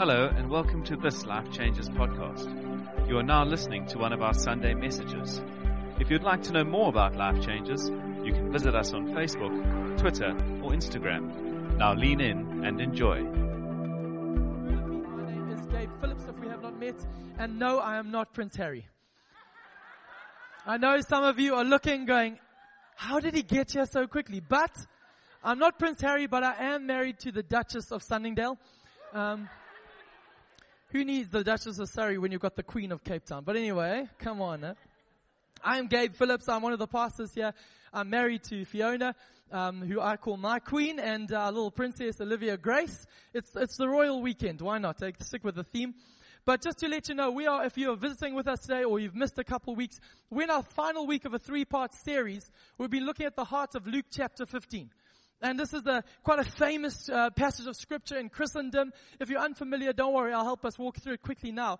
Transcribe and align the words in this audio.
Hello, 0.00 0.32
and 0.34 0.48
welcome 0.48 0.82
to 0.84 0.96
this 0.96 1.26
Life 1.26 1.52
Changes 1.52 1.90
podcast. 1.90 2.48
You 3.06 3.18
are 3.18 3.22
now 3.22 3.44
listening 3.44 3.84
to 3.88 3.98
one 3.98 4.14
of 4.14 4.22
our 4.22 4.32
Sunday 4.32 4.72
messages. 4.72 5.42
If 5.98 6.10
you'd 6.10 6.22
like 6.22 6.42
to 6.44 6.52
know 6.52 6.64
more 6.64 6.88
about 6.88 7.16
Life 7.16 7.44
Changes, 7.44 7.90
you 8.24 8.32
can 8.32 8.50
visit 8.50 8.74
us 8.74 8.94
on 8.94 9.08
Facebook, 9.08 9.98
Twitter, 9.98 10.30
or 10.62 10.70
Instagram. 10.70 11.76
Now 11.76 11.92
lean 11.92 12.22
in 12.22 12.64
and 12.64 12.80
enjoy. 12.80 13.20
My 13.20 15.32
name 15.32 15.50
is 15.50 15.66
Gabe 15.66 15.90
Phillips, 16.00 16.24
if 16.26 16.38
we 16.38 16.48
have 16.48 16.62
not 16.62 16.80
met, 16.80 16.96
and 17.38 17.58
no, 17.58 17.78
I 17.78 17.98
am 17.98 18.10
not 18.10 18.32
Prince 18.32 18.56
Harry. 18.56 18.86
I 20.64 20.78
know 20.78 20.98
some 21.02 21.24
of 21.24 21.38
you 21.38 21.56
are 21.56 21.64
looking, 21.64 22.06
going, 22.06 22.38
how 22.96 23.20
did 23.20 23.34
he 23.34 23.42
get 23.42 23.72
here 23.72 23.84
so 23.84 24.06
quickly? 24.06 24.40
But 24.40 24.74
I'm 25.44 25.58
not 25.58 25.78
Prince 25.78 26.00
Harry, 26.00 26.26
but 26.26 26.42
I 26.42 26.54
am 26.72 26.86
married 26.86 27.18
to 27.18 27.32
the 27.32 27.42
Duchess 27.42 27.92
of 27.92 28.02
Sunningdale. 28.02 28.56
Um, 29.12 29.50
who 30.90 31.04
needs 31.04 31.30
the 31.30 31.44
Duchess 31.44 31.78
of 31.78 31.88
Surrey 31.88 32.18
when 32.18 32.32
you've 32.32 32.40
got 32.40 32.56
the 32.56 32.62
Queen 32.62 32.90
of 32.92 33.04
Cape 33.04 33.24
Town? 33.24 33.44
But 33.44 33.56
anyway, 33.56 34.08
come 34.18 34.42
on. 34.42 34.64
Eh? 34.64 34.74
I'm 35.62 35.86
Gabe 35.86 36.14
Phillips. 36.14 36.48
I'm 36.48 36.62
one 36.62 36.72
of 36.72 36.78
the 36.78 36.86
pastors 36.86 37.32
here. 37.32 37.52
I'm 37.92 38.10
married 38.10 38.42
to 38.44 38.64
Fiona, 38.64 39.14
um, 39.52 39.82
who 39.82 40.00
I 40.00 40.16
call 40.16 40.36
my 40.36 40.58
queen, 40.58 40.98
and 40.98 41.30
our 41.32 41.52
little 41.52 41.70
princess 41.70 42.20
Olivia 42.20 42.56
Grace. 42.56 43.06
It's 43.32 43.54
it's 43.54 43.76
the 43.76 43.88
royal 43.88 44.20
weekend. 44.20 44.60
Why 44.60 44.78
not? 44.78 44.98
Take 44.98 45.22
stick 45.22 45.44
with 45.44 45.54
the 45.54 45.64
theme. 45.64 45.94
But 46.44 46.62
just 46.62 46.78
to 46.78 46.88
let 46.88 47.08
you 47.08 47.14
know, 47.14 47.30
we 47.30 47.46
are, 47.46 47.64
if 47.66 47.76
you 47.76 47.92
are 47.92 47.96
visiting 47.96 48.34
with 48.34 48.48
us 48.48 48.60
today 48.60 48.82
or 48.82 48.98
you've 48.98 49.14
missed 49.14 49.38
a 49.38 49.44
couple 49.44 49.76
weeks, 49.76 50.00
we're 50.30 50.44
in 50.44 50.50
our 50.50 50.62
final 50.62 51.06
week 51.06 51.26
of 51.26 51.34
a 51.34 51.38
three-part 51.38 51.94
series. 51.94 52.50
We've 52.78 52.90
been 52.90 53.04
looking 53.04 53.26
at 53.26 53.36
the 53.36 53.44
heart 53.44 53.74
of 53.74 53.86
Luke 53.86 54.06
chapter 54.10 54.46
15. 54.46 54.90
And 55.42 55.58
this 55.58 55.72
is 55.72 55.86
a, 55.86 56.04
quite 56.22 56.38
a 56.38 56.44
famous 56.44 57.08
uh, 57.08 57.30
passage 57.30 57.66
of 57.66 57.76
scripture 57.76 58.18
in 58.18 58.28
Christendom. 58.28 58.92
If 59.18 59.30
you're 59.30 59.40
unfamiliar, 59.40 59.92
don't 59.92 60.12
worry, 60.12 60.32
I'll 60.32 60.44
help 60.44 60.64
us 60.64 60.78
walk 60.78 60.98
through 60.98 61.14
it 61.14 61.22
quickly 61.22 61.50
now. 61.50 61.78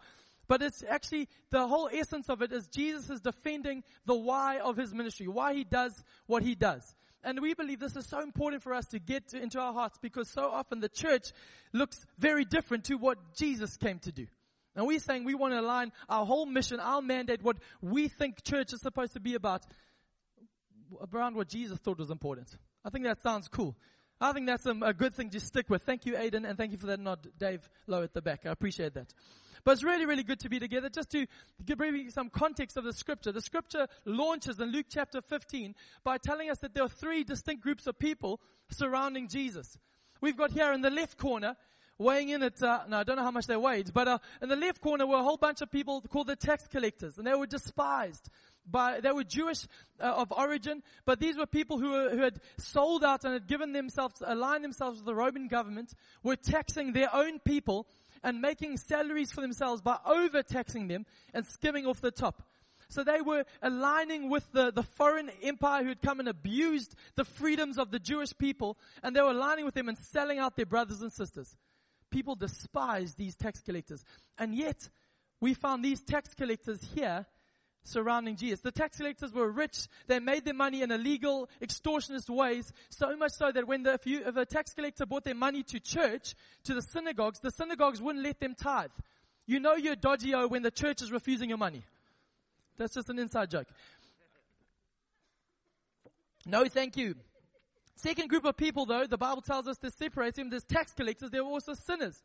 But 0.49 0.63
it's 0.63 0.83
actually, 0.89 1.29
the 1.51 1.69
whole 1.69 1.89
essence 1.93 2.29
of 2.29 2.43
it 2.43 2.53
is 2.53 2.67
Jesus 2.69 3.09
is 3.11 3.21
defending 3.21 3.85
the 4.07 4.17
why 4.17 4.59
of 4.59 4.77
his 4.77 4.93
ministry, 4.93 5.29
why 5.29 5.55
he 5.55 5.63
does 5.63 5.93
what 6.27 6.43
he 6.43 6.55
does. 6.55 6.83
And 7.23 7.41
we 7.41 7.55
believe 7.55 7.79
this 7.79 7.97
is 7.97 8.09
so 8.09 8.21
important 8.21 8.63
for 8.63 8.73
us 8.73 8.87
to 8.89 8.99
get 8.99 9.29
to, 9.29 9.41
into 9.41 9.61
our 9.61 9.75
hearts 9.75 9.99
because 10.01 10.29
so 10.31 10.51
often 10.51 10.81
the 10.81 10.89
church 10.89 11.33
looks 11.73 12.05
very 12.19 12.45
different 12.45 12.85
to 12.85 12.95
what 12.95 13.19
Jesus 13.37 13.77
came 13.77 13.99
to 14.01 14.13
do. 14.13 14.27
And 14.75 14.87
we're 14.87 15.01
saying 15.01 15.25
we 15.25 15.35
want 15.35 15.53
to 15.53 15.61
align 15.61 15.93
our 16.09 16.25
whole 16.25 16.47
mission, 16.47 16.81
our 16.81 17.03
mandate, 17.03 17.43
what 17.43 17.59
we 17.83 18.09
think 18.09 18.43
church 18.43 18.73
is 18.73 18.81
supposed 18.81 19.13
to 19.13 19.21
be 19.21 19.35
about, 19.35 19.63
around 21.13 21.37
what 21.37 21.49
Jesus 21.49 21.79
thought 21.79 21.99
was 21.99 22.11
important. 22.11 22.49
I 22.85 22.91
think 22.91 23.05
that 23.05 23.23
sounds 23.23 23.49
cool. 23.49 23.77
I 24.21 24.33
think 24.33 24.47
that's 24.47 24.67
a, 24.67 24.77
a 24.83 24.93
good 24.93 25.15
thing 25.15 25.31
to 25.31 25.41
stick 25.41 25.71
with. 25.71 25.83
Thank 25.83 26.05
you, 26.05 26.15
Aiden, 26.15 26.49
and 26.49 26.57
thank 26.59 26.73
you 26.73 26.79
for 26.79 26.87
that 26.87 27.01
nod, 27.01 27.27
Dave, 27.39 27.69
low 27.87 28.03
at 28.03 28.13
the 28.13 28.21
back. 28.21 28.45
I 28.45 28.51
appreciate 28.51 28.95
that. 28.95 29.13
But 29.65 29.73
it's 29.73 29.85
really, 29.85 30.07
really 30.07 30.23
good 30.23 30.41
to 30.41 30.49
be 30.49 30.59
together. 30.59 30.89
Just 30.89 31.11
to 31.11 31.27
give 31.65 31.81
you 31.81 32.11
some 32.11 32.31
context 32.31 32.77
of 32.77 32.85
the 32.85 32.93
scripture. 32.93 33.33
The 33.33 33.43
scripture 33.43 33.87
launches 34.05 34.59
in 34.59 34.73
Luke 34.73 34.87
chapter 34.89 35.21
15 35.21 35.75
by 36.05 36.19
telling 36.19 36.51
us 36.51 36.59
that 36.59 36.75
there 36.75 36.85
are 36.85 36.89
three 36.89 37.25
distinct 37.25 37.63
groups 37.63 37.87
of 37.87 37.99
people 37.99 38.41
surrounding 38.71 39.29
Jesus. 39.29 39.79
We've 40.21 40.37
got 40.37 40.53
here 40.53 40.73
in 40.73 40.83
the 40.83 40.91
left 40.91 41.19
corner, 41.19 41.57
weighing 41.99 42.31
in 42.31 42.43
at, 42.43 42.63
uh, 42.63 42.81
no, 42.89 42.99
I 42.99 43.03
don't 43.05 43.17
know 43.17 43.23
how 43.23 43.31
much 43.31 43.47
they 43.47 43.57
weighed, 43.57 43.93
but 43.93 44.09
uh, 44.09 44.19
in 44.43 44.49
the 44.49 44.57
left 44.57 44.81
corner 44.81 45.07
were 45.07 45.17
a 45.17 45.23
whole 45.23 45.37
bunch 45.37 45.61
of 45.61 45.71
people 45.71 46.03
called 46.03 46.27
the 46.27 46.37
tax 46.37 46.67
collectors, 46.67 47.19
and 47.19 47.27
they 47.27 47.35
were 47.35 47.47
despised 47.47 48.29
by, 48.71 49.01
they 49.01 49.13
were 49.13 49.25
Jewish 49.25 49.67
uh, 50.01 50.05
of 50.05 50.33
origin, 50.33 50.83
but 51.05 51.21
these 51.21 51.37
were 51.37 51.47
people 51.47 51.79
who, 51.79 51.91
were, 51.91 52.11
who 52.11 52.23
had 52.23 52.41
sold 52.59 53.05
out 53.05 53.25
and 53.25 53.35
had 53.35 53.47
given 53.47 53.73
themselves, 53.73 54.23
aligned 54.25 54.65
themselves 54.65 54.99
with 54.99 55.07
the 55.07 55.15
Roman 55.15 55.49
government, 55.49 55.93
were 56.23 56.37
taxing 56.37 56.93
their 56.93 57.15
own 57.15 57.39
people 57.41 57.87
and 58.23 58.41
making 58.41 58.77
salaries 58.77 59.33
for 59.33 59.41
themselves 59.41 59.83
by 59.83 59.99
overtaxing 60.05 60.89
them 60.89 61.07
and 61.33 61.47
skimming 61.47 61.87
off 61.87 62.01
the 62.01 62.11
top. 62.11 62.43
So 62.89 63.05
they 63.05 63.21
were 63.21 63.45
aligning 63.63 64.31
with 64.31 64.51
the, 64.53 64.73
the 64.73 64.83
foreign 64.83 65.31
empire 65.43 65.85
who 65.85 65.91
had 65.91 66.03
come 66.03 66.19
and 66.19 66.29
abused 66.29 66.95
the 67.15 67.25
freedoms 67.25 67.79
of 67.79 67.93
the 67.93 68.01
Jewish 68.01 68.37
people, 68.37 68.77
and 69.03 69.15
they 69.15 69.21
were 69.21 69.31
aligning 69.31 69.65
with 69.65 69.75
them 69.75 69.89
and 69.89 69.97
selling 69.97 70.39
out 70.39 70.57
their 70.57 70.67
brothers 70.67 71.01
and 71.01 71.13
sisters. 71.13 71.57
People 72.11 72.35
despised 72.35 73.17
these 73.17 73.37
tax 73.37 73.61
collectors. 73.61 74.05
And 74.37 74.55
yet, 74.55 74.89
we 75.41 75.55
found 75.55 75.85
these 75.85 76.03
tax 76.03 76.35
collectors 76.35 76.81
here 76.95 77.27
surrounding 77.85 78.37
Jesus. 78.37 78.61
The 78.61 78.71
tax 78.71 78.97
collectors 78.97 79.33
were 79.33 79.51
rich. 79.51 79.89
They 80.07 80.19
made 80.19 80.45
their 80.45 80.55
money 80.55 80.83
in 80.83 80.91
illegal, 80.91 81.49
extortionist 81.63 82.29
ways. 82.29 82.73
So 82.91 83.17
much 83.17 83.33
so 83.33 83.51
that 83.51 83.67
when 83.67 83.83
the, 83.83 83.95
if, 83.95 84.07
you, 84.07 84.23
if 84.27 84.37
a 84.37 84.47
tax 84.47 84.75
collector 84.75 85.07
brought 85.07 85.25
their 85.25 85.35
money 85.35 85.63
to 85.65 85.81
church, 85.81 86.35
to 86.65 86.75
the 86.75 86.83
synagogues, 86.83 87.41
the 87.41 87.51
synagogues 87.51 88.01
wouldn't 88.01 88.25
let 88.25 88.41
them 88.41 88.55
tithe. 88.55 88.91
You 89.47 89.61
know 89.61 89.75
you're 89.75 89.97
dodgy 89.97 90.35
oh, 90.35 90.47
when 90.47 90.63
the 90.63 90.71
church 90.71 91.03
is 91.03 91.11
refusing 91.11 91.49
your 91.49 91.59
money. 91.59 91.83
That's 92.79 92.95
just 92.95 93.09
an 93.09 93.19
inside 93.19 93.51
joke. 93.51 93.67
No, 96.47 96.67
thank 96.67 96.97
you. 96.97 97.15
Second 97.97 98.29
group 98.29 98.45
of 98.45 98.57
people 98.57 98.87
though, 98.87 99.07
the 99.07 99.19
Bible 99.19 99.43
tells 99.43 99.67
us 99.67 99.77
to 99.79 99.91
separate 99.91 100.35
them. 100.35 100.49
There's 100.49 100.65
tax 100.65 100.93
collectors. 100.93 101.31
There 101.31 101.45
were 101.45 101.51
also 101.51 101.75
sinners. 101.75 102.23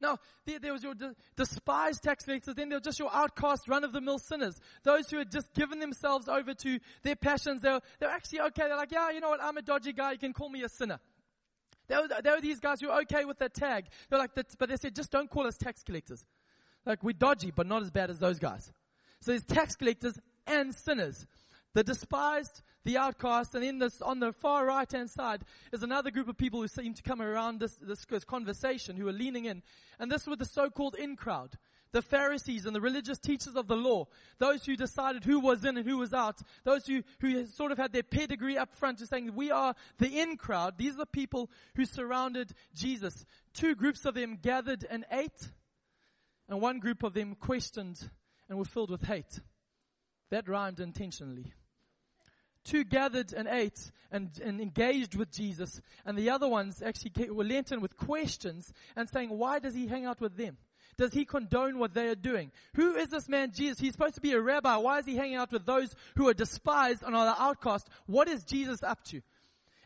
Now, 0.00 0.18
there, 0.46 0.58
there 0.58 0.72
was 0.72 0.82
your 0.82 0.94
de- 0.94 1.14
despised 1.36 2.02
tax 2.02 2.24
collectors, 2.24 2.54
then 2.54 2.68
there 2.68 2.76
were 2.76 2.82
just 2.82 2.98
your 2.98 3.12
outcast, 3.12 3.68
run-of-the-mill 3.68 4.18
sinners. 4.18 4.58
Those 4.82 5.10
who 5.10 5.18
had 5.18 5.30
just 5.30 5.52
given 5.54 5.78
themselves 5.78 6.28
over 6.28 6.54
to 6.54 6.78
their 7.02 7.16
passions. 7.16 7.62
They 7.62 7.70
were, 7.70 7.80
they 7.98 8.06
actually 8.06 8.40
okay. 8.40 8.68
They're 8.68 8.76
like, 8.76 8.92
yeah, 8.92 9.10
you 9.10 9.20
know 9.20 9.30
what, 9.30 9.42
I'm 9.42 9.56
a 9.56 9.62
dodgy 9.62 9.92
guy, 9.92 10.12
you 10.12 10.18
can 10.18 10.32
call 10.32 10.48
me 10.48 10.62
a 10.62 10.68
sinner. 10.68 10.98
They 11.88 11.96
were, 11.96 12.08
they 12.22 12.30
were 12.30 12.40
these 12.40 12.60
guys 12.60 12.80
who 12.80 12.88
were 12.88 13.00
okay 13.02 13.24
with 13.24 13.38
that 13.38 13.54
tag. 13.54 13.86
They're 14.08 14.18
like, 14.18 14.30
but 14.34 14.68
they 14.68 14.76
said, 14.76 14.94
just 14.94 15.10
don't 15.10 15.28
call 15.28 15.46
us 15.46 15.56
tax 15.56 15.82
collectors. 15.82 16.24
Like, 16.86 17.02
we're 17.02 17.12
dodgy, 17.12 17.52
but 17.54 17.66
not 17.66 17.82
as 17.82 17.90
bad 17.90 18.10
as 18.10 18.18
those 18.18 18.38
guys. 18.38 18.72
So 19.20 19.32
there's 19.32 19.44
tax 19.44 19.76
collectors 19.76 20.18
and 20.46 20.74
sinners 20.74 21.26
the 21.74 21.84
despised, 21.84 22.62
the 22.84 22.96
outcast, 22.96 23.54
and 23.54 23.64
in 23.64 23.78
this, 23.78 24.00
on 24.00 24.20
the 24.20 24.32
far 24.32 24.64
right 24.66 24.90
hand 24.90 25.10
side 25.10 25.42
is 25.72 25.82
another 25.82 26.10
group 26.10 26.28
of 26.28 26.38
people 26.38 26.60
who 26.60 26.68
seem 26.68 26.94
to 26.94 27.02
come 27.02 27.20
around 27.20 27.60
this, 27.60 27.76
this, 27.80 28.04
this 28.06 28.24
conversation, 28.24 28.96
who 28.96 29.08
are 29.08 29.12
leaning 29.12 29.44
in. 29.44 29.62
And 29.98 30.10
this 30.10 30.26
were 30.26 30.36
the 30.36 30.46
so-called 30.46 30.94
in 30.94 31.16
crowd. 31.16 31.58
The 31.92 32.02
Pharisees 32.02 32.66
and 32.66 32.74
the 32.74 32.80
religious 32.80 33.18
teachers 33.18 33.56
of 33.56 33.66
the 33.66 33.76
law. 33.76 34.06
Those 34.38 34.64
who 34.64 34.76
decided 34.76 35.24
who 35.24 35.40
was 35.40 35.64
in 35.64 35.76
and 35.76 35.86
who 35.86 35.98
was 35.98 36.14
out. 36.14 36.38
Those 36.64 36.86
who, 36.86 37.02
who 37.20 37.46
sort 37.46 37.72
of 37.72 37.78
had 37.78 37.92
their 37.92 38.04
pedigree 38.04 38.56
up 38.56 38.76
front 38.76 38.98
to 38.98 39.06
saying, 39.06 39.34
we 39.34 39.50
are 39.50 39.74
the 39.98 40.20
in 40.20 40.36
crowd. 40.36 40.78
These 40.78 40.94
are 40.94 40.98
the 40.98 41.06
people 41.06 41.50
who 41.74 41.84
surrounded 41.84 42.52
Jesus. 42.74 43.26
Two 43.52 43.74
groups 43.74 44.04
of 44.04 44.14
them 44.14 44.38
gathered 44.40 44.86
and 44.88 45.04
ate, 45.10 45.50
and 46.48 46.60
one 46.60 46.78
group 46.78 47.02
of 47.02 47.12
them 47.12 47.34
questioned 47.34 48.08
and 48.48 48.56
were 48.56 48.64
filled 48.64 48.90
with 48.90 49.02
hate. 49.02 49.40
That 50.30 50.48
rhymed 50.48 50.78
intentionally 50.78 51.52
two 52.64 52.84
gathered 52.84 53.32
and 53.32 53.48
ate 53.48 53.90
and, 54.10 54.30
and 54.42 54.60
engaged 54.60 55.14
with 55.14 55.30
Jesus, 55.30 55.80
and 56.04 56.16
the 56.16 56.30
other 56.30 56.48
ones 56.48 56.82
actually 56.82 57.30
were 57.30 57.44
lent 57.44 57.72
in 57.72 57.80
with 57.80 57.96
questions 57.96 58.72
and 58.96 59.08
saying, 59.08 59.30
why 59.30 59.58
does 59.58 59.74
he 59.74 59.86
hang 59.86 60.06
out 60.06 60.20
with 60.20 60.36
them? 60.36 60.56
Does 60.96 61.14
he 61.14 61.24
condone 61.24 61.78
what 61.78 61.94
they 61.94 62.08
are 62.08 62.14
doing? 62.14 62.50
Who 62.74 62.94
is 62.96 63.08
this 63.08 63.28
man 63.28 63.52
Jesus? 63.54 63.78
He's 63.78 63.92
supposed 63.92 64.16
to 64.16 64.20
be 64.20 64.32
a 64.32 64.40
rabbi. 64.40 64.76
Why 64.76 64.98
is 64.98 65.06
he 65.06 65.16
hanging 65.16 65.36
out 65.36 65.52
with 65.52 65.64
those 65.64 65.94
who 66.16 66.28
are 66.28 66.34
despised 66.34 67.02
and 67.02 67.16
are 67.16 67.24
the 67.24 67.42
outcast? 67.42 67.88
What 68.06 68.28
is 68.28 68.44
Jesus 68.44 68.82
up 68.82 69.02
to? 69.04 69.22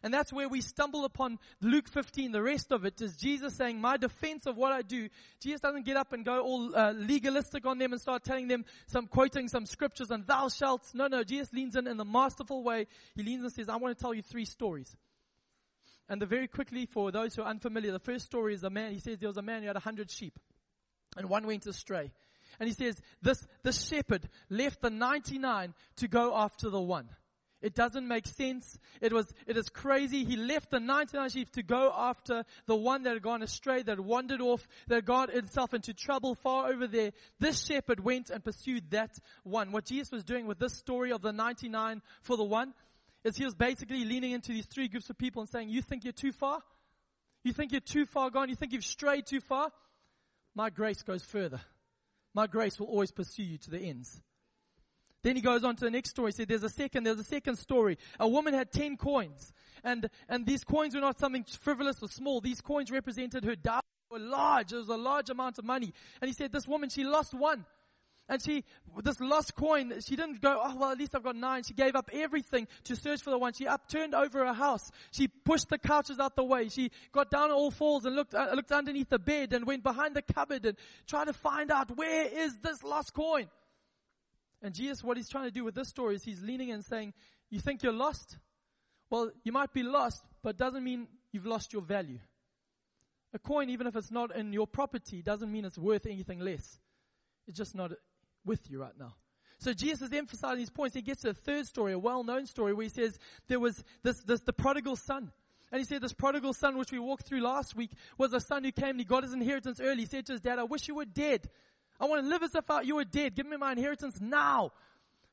And 0.05 0.13
that's 0.13 0.31
where 0.31 0.51
we 0.51 0.61
stumble 0.61 1.07
upon 1.07 1.39
Luke 1.63 1.89
15. 1.89 2.31
The 2.31 2.43
rest 2.43 2.73
of 2.73 2.85
it 2.85 3.01
is 3.01 3.17
Jesus 3.17 3.57
saying, 3.57 3.81
my 3.81 3.97
defense 3.97 4.45
of 4.45 4.55
what 4.55 4.71
I 4.71 4.83
do. 4.83 5.09
Jesus 5.41 5.63
doesn't 5.63 5.87
get 5.87 5.97
up 5.97 6.13
and 6.13 6.27
go 6.27 6.43
all 6.43 6.77
uh, 6.77 6.93
legalistic 6.93 7.65
on 7.65 7.79
them 7.79 7.93
and 7.93 8.01
start 8.01 8.23
telling 8.23 8.47
them 8.47 8.67
some, 8.87 9.07
quoting 9.07 9.49
some 9.49 9.65
scriptures 9.65 10.11
and 10.11 10.27
thou 10.27 10.51
shalt. 10.51 10.87
No, 10.93 11.07
no, 11.07 11.25
Jesus 11.25 11.55
leans 11.55 11.75
in 11.75 11.87
in 11.87 11.97
the 11.97 12.05
masterful 12.05 12.63
way. 12.63 12.87
He 13.15 13.23
leans 13.23 13.45
and 13.45 13.53
says, 13.53 13.71
I 13.71 13.77
want 13.77 13.97
to 13.97 14.03
tell 14.03 14.13
you 14.13 14.21
three 14.21 14.45
stories. 14.45 14.95
And 16.07 16.21
the 16.21 16.27
very 16.27 16.49
quickly, 16.49 16.85
for 16.85 17.11
those 17.11 17.35
who 17.35 17.41
are 17.41 17.49
unfamiliar, 17.49 17.91
the 17.91 17.99
first 17.99 18.27
story 18.27 18.53
is 18.53 18.63
a 18.63 18.69
man, 18.69 18.93
he 18.93 18.99
says 18.99 19.19
there 19.19 19.31
was 19.31 19.39
a 19.39 19.43
man 19.43 19.63
who 19.63 19.69
had 19.69 19.77
a 19.77 19.81
hundred 19.81 20.11
sheep. 20.11 20.39
And 21.17 21.31
one 21.31 21.47
went 21.47 21.67
astray. 21.67 22.13
And 22.61 22.69
he 22.69 22.75
says, 22.75 23.01
this, 23.23 23.47
this 23.63 23.89
shepherd 23.89 24.29
left 24.51 24.83
the 24.83 24.91
99 24.91 25.73
to 25.97 26.09
go 26.09 26.37
after 26.37 26.69
the 26.69 26.81
one. 26.81 27.09
It 27.65 27.75
doesn't 27.75 28.07
make 28.07 28.27
sense. 28.27 28.79
It 29.01 29.11
was, 29.11 29.27
it 29.47 29.57
is 29.57 29.71
crazy. 29.71 30.23
He 30.23 30.37
left 30.37 30.71
the 30.71 30.81
99 30.81 31.31
sheep 31.31 31.51
to 31.53 31.63
go 31.63 31.91
after 31.97 32.45
the 32.67 32.77
one 32.77 33.05
that 33.05 33.15
had 33.15 33.23
gone 33.23 33.43
astray, 33.43 33.83
that 33.85 33.99
wandered 33.99 34.43
off, 34.43 34.69
that 34.89 35.07
got 35.07 35.35
itself 35.35 35.73
into 35.73 35.95
trouble 35.95 36.35
far 36.35 36.71
over 36.71 36.87
there. 36.87 37.13
This 37.41 37.65
shepherd 37.65 38.01
went 38.01 38.29
and 38.29 38.45
pursued 38.45 38.91
that 38.91 39.17
one. 39.45 39.73
What 39.73 39.87
Jesus 39.87 40.13
was 40.13 40.25
doing 40.25 40.47
with 40.47 40.59
this 40.59 40.75
story 40.75 41.11
of 41.11 41.23
the 41.23 41.33
99 41.33 42.03
for 42.21 42.37
the 42.37 42.45
one 42.45 42.75
is 43.25 43.35
he 43.35 43.47
was 43.47 43.55
basically 43.55 44.05
leaning 44.05 44.33
into 44.33 44.53
these 44.53 44.67
three 44.67 44.89
groups 44.89 45.09
of 45.09 45.17
people 45.17 45.41
and 45.41 45.49
saying, 45.49 45.71
you 45.71 45.81
think 45.81 46.05
you're 46.05 46.13
too 46.13 46.33
far? 46.33 46.59
You 47.45 47.55
think 47.55 47.73
you're 47.73 47.81
too 47.81 48.05
far 48.05 48.29
gone? 48.29 48.51
You 48.51 48.57
think 48.57 48.75
you've 48.75 48.85
strayed 48.85 49.25
too 49.25 49.41
far? 49.41 49.71
My 50.55 50.69
grace 50.69 51.03
goes 51.03 51.25
further. 51.25 51.63
My 52.35 52.47
grace 52.47 52.79
will 52.79 52.89
always 52.89 53.11
pursue 53.11 53.45
you 53.45 53.57
to 53.57 53.71
the 53.71 53.79
ends. 53.79 54.21
Then 55.25 55.37
he 55.37 55.43
goes 55.43 55.65
on 55.65 55.75
to 55.77 55.85
the 55.87 55.91
next 55.91 56.11
story. 56.11 56.31
He 56.31 56.37
said, 56.37 56.49
there's 56.49 56.63
a 56.63 56.69
second, 56.69 57.05
there's 57.05 57.19
a 57.19 57.25
second 57.25 57.57
story. 57.57 57.97
A 58.21 58.29
woman 58.29 58.53
had 58.53 58.71
ten 58.71 58.99
coins. 58.99 59.53
And, 59.83 60.11
and 60.29 60.47
these 60.47 60.65
coins 60.65 60.95
were 60.95 61.01
not 61.01 61.19
something 61.19 61.45
frivolous 61.45 62.03
or 62.03 62.09
small. 62.09 62.43
These 62.43 62.61
coins 62.61 62.91
represented 62.91 63.43
her 63.45 63.57
dowry 63.57 63.81
were 64.11 64.19
large. 64.19 64.75
It 64.75 64.77
was 64.77 64.91
a 64.91 64.97
large 64.99 65.31
amount 65.31 65.59
of 65.59 65.65
money. 65.65 65.95
And 66.21 66.29
he 66.29 66.35
said, 66.35 66.53
this 66.53 66.69
woman, 66.69 66.91
she 66.91 67.05
lost 67.05 67.33
one. 67.33 67.65
And 68.29 68.43
she, 68.43 68.65
this 69.03 69.19
lost 69.19 69.55
coin, 69.55 69.95
she 70.01 70.15
didn't 70.15 70.43
go, 70.43 70.61
oh, 70.63 70.77
well, 70.77 70.91
at 70.91 70.99
least 70.99 71.15
I've 71.15 71.23
got 71.23 71.37
nine. 71.37 71.63
She 71.63 71.73
gave 71.75 71.97
up 71.97 72.11
everything 72.13 72.69
to 72.85 72.95
search 72.95 73.23
for 73.23 73.31
the 73.31 73.39
one. 73.39 73.55
She 73.55 73.67
upturned 73.67 74.15
over 74.15 74.45
her 74.47 74.53
house. 74.53 74.91
She 75.11 75.29
pushed 75.29 75.71
the 75.71 75.79
couches 75.79 76.19
out 76.19 76.37
the 76.37 76.45
way. 76.45 76.69
She 76.69 76.91
got 77.13 77.31
down 77.31 77.51
all 77.51 77.71
fours 77.71 78.05
and 78.05 78.15
looked, 78.15 78.35
uh, 78.35 78.51
looked 78.55 78.73
underneath 78.73 79.09
the 79.09 79.19
bed 79.19 79.55
and 79.55 79.67
went 79.67 79.83
behind 79.83 80.17
the 80.17 80.23
cupboard 80.23 80.67
and 80.67 80.77
tried 81.07 81.27
to 81.27 81.33
find 81.33 81.71
out 81.71 81.97
where 81.97 82.27
is 82.27 82.59
this 82.61 82.83
lost 82.83 83.15
coin. 83.15 83.49
And 84.65 84.75
Jesus, 84.75 85.05
what 85.05 85.19
he's 85.19 85.29
trying 85.29 85.45
to 85.45 85.51
do 85.51 85.63
with 85.63 85.75
this 85.75 85.89
story 85.89 86.15
is 86.15 86.25
he's 86.25 86.43
leaning 86.43 86.73
and 86.73 86.83
saying, 86.83 87.13
you 87.51 87.61
think 87.61 87.83
you're 87.83 87.93
lost? 87.93 88.39
Well, 89.11 89.31
you 89.45 89.53
might 89.53 89.75
be 89.75 89.83
lost, 89.83 90.25
but 90.43 90.57
doesn't 90.57 90.83
mean 90.83 91.07
you've 91.33 91.45
lost 91.45 91.75
your 91.75 91.83
value. 91.83 92.19
A 93.35 93.39
coin, 93.39 93.69
even 93.69 93.87
if 93.87 93.95
it's 93.95 94.11
not 94.11 94.35
in 94.35 94.55
your 94.55 94.67
property, 94.67 95.21
doesn't 95.21 95.53
mean 95.53 95.67
it's 95.67 95.77
worth 95.77 96.07
anything 96.07 96.39
less. 96.41 96.79
It's 97.47 97.59
just 97.59 97.75
not 97.75 97.93
with 98.47 98.71
you 98.71 98.81
right 98.81 98.99
now. 98.99 99.15
So 99.59 99.75
Jesus 99.75 100.09
is 100.09 100.17
emphasizing 100.17 100.59
these 100.59 100.71
points. 100.71 100.97
He 100.97 101.03
gets 101.03 101.23
to 101.23 101.31
a 101.31 101.35
third 101.35 101.67
story, 101.67 101.93
a 101.93 101.99
well-known 101.99 102.47
story, 102.47 102.73
where 102.73 102.85
he 102.85 102.91
says 102.91 103.19
there 103.49 103.61
was 103.61 103.85
this, 104.03 104.19
this, 104.21 104.41
the 104.41 104.55
prodigal 104.55 104.97
son. 104.97 105.31
And 105.73 105.79
he 105.79 105.85
said 105.85 106.01
this 106.01 106.15
prodigal 106.15 106.55
son, 106.55 106.79
which 106.79 106.91
we 106.91 106.99
walked 106.99 107.27
through 107.27 107.43
last 107.43 107.77
week, 107.77 107.91
was 108.17 108.33
a 108.33 108.41
son 108.41 108.65
who 108.65 108.73
came 108.73 108.91
and 108.91 109.01
he 109.01 109.05
got 109.05 109.25
his 109.25 109.35
inheritance 109.35 109.79
early. 109.79 110.03
He 110.03 110.07
said 110.07 110.25
to 110.27 110.33
his 110.33 110.41
dad, 110.41 110.59
I 110.59 110.65
wish 110.65 110.89
you 110.89 110.95
were 110.95 111.05
dead. 111.05 111.51
I 112.01 112.07
want 112.07 112.23
to 112.23 112.29
live 112.29 112.43
as 112.43 112.55
if 112.55 112.71
I, 112.71 112.83
you 112.83 112.97
were 112.97 113.05
dead. 113.05 113.35
Give 113.35 113.47
me 113.47 113.57
my 113.57 113.73
inheritance 113.73 114.21
now. 114.21 114.73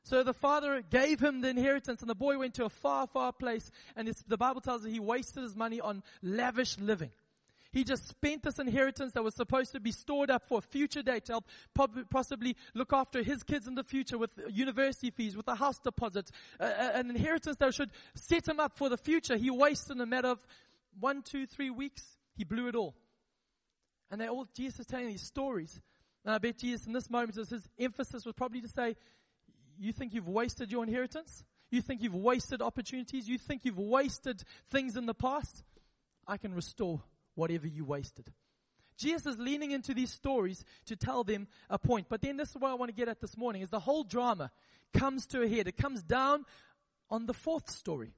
So 0.04 0.22
the 0.24 0.34
father 0.34 0.82
gave 0.82 1.20
him 1.20 1.40
the 1.40 1.48
inheritance 1.48 2.00
and 2.00 2.10
the 2.10 2.14
boy 2.14 2.38
went 2.38 2.54
to 2.54 2.64
a 2.64 2.68
far, 2.68 3.06
far 3.06 3.32
place. 3.32 3.70
And 3.96 4.12
the 4.26 4.36
Bible 4.36 4.60
tells 4.60 4.84
us 4.84 4.90
he 4.90 5.00
wasted 5.00 5.44
his 5.44 5.54
money 5.54 5.80
on 5.80 6.02
lavish 6.22 6.78
living. 6.78 7.10
He 7.72 7.84
just 7.84 8.06
spent 8.06 8.42
this 8.42 8.58
inheritance 8.58 9.12
that 9.14 9.24
was 9.24 9.34
supposed 9.34 9.72
to 9.72 9.80
be 9.80 9.92
stored 9.92 10.30
up 10.30 10.46
for 10.46 10.58
a 10.58 10.60
future 10.60 11.02
day 11.02 11.20
to 11.20 11.32
help 11.32 11.46
possibly 12.10 12.54
look 12.74 12.92
after 12.92 13.22
his 13.22 13.42
kids 13.44 13.66
in 13.66 13.74
the 13.74 13.84
future 13.84 14.18
with 14.18 14.30
university 14.50 15.10
fees, 15.10 15.36
with 15.36 15.48
a 15.48 15.54
house 15.54 15.78
deposit, 15.78 16.30
an 16.60 17.08
inheritance 17.08 17.56
that 17.58 17.72
should 17.72 17.90
set 18.14 18.46
him 18.46 18.60
up 18.60 18.76
for 18.76 18.90
the 18.90 18.98
future. 18.98 19.38
He 19.38 19.50
wasted 19.50 19.96
in 19.96 20.02
a 20.02 20.06
matter 20.06 20.28
of 20.28 20.46
one, 21.00 21.22
two, 21.22 21.46
three 21.46 21.70
weeks. 21.70 22.04
He 22.36 22.44
blew 22.44 22.68
it 22.68 22.74
all. 22.74 22.94
And 24.10 24.20
they 24.20 24.28
all, 24.28 24.46
Jesus 24.54 24.80
is 24.80 24.86
telling 24.86 25.06
these 25.06 25.22
stories. 25.22 25.80
And 26.24 26.34
I 26.34 26.38
bet 26.38 26.58
Jesus 26.58 26.86
in 26.86 26.92
this 26.92 27.10
moment, 27.10 27.34
his 27.34 27.68
emphasis 27.78 28.24
was 28.24 28.34
probably 28.34 28.60
to 28.60 28.68
say, 28.68 28.96
you 29.78 29.92
think 29.92 30.14
you've 30.14 30.28
wasted 30.28 30.70
your 30.70 30.84
inheritance? 30.84 31.44
You 31.70 31.80
think 31.80 32.02
you've 32.02 32.14
wasted 32.14 32.62
opportunities? 32.62 33.28
You 33.28 33.38
think 33.38 33.64
you've 33.64 33.78
wasted 33.78 34.42
things 34.70 34.96
in 34.96 35.06
the 35.06 35.14
past? 35.14 35.64
I 36.26 36.36
can 36.36 36.54
restore 36.54 37.02
whatever 37.34 37.66
you 37.66 37.84
wasted. 37.84 38.30
Jesus 38.98 39.26
is 39.26 39.38
leaning 39.38 39.72
into 39.72 39.94
these 39.94 40.12
stories 40.12 40.64
to 40.86 40.96
tell 40.96 41.24
them 41.24 41.48
a 41.70 41.78
point. 41.78 42.06
But 42.08 42.20
then 42.20 42.36
this 42.36 42.50
is 42.50 42.56
what 42.56 42.70
I 42.70 42.74
want 42.74 42.90
to 42.90 42.94
get 42.94 43.08
at 43.08 43.20
this 43.20 43.36
morning 43.36 43.62
is 43.62 43.70
the 43.70 43.80
whole 43.80 44.04
drama 44.04 44.50
comes 44.94 45.26
to 45.28 45.42
a 45.42 45.48
head. 45.48 45.66
It 45.66 45.76
comes 45.76 46.02
down 46.02 46.44
on 47.10 47.26
the 47.26 47.34
fourth 47.34 47.70
story. 47.70 48.12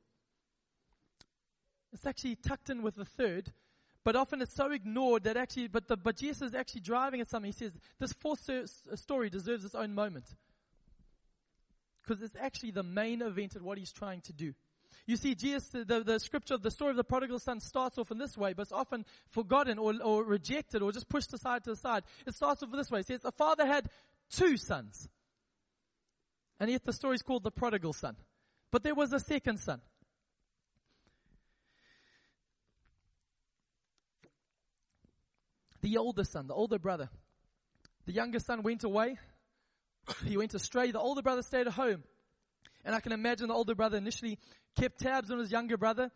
It's 1.92 2.06
actually 2.06 2.36
tucked 2.36 2.70
in 2.70 2.82
with 2.82 2.96
the 2.96 3.04
third, 3.04 3.52
but 4.04 4.16
often 4.16 4.42
it's 4.42 4.54
so 4.54 4.70
ignored 4.70 5.24
that 5.24 5.36
actually, 5.36 5.68
but 5.68 5.88
the, 5.88 5.96
but 5.96 6.16
Jesus 6.16 6.42
is 6.50 6.54
actually 6.54 6.82
driving 6.82 7.20
at 7.20 7.28
something. 7.28 7.50
He 7.50 7.58
says 7.58 7.72
this 7.98 8.12
fourth 8.12 8.48
story 8.94 9.30
deserves 9.30 9.64
its 9.64 9.74
own 9.74 9.94
moment. 9.94 10.26
Because 12.02 12.22
it's 12.22 12.36
actually 12.38 12.70
the 12.70 12.82
main 12.82 13.22
event 13.22 13.56
of 13.56 13.62
what 13.62 13.78
he's 13.78 13.92
trying 13.92 14.20
to 14.22 14.32
do. 14.34 14.52
You 15.06 15.16
see, 15.16 15.34
Jesus, 15.34 15.68
the, 15.68 16.02
the 16.04 16.18
scripture, 16.18 16.54
of 16.54 16.62
the 16.62 16.70
story 16.70 16.90
of 16.90 16.96
the 16.96 17.04
prodigal 17.04 17.38
son 17.38 17.60
starts 17.60 17.98
off 17.98 18.10
in 18.10 18.18
this 18.18 18.36
way, 18.36 18.52
but 18.52 18.62
it's 18.62 18.72
often 18.72 19.04
forgotten 19.30 19.78
or, 19.78 19.94
or 20.02 20.22
rejected 20.22 20.82
or 20.82 20.92
just 20.92 21.08
pushed 21.08 21.32
aside 21.32 21.64
to 21.64 21.70
the 21.70 21.76
side. 21.76 22.04
It 22.26 22.34
starts 22.34 22.62
off 22.62 22.70
this 22.72 22.90
way. 22.90 23.00
It 23.00 23.06
says, 23.06 23.24
a 23.24 23.32
father 23.32 23.66
had 23.66 23.88
two 24.30 24.56
sons. 24.56 25.08
And 26.60 26.70
yet 26.70 26.84
the 26.84 26.92
story 26.92 27.16
is 27.16 27.22
called 27.22 27.42
the 27.42 27.50
prodigal 27.50 27.92
son. 27.92 28.16
But 28.70 28.82
there 28.82 28.94
was 28.94 29.12
a 29.12 29.20
second 29.20 29.58
son. 29.60 29.80
The 35.84 35.98
older 35.98 36.24
son, 36.24 36.46
the 36.46 36.54
older 36.54 36.78
brother. 36.78 37.10
The 38.06 38.12
younger 38.12 38.38
son 38.38 38.62
went 38.62 38.84
away. 38.84 39.18
He 40.24 40.38
went 40.38 40.54
astray. 40.54 40.90
The 40.90 40.98
older 40.98 41.20
brother 41.20 41.42
stayed 41.42 41.66
at 41.66 41.74
home. 41.74 42.04
And 42.86 42.94
I 42.94 43.00
can 43.00 43.12
imagine 43.12 43.48
the 43.48 43.54
older 43.54 43.74
brother 43.74 43.98
initially 43.98 44.38
kept 44.76 45.00
tabs 45.00 45.30
on 45.30 45.38
his 45.38 45.52
younger 45.52 45.76
brother, 45.76 46.10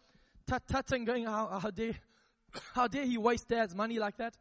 tut-tutting, 0.46 1.04
going, 1.04 1.26
how, 1.26 1.58
how 1.60 1.70
dare, 1.70 1.92
how 2.74 2.88
dare 2.88 3.04
he 3.04 3.18
waste 3.18 3.48
dad's 3.48 3.74
money 3.74 3.98
like 3.98 4.16
that? 4.16 4.38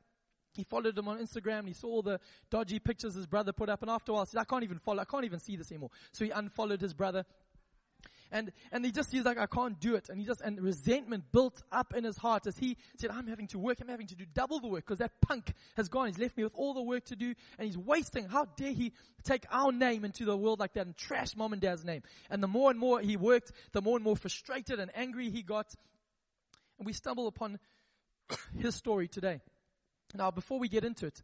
He 0.54 0.64
followed 0.64 0.98
him 0.98 1.10
on 1.10 1.20
Instagram. 1.20 1.60
and 1.60 1.68
He 1.68 1.74
saw 1.74 1.88
all 1.88 2.02
the 2.02 2.22
dodgy 2.50 2.80
pictures 2.80 3.14
his 3.14 3.28
brother 3.28 3.52
put 3.52 3.68
up. 3.68 3.82
And 3.82 3.92
after 3.92 4.14
a 4.14 4.16
while, 4.16 4.24
he 4.24 4.30
said, 4.30 4.40
I 4.40 4.46
can't 4.46 4.64
even 4.64 4.80
follow. 4.80 5.02
I 5.02 5.06
can't 5.06 5.26
even 5.26 5.40
see 5.40 5.58
this 5.58 5.70
anymore. 5.72 5.92
So 6.14 6.24
he 6.24 6.32
unfollowed 6.32 6.80
his 6.80 6.94
brother. 6.94 7.26
And, 8.32 8.52
and 8.72 8.84
he 8.84 8.92
just, 8.92 9.12
he's 9.12 9.26
like, 9.26 9.38
I 9.38 9.46
can't 9.46 9.80
do 9.80 9.96
it. 9.96 10.10
And 10.10 10.20
he 10.20 10.26
just, 10.26 10.42
and 10.42 10.62
resentment 10.62 11.32
built 11.32 11.62
up 11.72 11.94
in 11.96 12.04
his 12.04 12.18
heart 12.18 12.48
as 12.48 12.58
he 12.58 12.78
said, 12.98 13.10
I'm 13.10 13.28
having 13.28 13.48
to 13.48 13.60
work, 13.60 13.78
I'm 13.82 13.88
having 13.88 14.08
to 14.08 14.16
do 14.16 14.26
double 14.34 14.60
the 14.60 14.68
work 14.68 14.86
because 14.86 15.00
that 15.00 15.12
punk 15.22 15.54
has 15.76 15.88
gone. 15.88 16.08
He's 16.08 16.18
left 16.18 16.38
me 16.38 16.44
with 16.44 16.54
all 16.56 16.74
the 16.74 16.82
work 16.82 17.06
to 17.06 17.16
do 17.16 17.34
and 17.58 17.68
he's 17.68 17.78
wasting. 17.78 18.28
How 18.28 18.46
dare 18.46 18.72
he 18.72 18.94
take 19.24 19.46
our 19.52 19.72
name 19.72 20.06
into 20.06 20.26
the 20.26 20.36
world 20.36 20.60
like 20.60 20.74
that 20.74 20.86
and 20.86 20.98
trash 20.98 21.36
mom 21.36 21.54
and 21.54 21.62
dad's 21.62 21.86
name? 21.86 22.02
And 22.30 22.42
the 22.44 22.48
more 22.48 22.70
and 22.70 22.80
more 22.80 23.00
he 23.00 23.18
worked, 23.18 23.52
the 23.72 23.82
more 23.82 23.96
and 23.96 24.04
more 24.04 24.16
frustrated 24.16 24.80
and 24.80 24.92
angry 24.96 25.30
he 25.30 25.42
got. 25.42 25.68
And 26.78 26.86
we 26.86 26.94
stumble 26.94 27.28
upon 27.28 27.60
his 28.60 28.76
story 28.76 29.08
today. 29.08 29.42
Now, 30.14 30.32
before 30.32 30.60
we 30.60 30.70
get 30.70 30.86
into 30.86 31.08
it, 31.08 31.22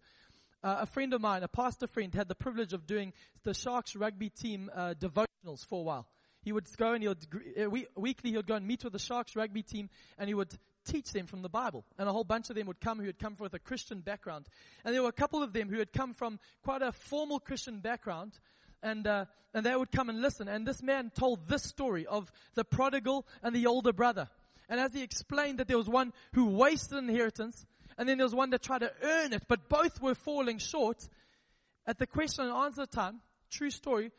uh, 0.63 0.77
a 0.81 0.85
friend 0.85 1.13
of 1.13 1.21
mine, 1.21 1.43
a 1.43 1.47
pastor 1.47 1.87
friend, 1.87 2.13
had 2.13 2.27
the 2.27 2.35
privilege 2.35 2.73
of 2.73 2.87
doing 2.87 3.13
the 3.43 3.53
Sharks 3.53 3.95
rugby 3.95 4.29
team 4.29 4.69
uh, 4.73 4.93
devotionals 4.93 5.65
for 5.67 5.81
a 5.81 5.83
while 5.83 6.07
he 6.43 6.51
would 6.51 6.67
go 6.77 6.93
and 6.93 7.01
he 7.01 7.07
would, 7.07 7.25
uh, 7.59 7.69
weekly 7.95 8.31
he 8.31 8.37
would 8.37 8.47
go 8.47 8.55
and 8.55 8.67
meet 8.67 8.83
with 8.83 8.93
the 8.93 8.99
Sharks 8.99 9.35
rugby 9.35 9.63
team 9.63 9.89
and 10.17 10.27
he 10.27 10.33
would 10.33 10.53
teach 10.85 11.11
them 11.11 11.25
from 11.25 11.41
the 11.41 11.49
Bible. 11.49 11.85
And 11.97 12.07
a 12.07 12.11
whole 12.11 12.23
bunch 12.23 12.49
of 12.49 12.55
them 12.55 12.67
would 12.67 12.81
come 12.81 12.99
who 12.99 13.05
had 13.05 13.19
come 13.19 13.35
from 13.35 13.49
a 13.51 13.59
Christian 13.59 14.01
background. 14.01 14.47
And 14.83 14.93
there 14.93 15.01
were 15.01 15.09
a 15.09 15.13
couple 15.13 15.41
of 15.41 15.53
them 15.53 15.69
who 15.69 15.79
had 15.79 15.93
come 15.93 16.13
from 16.13 16.39
quite 16.63 16.81
a 16.81 16.91
formal 16.91 17.39
Christian 17.39 17.79
background. 17.79 18.33
And, 18.81 19.07
uh, 19.07 19.25
and 19.53 19.65
they 19.65 19.75
would 19.75 19.91
come 19.91 20.09
and 20.09 20.21
listen. 20.21 20.47
And 20.47 20.67
this 20.67 20.83
man 20.83 21.11
told 21.15 21.47
this 21.47 21.63
story 21.63 22.05
of 22.05 22.31
the 22.55 22.65
prodigal 22.65 23.25
and 23.41 23.55
the 23.55 23.67
older 23.67 23.93
brother. 23.93 24.27
And 24.67 24.79
as 24.79 24.93
he 24.93 25.03
explained 25.03 25.59
that 25.59 25.67
there 25.67 25.77
was 25.77 25.87
one 25.87 26.13
who 26.33 26.47
wasted 26.47 26.97
inheritance, 26.97 27.65
and 27.97 28.09
then 28.09 28.17
there 28.17 28.25
was 28.25 28.35
one 28.35 28.49
that 28.51 28.63
tried 28.63 28.79
to 28.79 28.91
earn 29.03 29.33
it, 29.33 29.43
but 29.47 29.69
both 29.69 30.01
were 30.01 30.15
falling 30.15 30.57
short. 30.57 31.07
At 31.85 31.99
the 31.99 32.07
question 32.07 32.45
and 32.45 32.53
answer 32.53 32.85
time, 32.85 33.19
true 33.49 33.69
story, 33.69 34.11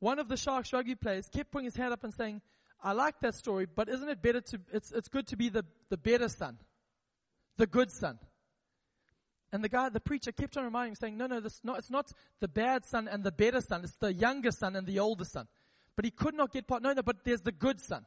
one 0.00 0.18
of 0.18 0.28
the 0.28 0.36
Sharks 0.36 0.72
rugby 0.72 0.94
players 0.94 1.28
kept 1.28 1.50
putting 1.50 1.64
his 1.64 1.76
hand 1.76 1.92
up 1.92 2.04
and 2.04 2.14
saying, 2.14 2.40
I 2.82 2.92
like 2.92 3.20
that 3.20 3.34
story, 3.34 3.66
but 3.66 3.88
isn't 3.88 4.08
it 4.08 4.22
better 4.22 4.40
to, 4.40 4.60
it's, 4.72 4.92
it's 4.92 5.08
good 5.08 5.26
to 5.28 5.36
be 5.36 5.48
the, 5.48 5.64
the 5.88 5.96
better 5.96 6.28
son, 6.28 6.58
the 7.56 7.66
good 7.66 7.90
son. 7.90 8.18
And 9.50 9.64
the 9.64 9.68
guy, 9.68 9.88
the 9.88 10.00
preacher 10.00 10.30
kept 10.30 10.56
on 10.56 10.64
reminding 10.64 10.92
him 10.92 10.96
saying, 10.96 11.16
no, 11.16 11.26
no, 11.26 11.40
this 11.40 11.60
not, 11.64 11.78
it's 11.78 11.90
not 11.90 12.12
the 12.40 12.48
bad 12.48 12.84
son 12.84 13.08
and 13.08 13.24
the 13.24 13.32
better 13.32 13.60
son, 13.60 13.82
it's 13.82 13.96
the 13.96 14.12
younger 14.12 14.50
son 14.50 14.76
and 14.76 14.86
the 14.86 15.00
older 15.00 15.24
son. 15.24 15.48
But 15.96 16.04
he 16.04 16.10
could 16.10 16.34
not 16.34 16.52
get 16.52 16.68
part, 16.68 16.82
no, 16.82 16.92
no, 16.92 17.02
but 17.02 17.24
there's 17.24 17.42
the 17.42 17.52
good 17.52 17.80
son. 17.80 18.04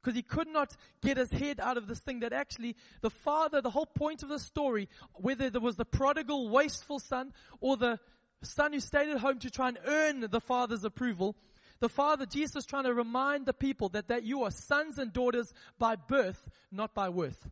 Because 0.00 0.16
he 0.16 0.22
could 0.22 0.48
not 0.48 0.74
get 1.02 1.18
his 1.18 1.30
head 1.30 1.60
out 1.60 1.76
of 1.76 1.86
this 1.86 1.98
thing 1.98 2.20
that 2.20 2.32
actually 2.32 2.76
the 3.02 3.10
father, 3.10 3.60
the 3.60 3.68
whole 3.68 3.84
point 3.84 4.22
of 4.22 4.30
the 4.30 4.38
story, 4.38 4.88
whether 5.12 5.50
there 5.50 5.60
was 5.60 5.76
the 5.76 5.84
prodigal, 5.84 6.48
wasteful 6.48 6.98
son 6.98 7.34
or 7.60 7.76
the 7.76 7.98
son 8.42 8.72
who 8.72 8.80
stayed 8.80 9.08
at 9.10 9.18
home 9.18 9.38
to 9.40 9.50
try 9.50 9.68
and 9.68 9.78
earn 9.84 10.26
the 10.30 10.40
father's 10.40 10.84
approval. 10.84 11.36
The 11.80 11.88
father, 11.88 12.26
Jesus, 12.26 12.66
trying 12.66 12.84
to 12.84 12.94
remind 12.94 13.46
the 13.46 13.52
people 13.52 13.88
that, 13.90 14.08
that 14.08 14.22
you 14.22 14.44
are 14.44 14.50
sons 14.50 14.98
and 14.98 15.12
daughters 15.12 15.52
by 15.78 15.96
birth, 15.96 16.48
not 16.70 16.94
by 16.94 17.08
worth. 17.08 17.48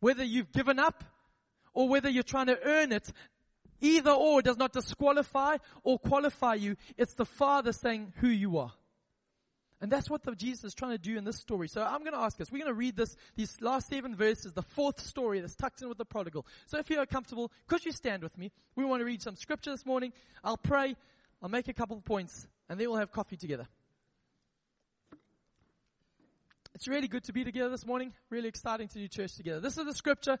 Whether 0.00 0.24
you've 0.24 0.52
given 0.52 0.78
up 0.78 1.04
or 1.72 1.88
whether 1.88 2.08
you're 2.08 2.22
trying 2.22 2.46
to 2.46 2.58
earn 2.64 2.92
it, 2.92 3.10
either 3.80 4.10
or 4.10 4.42
does 4.42 4.56
not 4.56 4.72
disqualify 4.72 5.58
or 5.82 5.98
qualify 5.98 6.54
you. 6.54 6.76
It's 6.96 7.14
the 7.14 7.24
father 7.24 7.72
saying 7.72 8.12
who 8.16 8.28
you 8.28 8.58
are. 8.58 8.72
And 9.80 9.90
that's 9.90 10.08
what 10.08 10.22
the 10.22 10.34
Jesus 10.34 10.64
is 10.64 10.74
trying 10.74 10.92
to 10.92 10.98
do 10.98 11.18
in 11.18 11.24
this 11.24 11.36
story. 11.36 11.68
So 11.68 11.82
I'm 11.82 12.00
going 12.00 12.12
to 12.12 12.20
ask 12.20 12.40
us, 12.40 12.50
we're 12.50 12.58
going 12.58 12.70
to 12.70 12.74
read 12.74 12.96
this, 12.96 13.16
these 13.34 13.60
last 13.60 13.88
seven 13.88 14.14
verses, 14.14 14.52
the 14.52 14.62
fourth 14.62 15.00
story 15.00 15.40
that's 15.40 15.56
tucked 15.56 15.82
in 15.82 15.88
with 15.88 15.98
the 15.98 16.04
prodigal. 16.04 16.46
So 16.66 16.78
if 16.78 16.88
you're 16.88 17.04
comfortable, 17.06 17.52
could 17.66 17.84
you 17.84 17.92
stand 17.92 18.22
with 18.22 18.38
me? 18.38 18.52
We 18.76 18.84
want 18.84 19.00
to 19.00 19.04
read 19.04 19.20
some 19.20 19.36
scripture 19.36 19.72
this 19.72 19.84
morning. 19.84 20.12
I'll 20.42 20.56
pray. 20.56 20.96
I'll 21.42 21.48
make 21.48 21.68
a 21.68 21.74
couple 21.74 21.96
of 21.96 22.04
points 22.04 22.46
and 22.68 22.80
then 22.80 22.88
we'll 22.88 22.98
have 22.98 23.12
coffee 23.12 23.36
together. 23.36 23.66
It's 26.74 26.88
really 26.88 27.08
good 27.08 27.24
to 27.24 27.32
be 27.32 27.44
together 27.44 27.70
this 27.70 27.86
morning. 27.86 28.12
Really 28.30 28.48
exciting 28.48 28.88
to 28.88 28.94
do 28.94 29.06
church 29.06 29.36
together. 29.36 29.60
This 29.60 29.76
is 29.76 29.84
the 29.84 29.94
scripture 29.94 30.38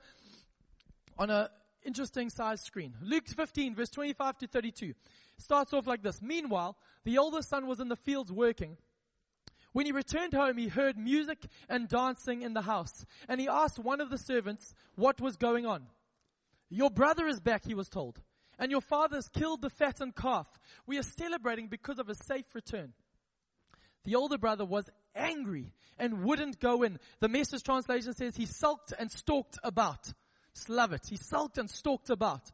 on 1.18 1.30
a 1.30 1.50
interesting 1.84 2.30
size 2.30 2.60
screen. 2.60 2.94
Luke 3.02 3.28
15 3.28 3.74
verse 3.74 3.90
25 3.90 4.38
to 4.38 4.46
32 4.46 4.94
starts 5.38 5.72
off 5.72 5.86
like 5.86 6.02
this. 6.02 6.20
Meanwhile, 6.22 6.76
the 7.04 7.18
older 7.18 7.42
son 7.42 7.66
was 7.66 7.80
in 7.80 7.88
the 7.88 7.96
fields 7.96 8.32
working. 8.32 8.76
When 9.74 9.86
he 9.86 9.92
returned 9.92 10.32
home, 10.32 10.56
he 10.56 10.68
heard 10.68 10.96
music 10.96 11.44
and 11.68 11.88
dancing 11.88 12.42
in 12.42 12.54
the 12.54 12.62
house. 12.62 13.04
And 13.28 13.40
he 13.40 13.48
asked 13.48 13.76
one 13.76 14.00
of 14.00 14.08
the 14.08 14.16
servants 14.16 14.72
what 14.94 15.20
was 15.20 15.36
going 15.36 15.66
on. 15.66 15.82
Your 16.70 16.90
brother 16.90 17.26
is 17.26 17.40
back, 17.40 17.64
he 17.66 17.74
was 17.74 17.88
told. 17.88 18.20
And 18.56 18.70
your 18.70 18.80
father 18.80 19.16
has 19.16 19.28
killed 19.28 19.62
the 19.62 19.70
fattened 19.70 20.14
calf. 20.14 20.46
We 20.86 20.96
are 20.98 21.02
celebrating 21.02 21.66
because 21.66 21.98
of 21.98 22.08
a 22.08 22.14
safe 22.14 22.54
return. 22.54 22.92
The 24.04 24.14
older 24.14 24.38
brother 24.38 24.64
was 24.64 24.88
angry 25.16 25.72
and 25.98 26.22
wouldn't 26.22 26.60
go 26.60 26.84
in. 26.84 27.00
The 27.18 27.28
message 27.28 27.64
translation 27.64 28.14
says 28.14 28.36
he 28.36 28.46
sulked 28.46 28.92
and 28.96 29.10
stalked 29.10 29.58
about. 29.64 30.12
Just 30.54 30.68
love 30.68 30.92
it. 30.92 31.02
He 31.10 31.16
sulked 31.16 31.58
and 31.58 31.68
stalked 31.68 32.10
about. 32.10 32.48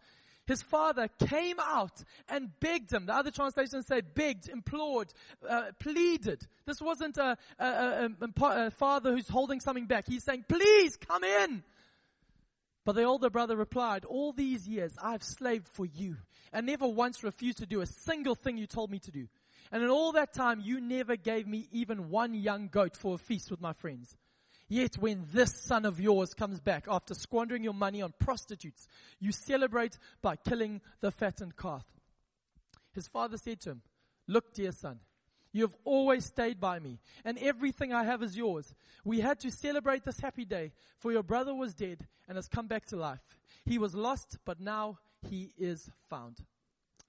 His 0.51 0.63
father 0.63 1.07
came 1.29 1.61
out 1.61 2.03
and 2.29 2.51
begged 2.59 2.93
him. 2.93 3.07
The 3.07 3.15
other 3.15 3.31
translations 3.31 3.87
say 3.87 4.01
begged, 4.01 4.49
implored, 4.49 5.13
uh, 5.49 5.71
pleaded. 5.79 6.45
This 6.67 6.81
wasn't 6.81 7.19
a, 7.19 7.39
a, 7.61 7.65
a, 7.65 8.09
a, 8.41 8.71
father 8.73 9.13
who's 9.13 9.29
holding 9.29 9.61
something 9.61 9.87
back. 9.87 10.09
He's 10.09 10.25
saying, 10.25 10.47
please 10.49 10.97
come 10.97 11.23
in. 11.23 11.63
But 12.85 12.97
the 12.97 13.05
older 13.05 13.31
brother 13.31 13.57
replied, 13.57 14.05
all 14.05 14.33
these 14.33 14.67
years 14.67 14.93
I've 15.01 15.23
slaved 15.23 15.69
for 15.69 15.87
you 15.87 16.17
and 16.53 16.67
never 16.67 16.89
once 16.89 17.23
refused 17.23 17.59
to 17.59 17.67
do 17.67 17.81
a 17.81 17.87
single 17.87 18.35
thing 18.35 18.57
you 18.57 18.67
told 18.67 18.91
me 18.91 18.99
to 18.99 19.13
do. 19.13 19.29
And 19.71 19.85
in 19.85 19.89
all 19.89 20.11
that 20.13 20.35
time, 20.35 20.61
you 20.61 20.81
never 20.81 21.15
gave 21.15 21.47
me 21.47 21.69
even 21.71 22.11
one 22.11 22.35
young 22.35 22.67
goat 22.67 22.97
for 22.97 23.15
a 23.15 23.19
feast 23.19 23.53
with 23.53 23.61
my 23.61 23.75
friends. 23.75 24.17
Yet 24.71 24.99
when 24.99 25.27
this 25.33 25.53
son 25.65 25.85
of 25.85 25.99
yours 26.01 26.33
comes 26.33 26.61
back 26.61 26.87
after 26.89 27.13
squandering 27.13 27.65
your 27.65 27.75
money 27.75 28.03
on 28.03 28.15
prostitutes, 28.21 28.87
you 29.19 29.33
celebrate 29.33 29.99
by 30.23 30.37
killing 30.37 30.81
the 31.01 31.11
fattened 31.11 31.57
calf. 31.57 31.85
His 32.93 33.09
father 33.09 33.37
said 33.37 33.61
to 33.63 33.71
him, 33.71 33.83
Look, 34.29 34.55
dear 34.55 34.71
son, 34.71 35.01
you 35.53 35.63
have 35.63 35.75
always 35.85 36.25
stayed 36.25 36.61
by 36.61 36.79
me, 36.79 37.01
and 37.25 37.37
everything 37.39 37.93
I 37.93 38.05
have 38.05 38.23
is 38.23 38.37
yours. 38.37 38.73
We 39.05 39.19
had 39.19 39.41
to 39.41 39.51
celebrate 39.51 40.05
this 40.05 40.21
happy 40.21 40.45
day, 40.45 40.71
for 40.99 41.11
your 41.11 41.25
brother 41.25 41.53
was 41.53 41.75
dead 41.75 42.07
and 42.29 42.37
has 42.37 42.47
come 42.47 42.69
back 42.69 42.87
to 42.87 42.97
life. 42.97 43.19
He 43.65 43.77
was 43.77 43.93
lost, 43.93 44.39
but 44.45 44.61
now 44.61 44.99
he 45.29 45.51
is 45.59 45.91
found. 46.09 46.37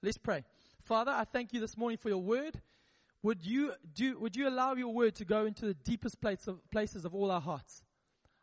Let's 0.01 0.17
pray. 0.17 0.45
Father, 0.79 1.11
I 1.11 1.25
thank 1.25 1.53
you 1.53 1.59
this 1.59 1.77
morning 1.77 1.99
for 1.99 2.09
your 2.09 2.23
word. 2.23 2.59
Would 3.23 3.45
you 3.45 3.73
do, 3.93 4.19
would 4.19 4.35
you 4.35 4.47
allow 4.47 4.73
your 4.73 4.93
word 4.93 5.15
to 5.15 5.25
go 5.25 5.45
into 5.45 5.65
the 5.65 5.73
deepest 5.73 6.19
place 6.21 6.47
of, 6.47 6.59
places 6.71 7.05
of 7.05 7.13
all 7.13 7.29
our 7.29 7.41
hearts? 7.41 7.83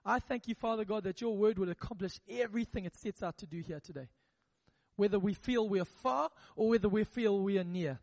I 0.04 0.20
thank 0.20 0.47
you, 0.47 0.54
Father 0.54 0.85
God, 0.85 1.04
that 1.04 1.20
your 1.20 1.37
word 1.37 1.58
will 1.58 1.70
accomplish 1.70 2.20
everything 2.28 2.85
it 2.85 2.97
sets 2.97 3.23
out 3.23 3.38
to 3.38 3.47
do 3.47 3.61
here 3.61 3.80
today. 3.80 4.08
Whether 4.97 5.18
we 5.18 5.35
feel 5.35 5.68
we 5.68 5.80
are 5.80 5.85
far 5.85 6.30
or 6.56 6.68
whether 6.68 6.88
we 6.88 7.04
feel 7.04 7.40
we 7.40 7.58
are 7.58 7.64
near. 7.64 7.99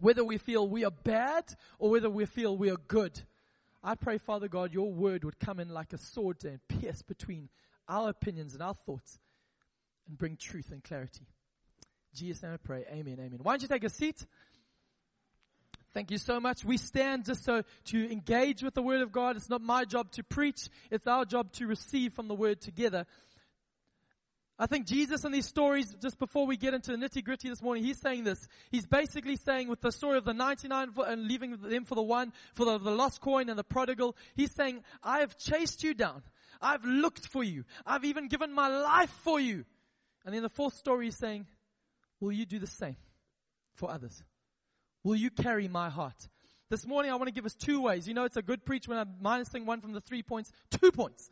Whether 0.00 0.24
we 0.24 0.38
feel 0.38 0.68
we 0.68 0.84
are 0.84 0.90
bad 0.90 1.44
or 1.78 1.90
whether 1.90 2.10
we 2.10 2.24
feel 2.24 2.56
we 2.56 2.70
are 2.70 2.76
good. 2.88 3.20
I 3.82 3.94
pray, 3.94 4.18
Father 4.18 4.48
God, 4.48 4.72
your 4.72 4.92
word 4.92 5.24
would 5.24 5.38
come 5.38 5.60
in 5.60 5.68
like 5.68 5.92
a 5.92 5.98
sword 5.98 6.44
and 6.44 6.60
pierce 6.68 7.02
between 7.02 7.48
our 7.88 8.10
opinions 8.10 8.54
and 8.54 8.62
our 8.62 8.74
thoughts 8.74 9.18
and 10.08 10.18
bring 10.18 10.36
truth 10.36 10.70
and 10.72 10.82
clarity. 10.82 11.26
Jesus' 12.14 12.42
name 12.42 12.52
I 12.52 12.56
pray. 12.56 12.84
Amen. 12.90 13.18
Amen. 13.20 13.38
Why 13.42 13.52
don't 13.52 13.62
you 13.62 13.68
take 13.68 13.84
a 13.84 13.90
seat? 13.90 14.26
Thank 15.98 16.12
you 16.12 16.18
so 16.18 16.38
much. 16.38 16.64
We 16.64 16.76
stand 16.76 17.24
just 17.24 17.44
so 17.44 17.64
to 17.86 18.12
engage 18.12 18.62
with 18.62 18.74
the 18.74 18.82
Word 18.82 19.00
of 19.00 19.10
God. 19.10 19.34
It's 19.34 19.50
not 19.50 19.60
my 19.60 19.84
job 19.84 20.12
to 20.12 20.22
preach. 20.22 20.68
It's 20.92 21.08
our 21.08 21.24
job 21.24 21.50
to 21.54 21.66
receive 21.66 22.12
from 22.12 22.28
the 22.28 22.36
Word 22.36 22.60
together. 22.60 23.04
I 24.60 24.66
think 24.66 24.86
Jesus 24.86 25.24
in 25.24 25.32
these 25.32 25.48
stories, 25.48 25.92
just 26.00 26.20
before 26.20 26.46
we 26.46 26.56
get 26.56 26.72
into 26.72 26.92
the 26.92 26.96
nitty 26.96 27.24
gritty 27.24 27.48
this 27.48 27.60
morning, 27.60 27.82
he's 27.82 27.98
saying 28.00 28.22
this. 28.22 28.46
He's 28.70 28.86
basically 28.86 29.34
saying 29.34 29.66
with 29.66 29.80
the 29.80 29.90
story 29.90 30.18
of 30.18 30.24
the 30.24 30.34
99 30.34 30.90
and 31.04 31.26
leaving 31.26 31.56
them 31.56 31.84
for 31.84 31.96
the 31.96 32.02
one, 32.02 32.32
for 32.54 32.64
the, 32.64 32.78
the 32.78 32.92
lost 32.92 33.20
coin 33.20 33.48
and 33.48 33.58
the 33.58 33.64
prodigal, 33.64 34.14
he's 34.36 34.54
saying, 34.54 34.84
I 35.02 35.18
have 35.18 35.36
chased 35.36 35.82
you 35.82 35.94
down. 35.94 36.22
I've 36.62 36.84
looked 36.84 37.26
for 37.26 37.42
you. 37.42 37.64
I've 37.84 38.04
even 38.04 38.28
given 38.28 38.52
my 38.52 38.68
life 38.68 39.10
for 39.24 39.40
you. 39.40 39.64
And 40.24 40.32
in 40.32 40.44
the 40.44 40.48
fourth 40.48 40.74
story, 40.74 41.06
he's 41.06 41.18
saying, 41.18 41.48
will 42.20 42.30
you 42.30 42.46
do 42.46 42.60
the 42.60 42.68
same 42.68 42.94
for 43.74 43.90
others? 43.90 44.22
Will 45.04 45.16
you 45.16 45.30
carry 45.30 45.68
my 45.68 45.90
heart? 45.90 46.28
This 46.70 46.86
morning 46.86 47.10
I 47.10 47.14
want 47.14 47.28
to 47.28 47.32
give 47.32 47.46
us 47.46 47.54
two 47.54 47.80
ways. 47.80 48.06
You 48.06 48.14
know 48.14 48.24
it's 48.24 48.36
a 48.36 48.42
good 48.42 48.64
preach 48.64 48.86
when 48.88 48.98
I'm 48.98 49.14
minusing 49.22 49.64
one 49.64 49.80
from 49.80 49.92
the 49.92 50.00
three 50.00 50.22
points. 50.22 50.52
Two 50.70 50.92
points. 50.92 51.30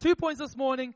Two 0.00 0.14
points 0.14 0.40
this 0.40 0.56
morning 0.56 0.94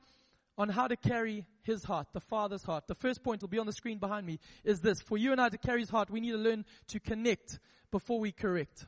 on 0.56 0.68
how 0.68 0.86
to 0.86 0.96
carry 0.96 1.44
his 1.62 1.82
heart, 1.82 2.08
the 2.12 2.20
Father's 2.20 2.62
heart. 2.62 2.86
The 2.86 2.94
first 2.94 3.22
point 3.22 3.40
will 3.40 3.48
be 3.48 3.58
on 3.58 3.66
the 3.66 3.72
screen 3.72 3.98
behind 3.98 4.26
me 4.26 4.38
is 4.64 4.80
this. 4.80 5.00
For 5.00 5.16
you 5.16 5.32
and 5.32 5.40
I 5.40 5.48
to 5.48 5.58
carry 5.58 5.80
his 5.80 5.90
heart, 5.90 6.10
we 6.10 6.20
need 6.20 6.32
to 6.32 6.38
learn 6.38 6.64
to 6.88 7.00
connect 7.00 7.58
before 7.90 8.20
we 8.20 8.32
correct. 8.32 8.86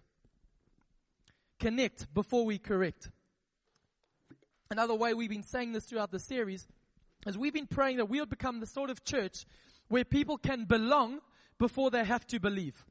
Connect 1.59 2.13
before 2.13 2.45
we 2.45 2.59
correct. 2.59 3.11
Another 4.71 4.95
way 4.95 5.15
we've 5.15 5.31
been 5.31 5.43
saying 5.43 5.73
this 5.73 5.85
throughout 5.85 6.11
the 6.11 6.19
series 6.19 6.67
is 7.27 7.39
we've 7.39 7.55
been 7.55 7.67
praying 7.67 7.97
that 7.99 8.09
we'll 8.09 8.27
become 8.27 8.61
the 8.61 8.67
sort 8.67 8.91
of 8.91 9.05
church 9.05 9.47
where 9.89 10.05
people 10.05 10.39
can 10.39 10.65
belong 10.65 11.21
before 11.59 11.91
they 11.91 12.05
have 12.05 12.27
to 12.27 12.39
believe. 12.39 12.85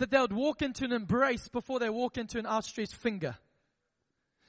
That 0.00 0.10
they 0.10 0.18
would 0.18 0.32
walk 0.32 0.62
into 0.62 0.86
an 0.86 0.92
embrace 0.92 1.48
before 1.48 1.78
they 1.78 1.90
walk 1.90 2.16
into 2.16 2.38
an 2.38 2.46
outstretched 2.46 2.94
finger. 2.94 3.36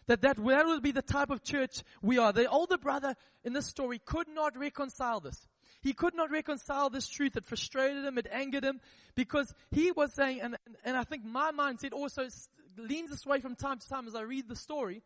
That 0.07 0.21
that, 0.21 0.37
that 0.37 0.65
will 0.65 0.79
be 0.79 0.93
the 0.93 1.01
type 1.01 1.29
of 1.29 1.43
church 1.43 1.83
we 2.01 2.17
are. 2.17 2.31
The 2.31 2.49
older 2.49 2.77
brother 2.77 3.17
in 3.43 3.51
this 3.51 3.65
story 3.65 3.99
could 3.99 4.29
not 4.29 4.57
reconcile 4.57 5.19
this. 5.19 5.45
He 5.81 5.91
could 5.91 6.15
not 6.15 6.31
reconcile 6.31 6.89
this 6.89 7.09
truth. 7.09 7.35
It 7.35 7.43
frustrated 7.43 8.05
him. 8.05 8.17
It 8.17 8.27
angered 8.31 8.63
him 8.63 8.79
because 9.13 9.53
he 9.71 9.91
was 9.91 10.13
saying, 10.13 10.39
and, 10.39 10.55
and 10.85 10.95
I 10.95 11.03
think 11.03 11.25
my 11.25 11.51
mindset 11.51 11.91
also 11.91 12.29
leans 12.77 13.09
this 13.09 13.25
way 13.25 13.41
from 13.41 13.55
time 13.55 13.79
to 13.79 13.89
time 13.89 14.07
as 14.07 14.15
I 14.15 14.21
read 14.21 14.47
the 14.47 14.55
story 14.55 15.01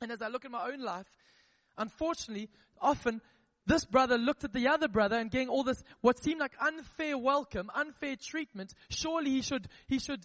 and 0.00 0.12
as 0.12 0.22
I 0.22 0.28
look 0.28 0.44
at 0.44 0.52
my 0.52 0.70
own 0.70 0.80
life. 0.80 1.08
Unfortunately, 1.76 2.50
often 2.80 3.20
this 3.66 3.84
brother 3.84 4.18
looked 4.18 4.44
at 4.44 4.52
the 4.52 4.68
other 4.68 4.88
brother 4.88 5.16
and 5.16 5.30
getting 5.30 5.48
all 5.48 5.62
this, 5.62 5.82
what 6.00 6.22
seemed 6.22 6.40
like 6.40 6.52
unfair 6.60 7.16
welcome, 7.16 7.70
unfair 7.74 8.16
treatment. 8.20 8.74
Surely 8.90 9.30
he 9.30 9.42
should, 9.42 9.68
he 9.86 9.98
should, 9.98 10.24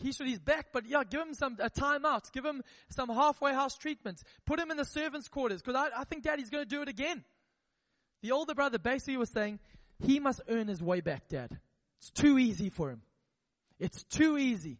he 0.00 0.12
should, 0.12 0.26
he's 0.26 0.38
back, 0.38 0.66
but 0.72 0.86
yeah, 0.86 1.02
give 1.04 1.20
him 1.20 1.34
some, 1.34 1.56
a 1.60 1.70
time 1.70 2.04
out. 2.04 2.30
Give 2.32 2.44
him 2.44 2.62
some 2.90 3.08
halfway 3.08 3.52
house 3.52 3.76
treatment. 3.76 4.22
Put 4.44 4.60
him 4.60 4.70
in 4.70 4.76
the 4.76 4.84
servants' 4.84 5.28
quarters, 5.28 5.62
because 5.62 5.76
I, 5.76 6.00
I 6.00 6.04
think 6.04 6.24
daddy's 6.24 6.50
going 6.50 6.64
to 6.64 6.68
do 6.68 6.82
it 6.82 6.88
again. 6.88 7.24
The 8.22 8.32
older 8.32 8.54
brother 8.54 8.78
basically 8.78 9.16
was 9.16 9.30
saying, 9.30 9.58
he 9.98 10.20
must 10.20 10.40
earn 10.48 10.68
his 10.68 10.82
way 10.82 11.00
back, 11.00 11.28
dad. 11.28 11.58
It's 11.98 12.10
too 12.10 12.38
easy 12.38 12.68
for 12.68 12.90
him. 12.90 13.02
It's 13.78 14.02
too 14.04 14.36
easy. 14.36 14.78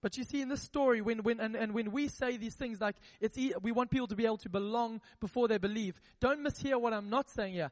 But 0.00 0.16
you 0.16 0.24
see, 0.24 0.40
in 0.40 0.48
this 0.48 0.62
story, 0.62 1.00
when, 1.00 1.22
when, 1.24 1.40
and, 1.40 1.56
and 1.56 1.74
when 1.74 1.90
we 1.90 2.08
say 2.08 2.36
these 2.36 2.54
things 2.54 2.80
like, 2.80 2.96
it's, 3.20 3.36
we 3.62 3.72
want 3.72 3.90
people 3.90 4.06
to 4.06 4.14
be 4.14 4.26
able 4.26 4.36
to 4.38 4.48
belong 4.48 5.00
before 5.20 5.48
they 5.48 5.58
believe, 5.58 6.00
don't 6.20 6.44
mishear 6.44 6.80
what 6.80 6.92
I'm 6.92 7.10
not 7.10 7.28
saying 7.30 7.54
here. 7.54 7.70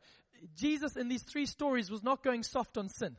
Jesus 0.57 0.97
in 0.97 1.09
these 1.09 1.23
three 1.23 1.47
stories 1.47 1.91
was 1.91 2.03
not 2.03 2.25
going 2.25 2.43
soft 2.43 2.77
on 2.77 2.89
sin. 2.89 3.17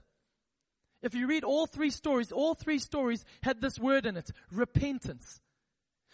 If 1.01 1.15
you 1.15 1.27
read 1.27 1.43
all 1.43 1.67
three 1.67 1.89
stories, 1.89 2.31
all 2.31 2.53
three 2.53 2.79
stories 2.79 3.23
had 3.43 3.61
this 3.61 3.79
word 3.79 4.05
in 4.05 4.17
it, 4.17 4.29
repentance. 4.51 5.39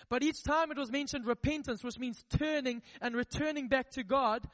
But 0.09 0.21
each 0.21 0.43
time 0.43 0.71
it 0.71 0.77
was 0.77 0.91
mentioned 0.91 1.25
repentance, 1.25 1.83
which 1.83 1.97
means 1.97 2.23
turning 2.37 2.83
and 3.01 3.15
returning 3.15 3.69
back 3.69 3.89
to 3.91 4.03
God, 4.03 4.45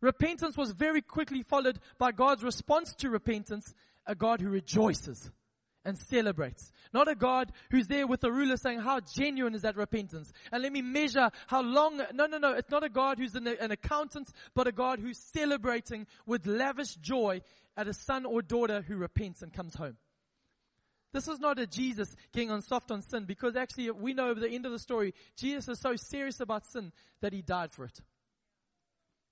repentance 0.00 0.56
was 0.56 0.72
very 0.72 1.02
quickly 1.02 1.42
followed 1.42 1.78
by 1.98 2.10
God's 2.10 2.42
response 2.42 2.94
to 2.96 3.10
repentance, 3.10 3.72
a 4.06 4.14
God 4.16 4.40
who 4.40 4.48
rejoices 4.48 5.30
and 5.84 5.98
celebrates. 5.98 6.72
Not 6.92 7.08
a 7.08 7.14
God 7.14 7.52
who's 7.70 7.86
there 7.86 8.06
with 8.06 8.24
a 8.24 8.30
ruler 8.30 8.56
saying, 8.56 8.80
how 8.80 9.00
genuine 9.00 9.54
is 9.54 9.62
that 9.62 9.76
repentance? 9.76 10.32
And 10.50 10.62
let 10.62 10.72
me 10.72 10.82
measure 10.82 11.30
how 11.46 11.62
long. 11.62 12.00
No, 12.12 12.26
no, 12.26 12.38
no. 12.38 12.52
It's 12.52 12.70
not 12.70 12.84
a 12.84 12.88
God 12.88 13.18
who's 13.18 13.34
an, 13.34 13.46
an 13.46 13.70
accountant, 13.70 14.30
but 14.54 14.66
a 14.66 14.72
God 14.72 15.00
who's 15.00 15.18
celebrating 15.18 16.06
with 16.26 16.46
lavish 16.46 16.94
joy 16.96 17.40
at 17.76 17.88
a 17.88 17.94
son 17.94 18.26
or 18.26 18.42
daughter 18.42 18.82
who 18.82 18.96
repents 18.96 19.42
and 19.42 19.52
comes 19.52 19.74
home. 19.74 19.96
This 21.12 21.28
is 21.28 21.40
not 21.40 21.58
a 21.58 21.66
Jesus 21.66 22.14
getting 22.32 22.50
on 22.50 22.62
soft 22.62 22.90
on 22.90 23.02
sin 23.02 23.24
because 23.24 23.54
actually 23.54 23.90
we 23.90 24.14
know 24.14 24.30
at 24.30 24.40
the 24.40 24.48
end 24.48 24.64
of 24.64 24.72
the 24.72 24.78
story, 24.78 25.14
Jesus 25.36 25.68
is 25.68 25.78
so 25.78 25.94
serious 25.96 26.40
about 26.40 26.66
sin 26.66 26.90
that 27.20 27.34
he 27.34 27.42
died 27.42 27.70
for 27.70 27.84
it. 27.84 28.00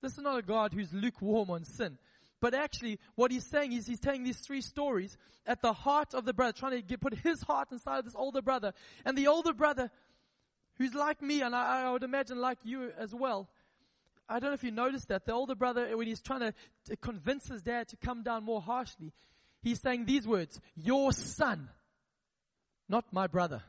This 0.01 0.13
is 0.13 0.19
not 0.19 0.37
a 0.37 0.41
God 0.41 0.73
who's 0.73 0.93
lukewarm 0.93 1.49
on 1.49 1.63
sin. 1.63 1.97
But 2.41 2.55
actually, 2.55 2.99
what 3.15 3.31
he's 3.31 3.45
saying 3.45 3.71
is 3.71 3.85
he's 3.85 3.99
telling 3.99 4.23
these 4.23 4.39
three 4.39 4.61
stories 4.61 5.15
at 5.45 5.61
the 5.61 5.73
heart 5.73 6.13
of 6.15 6.25
the 6.25 6.33
brother, 6.33 6.51
trying 6.51 6.71
to 6.73 6.81
get, 6.81 6.99
put 6.99 7.13
his 7.13 7.41
heart 7.41 7.71
inside 7.71 7.99
of 7.99 8.05
this 8.05 8.15
older 8.15 8.41
brother. 8.41 8.73
And 9.05 9.15
the 9.17 9.27
older 9.27 9.53
brother, 9.53 9.91
who's 10.77 10.95
like 10.95 11.21
me, 11.21 11.41
and 11.41 11.55
I, 11.55 11.83
I 11.83 11.91
would 11.91 12.03
imagine 12.03 12.39
like 12.39 12.57
you 12.63 12.91
as 12.97 13.13
well, 13.13 13.47
I 14.27 14.39
don't 14.39 14.49
know 14.49 14.55
if 14.55 14.63
you 14.63 14.71
noticed 14.71 15.09
that. 15.09 15.25
The 15.25 15.33
older 15.33 15.55
brother, 15.55 15.95
when 15.95 16.07
he's 16.07 16.21
trying 16.21 16.39
to, 16.39 16.53
to 16.85 16.95
convince 16.95 17.47
his 17.47 17.61
dad 17.61 17.89
to 17.89 17.97
come 17.97 18.23
down 18.23 18.43
more 18.43 18.61
harshly, 18.61 19.13
he's 19.61 19.79
saying 19.79 20.05
these 20.05 20.25
words, 20.25 20.59
your 20.75 21.11
son, 21.11 21.69
not 22.89 23.05
my 23.11 23.27
brother. 23.27 23.61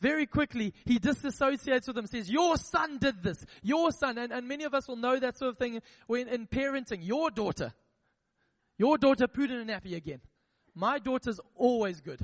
Very 0.00 0.26
quickly, 0.26 0.74
he 0.84 0.98
disassociates 0.98 1.86
with 1.86 1.96
them, 1.96 2.06
says, 2.06 2.30
your 2.30 2.56
son 2.58 2.98
did 2.98 3.22
this, 3.22 3.44
your 3.62 3.90
son. 3.92 4.18
And, 4.18 4.32
and 4.32 4.46
many 4.46 4.64
of 4.64 4.74
us 4.74 4.86
will 4.86 4.96
know 4.96 5.18
that 5.18 5.38
sort 5.38 5.52
of 5.52 5.58
thing 5.58 5.80
when 6.06 6.28
in 6.28 6.46
parenting. 6.46 6.98
Your 7.00 7.30
daughter. 7.30 7.72
Your 8.78 8.98
daughter 8.98 9.26
pooed 9.26 9.50
in 9.50 9.68
a 9.68 9.72
nappy 9.72 9.96
again. 9.96 10.20
My 10.74 10.98
daughter's 10.98 11.40
always 11.54 12.02
good. 12.02 12.20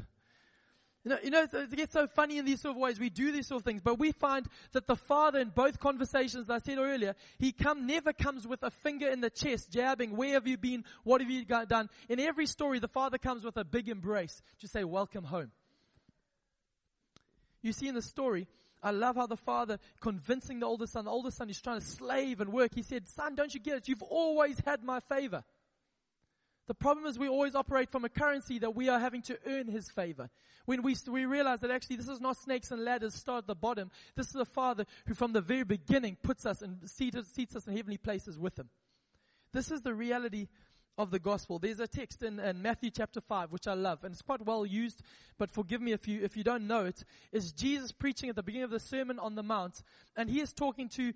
You 1.05 1.11
know, 1.11 1.19
you 1.25 1.31
know, 1.31 1.47
it 1.53 1.75
gets 1.75 1.93
so 1.95 2.07
funny 2.07 2.39
in 2.39 2.45
these 2.45 2.61
sort 2.61 2.77
of 2.77 2.81
ways. 2.81 3.01
We 3.01 3.11
do 3.11 3.33
these 3.33 3.49
sort 3.49 3.63
of 3.63 3.65
things, 3.65 3.81
but 3.83 3.99
we 3.99 4.13
find 4.13 4.47
that 4.73 4.87
the 4.87 4.95
Father 4.95 5.41
in 5.41 5.49
both 5.49 5.81
conversations 5.81 6.49
I 6.49 6.59
said 6.59 6.79
earlier, 6.79 7.17
He 7.39 7.51
come, 7.51 7.87
never 7.89 8.13
comes 8.13 8.47
with 8.47 8.63
a 8.63 8.71
finger 8.71 9.09
in 9.09 9.21
the 9.21 9.31
chest, 9.31 9.73
jabbing, 9.73 10.17
where 10.17 10.35
have 10.35 10.47
you 10.47 10.59
been? 10.59 10.85
What 11.03 11.21
have 11.21 11.31
you 11.31 11.45
done? 11.45 11.89
In 12.09 12.21
every 12.21 12.47
story, 12.47 12.79
the 12.79 12.87
Father 12.87 13.19
comes 13.19 13.45
with 13.45 13.57
a 13.57 13.65
big 13.65 13.89
embrace 13.89 14.43
to 14.61 14.69
say, 14.69 14.85
welcome 14.85 15.25
home. 15.25 15.51
You 17.63 17.73
see 17.73 17.89
in 17.89 17.95
the 17.95 18.03
story, 18.03 18.49
I 18.83 18.91
love 18.91 19.17
how 19.17 19.27
the 19.27 19.37
father 19.37 19.79
convincing 20.01 20.61
the 20.61 20.67
older 20.67 20.87
son, 20.87 21.05
the 21.05 21.11
older 21.11 21.31
son 21.31 21.49
is 21.49 21.61
trying 21.61 21.81
to 21.81 21.87
slave 21.87 22.41
and 22.41 22.53
work. 22.53 22.73
He 22.75 22.83
said, 22.83 23.09
son, 23.09 23.37
don't 23.37 23.55
you 23.55 23.61
get 23.61 23.77
it? 23.77 23.89
You've 23.89 24.03
always 24.03 24.59
had 24.61 24.83
my 24.83 25.01
favor. 25.01 25.45
The 26.67 26.75
problem 26.75 27.07
is 27.07 27.19
we 27.19 27.29
always 27.29 27.55
operate 27.55 27.91
from 27.91 28.05
a 28.05 28.09
currency 28.09 28.59
that 28.61 28.75
we 28.75 28.89
are 28.89 28.99
having 28.99 29.23
to 29.23 29.39
earn 29.47 29.69
His 29.69 29.91
favor. 29.91 30.31
When 30.65 30.83
we, 30.83 30.97
we 31.09 31.25
realize 31.25 31.61
that 31.61 31.71
actually 31.71 31.97
this 31.97 32.09
is 32.09 32.21
not 32.21 32.37
snakes 32.37 32.71
and 32.71 32.85
ladders 32.85 33.15
start 33.15 33.39
at 33.39 33.47
the 33.49 33.55
bottom. 33.55 33.91
This 34.15 34.29
is 34.29 34.37
a 34.37 34.45
Father 34.45 34.87
who 35.07 35.15
from 35.15 35.33
the 35.33 35.41
very 35.41 35.65
beginning 35.65 36.17
puts 36.23 36.47
us 36.47 36.63
and 36.63 36.79
seats, 36.89 37.19
seats 37.33 37.57
us 37.57 37.67
in 37.67 37.77
heavenly 37.77 37.99
places 37.99 38.39
with 38.39 38.59
Him. 38.59 38.69
This 39.53 39.71
is 39.71 39.83
the 39.83 39.93
reality 39.93 40.49
of 40.99 41.11
the 41.11 41.19
gospel. 41.19 41.59
There's 41.59 41.81
a 41.81 41.87
text 41.87 42.23
in, 42.23 42.39
in, 42.39 42.63
Matthew 42.63 42.91
chapter 42.91 43.21
5, 43.21 43.53
which 43.53 43.67
I 43.67 43.75
love, 43.75 44.05
and 44.05 44.13
it's 44.13 44.23
quite 44.23 44.45
well 44.45 44.67
used, 44.67 45.03
but 45.39 45.51
forgive 45.51 45.81
me 45.81 45.93
if 45.93 46.07
you, 46.07 46.23
if 46.23 46.37
you 46.37 46.45
don't 46.45 46.67
know 46.67 46.85
it, 46.85 47.03
is 47.33 47.53
Jesus 47.53 47.93
preaching 47.93 48.29
at 48.29 48.37
the 48.37 48.43
beginning 48.43 48.65
of 48.65 48.71
the 48.71 48.81
Sermon 48.81 49.19
on 49.19 49.35
the 49.35 49.43
Mount, 49.43 49.83
and 50.17 50.29
he 50.29 50.41
is 50.41 50.53
talking 50.53 50.89
to 50.91 51.13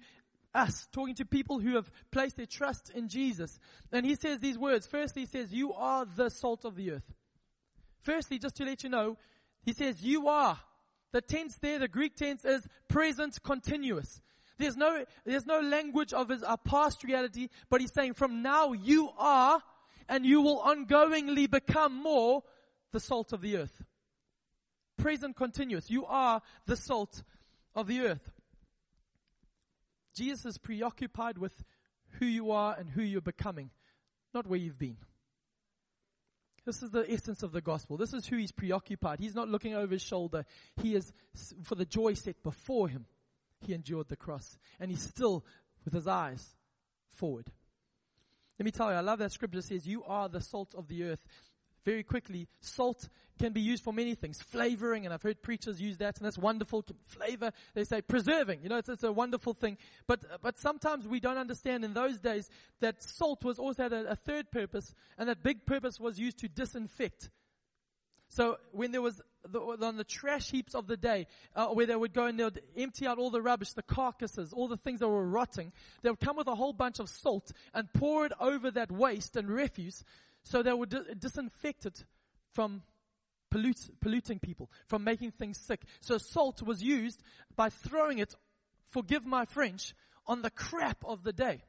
us, 0.55 0.89
talking 0.93 1.15
to 1.17 1.25
people 1.25 1.61
who 1.61 1.75
have 1.77 1.91
placed 2.11 2.37
their 2.37 2.47
trust 2.47 2.91
in 2.95 3.09
Jesus. 3.09 3.59
And 3.93 4.07
he 4.07 4.15
says 4.15 4.41
these 4.41 4.59
words. 4.59 4.87
Firstly, 4.87 5.23
he 5.23 5.27
says, 5.27 5.53
you 5.53 5.75
are 5.75 6.07
the 6.07 6.31
salt 6.31 6.65
of 6.65 6.77
the 6.77 6.93
earth. 6.93 7.15
Firstly, 8.01 8.39
just 8.39 8.57
to 8.57 8.65
let 8.65 8.83
you 8.83 8.89
know, 8.89 9.19
he 9.63 9.73
says, 9.73 10.03
you 10.03 10.29
are. 10.29 10.59
The 11.13 11.21
tense 11.21 11.57
there, 11.61 11.79
the 11.79 11.89
Greek 11.89 12.17
tense 12.17 12.45
is 12.45 12.67
present 12.89 13.43
continuous. 13.43 14.21
There's 14.59 14.77
no, 14.77 15.05
there's 15.25 15.47
no 15.47 15.61
language 15.61 16.13
of 16.13 16.31
his, 16.31 16.43
our 16.43 16.57
past 16.57 17.05
reality, 17.05 17.49
but 17.69 17.81
he's 17.81 17.93
saying 17.93 18.15
from 18.15 18.43
now 18.43 18.73
you 18.73 19.11
are, 19.19 19.61
and 20.09 20.25
you 20.25 20.41
will 20.41 20.61
ongoingly 20.61 21.51
become 21.51 21.95
more 21.95 22.43
the 22.93 23.01
salt 23.01 23.33
of 23.33 23.43
the 23.43 23.57
earth. 23.57 23.85
Present 24.97 25.37
continuous. 25.37 25.91
You 25.91 26.07
are 26.07 26.41
the 26.67 26.77
salt 26.77 27.23
of 27.75 27.87
the 27.87 28.01
earth. 28.01 28.31
Jesus 30.15 30.47
is 30.47 30.59
preoccupied 30.59 31.37
with 31.37 31.53
who 32.19 32.27
you 32.27 32.51
are 32.51 32.75
and 32.79 32.89
who 32.89 33.03
you're 33.03 33.21
becoming, 33.21 33.71
not 34.33 34.47
where 34.47 34.59
you've 34.59 34.79
been. 34.79 34.97
This 36.65 36.83
is 36.83 36.91
the 36.91 37.09
essence 37.09 37.43
of 37.43 37.53
the 37.53 37.61
gospel. 37.61 37.97
This 37.97 38.13
is 38.13 38.27
who 38.27 38.37
he's 38.37 38.51
preoccupied. 38.51 39.21
He's 39.21 39.35
not 39.37 39.49
looking 39.49 39.75
over 39.75 39.93
his 39.93 40.03
shoulder. 40.03 40.45
He 40.83 40.97
is, 40.97 41.13
for 41.63 41.77
the 41.77 41.85
joy 41.85 42.15
set 42.15 42.43
before 42.43 42.89
him, 42.89 43.07
he 43.67 43.75
endured 43.75 44.09
the 44.09 44.17
cross. 44.17 44.59
And 44.81 44.91
he's 44.91 45.03
still 45.03 45.45
with 45.85 45.95
his 45.95 46.07
eyes 46.07 46.45
forward. 47.09 47.51
Let 48.59 48.65
me 48.65 48.71
tell 48.71 48.91
you, 48.91 48.97
I 48.97 49.01
love 49.01 49.19
that 49.19 49.33
scripture 49.33 49.63
says, 49.63 49.87
You 49.87 50.05
are 50.05 50.29
the 50.29 50.41
salt 50.41 50.75
of 50.75 50.89
the 50.89 51.05
earth 51.05 51.27
very 51.87 52.03
quickly, 52.03 52.49
salt 52.61 53.09
can 53.39 53.53
be 53.53 53.61
used 53.61 53.85
for 53.85 53.93
many 53.93 54.17
things. 54.17 54.43
Flavoring, 54.43 55.05
and 55.05 55.15
I've 55.15 55.23
heard 55.23 55.41
preachers 55.41 55.81
use 55.81 55.99
that, 55.99 56.19
and 56.19 56.27
that's 56.27 56.37
wonderful. 56.37 56.85
Flavor, 57.05 57.53
they 57.75 57.85
say 57.85 58.03
preserving. 58.03 58.61
You 58.65 58.69
know, 58.69 58.79
it's, 58.79 58.89
it's 58.89 59.05
a 59.05 59.13
wonderful 59.13 59.55
thing. 59.55 59.79
But, 60.09 60.43
but 60.43 60.59
sometimes 60.59 61.07
we 61.07 61.21
don't 61.21 61.39
understand 61.39 61.85
in 61.85 61.95
those 61.95 62.19
days 62.19 62.51
that 62.81 63.03
salt 63.05 63.45
was 63.45 63.61
also 63.61 63.85
had 63.85 63.93
a, 63.93 64.11
a 64.11 64.17
third 64.17 64.51
purpose, 64.51 64.93
and 65.17 65.29
that 65.29 65.45
big 65.45 65.65
purpose 65.65 66.01
was 66.01 66.19
used 66.19 66.39
to 66.39 66.49
disinfect. 66.49 67.31
So 68.31 68.57
when 68.73 68.91
there 68.91 69.03
was 69.03 69.23
the, 69.51 69.61
on 69.61 69.97
the 69.97 70.05
trash 70.05 70.51
heaps 70.51 70.75
of 70.75 70.87
the 70.87 70.97
day, 70.97 71.27
uh, 71.55 71.69
where 71.69 71.87
they 71.87 71.97
would 71.97 72.13
go 72.13 72.27
and 72.27 72.39
they 72.39 72.45
would 72.45 72.63
empty 72.77 73.07
out 73.07 73.19
all 73.19 73.31
the 73.31 73.43
rubbish, 73.43 73.73
the 73.73 73.83
carcasses, 73.83 74.53
all 74.53 74.69
the 74.69 74.77
things 74.77 75.01
that 75.01 75.09
were 75.09 75.27
rotting, 75.27 75.73
they 76.03 76.11
would 76.11 76.21
come 76.21 76.37
with 76.37 76.49
a 76.49 76.55
whole 76.55 76.73
bunch 76.73 76.99
of 76.99 77.09
salt 77.09 77.53
and 77.75 77.93
pour 77.93 78.27
it 78.27 78.33
over 78.41 78.71
that 78.71 78.91
waste 78.91 79.37
and 79.37 79.49
refuse 79.49 80.05
so 80.43 80.63
they 80.63 80.73
would 80.73 80.95
disinfect 81.19 81.87
it 81.87 82.05
from 82.53 82.83
pollute, 83.51 83.91
polluting 84.01 84.39
people, 84.39 84.71
from 84.87 85.05
making 85.05 85.33
things 85.33 85.59
sick. 85.59 85.83
So 86.01 86.19
salt 86.19 86.63
was 86.63 86.83
used 86.83 87.23
by 87.55 87.71
throwing 87.71 88.19
it, 88.19 88.35
forgive 88.91 89.27
my 89.27 89.45
French, 89.45 89.95
on 90.27 90.43
the 90.43 90.51
crap 90.51 91.05
of 91.05 91.23
the 91.23 91.33
day. 91.33 91.63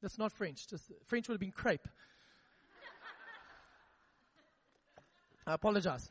That's 0.00 0.18
not 0.18 0.32
French. 0.32 0.66
Just 0.66 0.90
French 1.06 1.28
would 1.28 1.34
have 1.34 1.40
been 1.40 1.52
crepe. 1.52 1.86
I 5.46 5.54
apologize. 5.54 6.10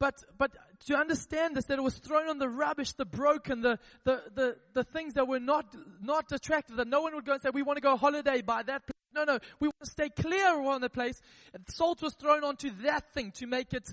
But, 0.00 0.22
but 0.36 0.50
to 0.86 0.96
understand 0.96 1.56
this, 1.56 1.66
that 1.66 1.78
it 1.78 1.82
was 1.82 1.96
thrown 1.98 2.28
on 2.28 2.38
the 2.38 2.48
rubbish, 2.48 2.92
the 2.92 3.04
broken, 3.04 3.60
the, 3.60 3.78
the, 4.04 4.22
the, 4.34 4.56
the 4.74 4.84
things 4.84 5.14
that 5.14 5.28
were 5.28 5.40
not, 5.40 5.66
not 6.02 6.32
attractive, 6.32 6.76
that 6.76 6.88
no 6.88 7.00
one 7.02 7.14
would 7.14 7.24
go 7.24 7.34
and 7.34 7.42
say, 7.42 7.50
we 7.54 7.62
want 7.62 7.76
to 7.76 7.80
go 7.80 7.96
holiday 7.96 8.42
by 8.42 8.62
that 8.62 8.86
place. 8.86 8.94
No, 9.14 9.24
no, 9.24 9.38
we 9.60 9.68
want 9.68 9.84
to 9.84 9.90
stay 9.90 10.08
clear 10.08 10.60
on 10.60 10.80
the 10.80 10.90
place. 10.90 11.20
And 11.52 11.62
salt 11.68 12.02
was 12.02 12.14
thrown 12.14 12.42
onto 12.42 12.70
that 12.82 13.12
thing 13.14 13.30
to 13.36 13.46
make 13.46 13.72
it 13.72 13.88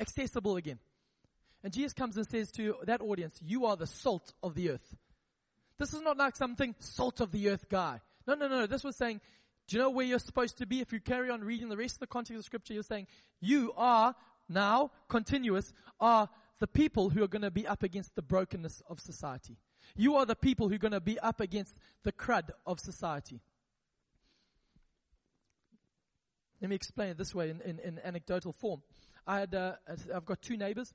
accessible 0.00 0.56
again. 0.56 0.78
And 1.62 1.72
Jesus 1.72 1.92
comes 1.92 2.16
and 2.16 2.26
says 2.26 2.50
to 2.52 2.76
that 2.84 3.02
audience, 3.02 3.38
you 3.44 3.66
are 3.66 3.76
the 3.76 3.86
salt 3.86 4.32
of 4.42 4.54
the 4.54 4.70
earth. 4.70 4.96
This 5.78 5.92
is 5.92 6.00
not 6.00 6.16
like 6.16 6.36
something 6.36 6.74
salt 6.78 7.20
of 7.20 7.30
the 7.30 7.50
earth 7.50 7.68
guy. 7.68 8.00
No, 8.26 8.34
no, 8.34 8.48
no. 8.48 8.66
This 8.66 8.82
was 8.82 8.96
saying, 8.96 9.20
do 9.66 9.76
you 9.76 9.82
know 9.82 9.90
where 9.90 10.06
you're 10.06 10.18
supposed 10.18 10.58
to 10.58 10.66
be? 10.66 10.80
If 10.80 10.92
you 10.92 11.00
carry 11.00 11.30
on 11.30 11.42
reading 11.42 11.68
the 11.68 11.76
rest 11.76 11.96
of 11.96 12.00
the 12.00 12.06
context 12.06 12.38
of 12.38 12.44
scripture, 12.44 12.74
you're 12.74 12.82
saying, 12.82 13.06
you 13.40 13.72
are 13.76 14.14
now, 14.48 14.90
continuous, 15.08 15.72
are 16.00 16.28
the 16.58 16.66
people 16.66 17.10
who 17.10 17.22
are 17.22 17.28
going 17.28 17.42
to 17.42 17.50
be 17.50 17.66
up 17.66 17.82
against 17.82 18.14
the 18.16 18.22
brokenness 18.22 18.82
of 18.88 19.00
society. 19.00 19.56
You 19.96 20.16
are 20.16 20.26
the 20.26 20.36
people 20.36 20.68
who 20.68 20.74
are 20.74 20.78
going 20.78 20.92
to 20.92 21.00
be 21.00 21.18
up 21.20 21.40
against 21.40 21.78
the 22.02 22.12
crud 22.12 22.50
of 22.66 22.80
society. 22.80 23.40
Let 26.60 26.70
me 26.70 26.76
explain 26.76 27.10
it 27.10 27.18
this 27.18 27.34
way 27.34 27.50
in, 27.50 27.60
in, 27.60 27.78
in 27.78 28.00
anecdotal 28.04 28.52
form. 28.52 28.82
I 29.26 29.40
had, 29.40 29.54
uh, 29.54 29.74
I've 30.14 30.24
got 30.24 30.42
two 30.42 30.56
neighbors. 30.56 30.92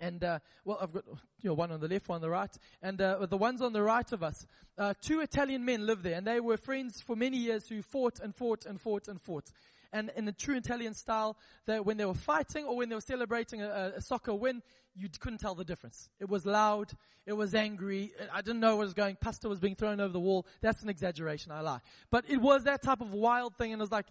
And, 0.00 0.24
uh, 0.24 0.40
well, 0.64 0.78
I've 0.80 0.92
got, 0.92 1.04
you 1.40 1.50
know, 1.50 1.54
one 1.54 1.70
on 1.70 1.78
the 1.78 1.86
left, 1.86 2.08
one 2.08 2.16
on 2.16 2.22
the 2.22 2.30
right. 2.30 2.50
And, 2.82 3.00
uh, 3.00 3.26
the 3.26 3.36
ones 3.36 3.62
on 3.62 3.72
the 3.72 3.82
right 3.82 4.10
of 4.10 4.22
us, 4.24 4.46
uh, 4.76 4.94
two 5.00 5.20
Italian 5.20 5.64
men 5.64 5.86
live 5.86 6.02
there. 6.02 6.16
And 6.16 6.26
they 6.26 6.40
were 6.40 6.56
friends 6.56 7.00
for 7.00 7.14
many 7.14 7.36
years 7.36 7.68
who 7.68 7.82
fought 7.82 8.18
and 8.18 8.34
fought 8.34 8.66
and 8.66 8.80
fought 8.80 9.06
and 9.06 9.20
fought 9.20 9.52
and 9.92 10.10
in 10.16 10.24
the 10.24 10.32
true 10.32 10.56
Italian 10.56 10.94
style, 10.94 11.36
that 11.66 11.84
when 11.84 11.96
they 11.96 12.04
were 12.04 12.14
fighting 12.14 12.64
or 12.64 12.76
when 12.76 12.88
they 12.88 12.94
were 12.94 13.00
celebrating 13.00 13.62
a, 13.62 13.92
a, 13.96 14.00
soccer 14.00 14.34
win, 14.34 14.62
you 14.94 15.08
couldn't 15.20 15.38
tell 15.38 15.54
the 15.54 15.64
difference. 15.64 16.08
It 16.18 16.28
was 16.28 16.46
loud, 16.46 16.92
it 17.26 17.34
was 17.34 17.54
angry, 17.54 18.12
I 18.32 18.42
didn't 18.42 18.60
know 18.60 18.76
what 18.76 18.84
was 18.84 18.94
going, 18.94 19.16
pasta 19.20 19.48
was 19.48 19.60
being 19.60 19.74
thrown 19.74 20.00
over 20.00 20.12
the 20.12 20.20
wall. 20.20 20.46
That's 20.60 20.82
an 20.82 20.88
exaggeration, 20.88 21.52
I 21.52 21.60
lie. 21.60 21.80
But 22.10 22.24
it 22.28 22.38
was 22.38 22.64
that 22.64 22.82
type 22.82 23.00
of 23.00 23.12
wild 23.12 23.56
thing, 23.56 23.72
and 23.72 23.80
it 23.80 23.84
was 23.84 23.92
like, 23.92 24.06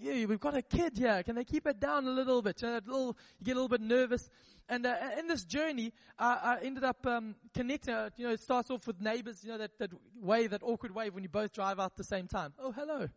yeah, 0.00 0.24
we've 0.24 0.40
got 0.40 0.56
a 0.56 0.62
kid 0.62 0.96
here. 0.96 1.22
Can 1.22 1.34
they 1.34 1.44
keep 1.44 1.66
it 1.66 1.78
down 1.78 2.06
a 2.06 2.10
little 2.10 2.42
bit? 2.42 2.62
You, 2.62 2.68
know, 2.68 2.80
little, 2.86 3.16
you 3.38 3.44
get 3.44 3.52
a 3.52 3.54
little 3.54 3.68
bit 3.68 3.80
nervous. 3.80 4.30
And 4.68 4.86
uh, 4.86 4.96
in 5.18 5.28
this 5.28 5.44
journey, 5.44 5.92
uh, 6.18 6.38
I 6.42 6.58
ended 6.62 6.84
up 6.84 7.06
um, 7.06 7.34
connecting. 7.52 7.92
Uh, 7.92 8.08
you 8.16 8.26
know, 8.26 8.32
it 8.32 8.40
starts 8.40 8.70
off 8.70 8.86
with 8.86 9.00
neighbors. 9.00 9.44
You 9.44 9.50
know, 9.50 9.58
that, 9.58 9.78
that 9.78 9.90
wave, 10.20 10.50
that 10.50 10.62
awkward 10.62 10.94
wave 10.94 11.14
when 11.14 11.22
you 11.22 11.28
both 11.28 11.52
drive 11.52 11.78
out 11.78 11.92
at 11.92 11.96
the 11.96 12.04
same 12.04 12.26
time. 12.26 12.54
Oh, 12.58 12.72
hello. 12.72 13.08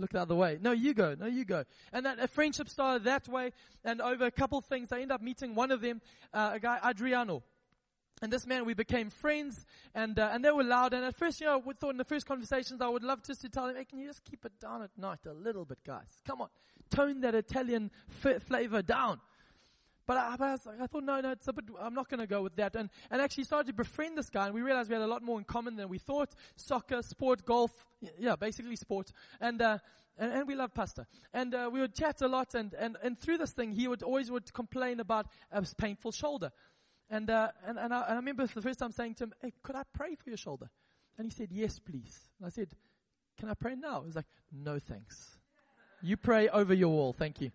Look 0.00 0.10
the 0.10 0.20
other 0.20 0.34
way. 0.34 0.58
No, 0.60 0.72
you 0.72 0.94
go. 0.94 1.14
No, 1.18 1.26
you 1.26 1.44
go. 1.44 1.64
And 1.92 2.06
that 2.06 2.18
a 2.18 2.28
friendship 2.28 2.68
started 2.68 3.04
that 3.04 3.28
way. 3.28 3.52
And 3.84 4.00
over 4.00 4.24
a 4.24 4.30
couple 4.30 4.60
things, 4.60 4.92
I 4.92 5.00
end 5.00 5.12
up 5.12 5.20
meeting 5.20 5.54
one 5.54 5.70
of 5.70 5.80
them, 5.80 6.00
uh, 6.32 6.52
a 6.54 6.60
guy, 6.60 6.78
Adriano. 6.84 7.42
And 8.22 8.30
this 8.30 8.46
man, 8.46 8.66
we 8.66 8.74
became 8.74 9.08
friends, 9.08 9.64
and 9.94 10.18
uh, 10.18 10.30
and 10.32 10.44
they 10.44 10.50
were 10.50 10.62
loud. 10.62 10.92
And 10.92 11.04
at 11.04 11.16
first, 11.16 11.40
you 11.40 11.46
know, 11.46 11.58
we 11.58 11.72
thought 11.72 11.92
in 11.92 11.96
the 11.96 12.04
first 12.04 12.26
conversations, 12.26 12.82
I 12.82 12.88
would 12.88 13.02
love 13.02 13.22
just 13.22 13.40
to 13.40 13.48
tell 13.48 13.66
him, 13.68 13.76
hey, 13.76 13.86
can 13.86 13.98
you 13.98 14.08
just 14.08 14.24
keep 14.24 14.44
it 14.44 14.52
down 14.60 14.82
at 14.82 14.90
night 14.98 15.20
a 15.26 15.32
little 15.32 15.64
bit, 15.64 15.78
guys? 15.86 16.20
Come 16.26 16.42
on, 16.42 16.48
tone 16.90 17.22
that 17.22 17.34
Italian 17.34 17.90
f- 18.22 18.42
flavor 18.42 18.82
down. 18.82 19.20
But 20.10 20.16
I, 20.16 20.34
I, 20.40 20.50
was 20.50 20.66
like, 20.66 20.80
I 20.80 20.88
thought, 20.88 21.04
no, 21.04 21.20
no, 21.20 21.30
it's 21.30 21.46
a 21.46 21.52
bit, 21.52 21.66
I'm 21.80 21.94
not 21.94 22.08
going 22.08 22.18
to 22.18 22.26
go 22.26 22.42
with 22.42 22.56
that. 22.56 22.74
And, 22.74 22.90
and 23.12 23.22
actually 23.22 23.44
started 23.44 23.68
to 23.68 23.72
befriend 23.72 24.18
this 24.18 24.28
guy, 24.28 24.46
and 24.46 24.54
we 24.56 24.60
realized 24.60 24.88
we 24.88 24.94
had 24.94 25.04
a 25.04 25.06
lot 25.06 25.22
more 25.22 25.38
in 25.38 25.44
common 25.44 25.76
than 25.76 25.88
we 25.88 25.98
thought. 25.98 26.34
Soccer, 26.56 27.00
sport, 27.02 27.44
golf, 27.44 27.86
yeah, 28.18 28.34
basically 28.34 28.74
sport. 28.74 29.12
And, 29.40 29.62
uh, 29.62 29.78
and, 30.18 30.32
and 30.32 30.48
we 30.48 30.56
love 30.56 30.74
pasta. 30.74 31.06
And 31.32 31.54
uh, 31.54 31.70
we 31.72 31.78
would 31.78 31.94
chat 31.94 32.22
a 32.22 32.26
lot, 32.26 32.56
and, 32.56 32.74
and, 32.74 32.96
and 33.04 33.20
through 33.20 33.38
this 33.38 33.52
thing, 33.52 33.70
he 33.70 33.86
would 33.86 34.02
always 34.02 34.32
would 34.32 34.52
complain 34.52 34.98
about 34.98 35.26
a 35.52 35.64
painful 35.78 36.10
shoulder. 36.10 36.50
And, 37.08 37.30
uh, 37.30 37.52
and, 37.64 37.78
and, 37.78 37.94
I, 37.94 38.00
and 38.00 38.12
I 38.14 38.16
remember 38.16 38.48
the 38.48 38.62
first 38.62 38.80
time 38.80 38.90
saying 38.90 39.14
to 39.14 39.24
him, 39.24 39.32
hey, 39.40 39.52
could 39.62 39.76
I 39.76 39.84
pray 39.94 40.16
for 40.16 40.28
your 40.28 40.38
shoulder? 40.38 40.70
And 41.18 41.28
he 41.28 41.30
said, 41.30 41.50
yes, 41.52 41.78
please. 41.78 42.18
And 42.40 42.48
I 42.48 42.50
said, 42.50 42.70
can 43.38 43.48
I 43.48 43.54
pray 43.54 43.76
now? 43.76 44.00
He 44.00 44.06
was 44.06 44.16
like, 44.16 44.26
no 44.50 44.80
thanks. 44.80 45.38
You 46.02 46.16
pray 46.16 46.48
over 46.48 46.74
your 46.74 46.88
wall, 46.88 47.12
thank 47.12 47.40
you. 47.40 47.52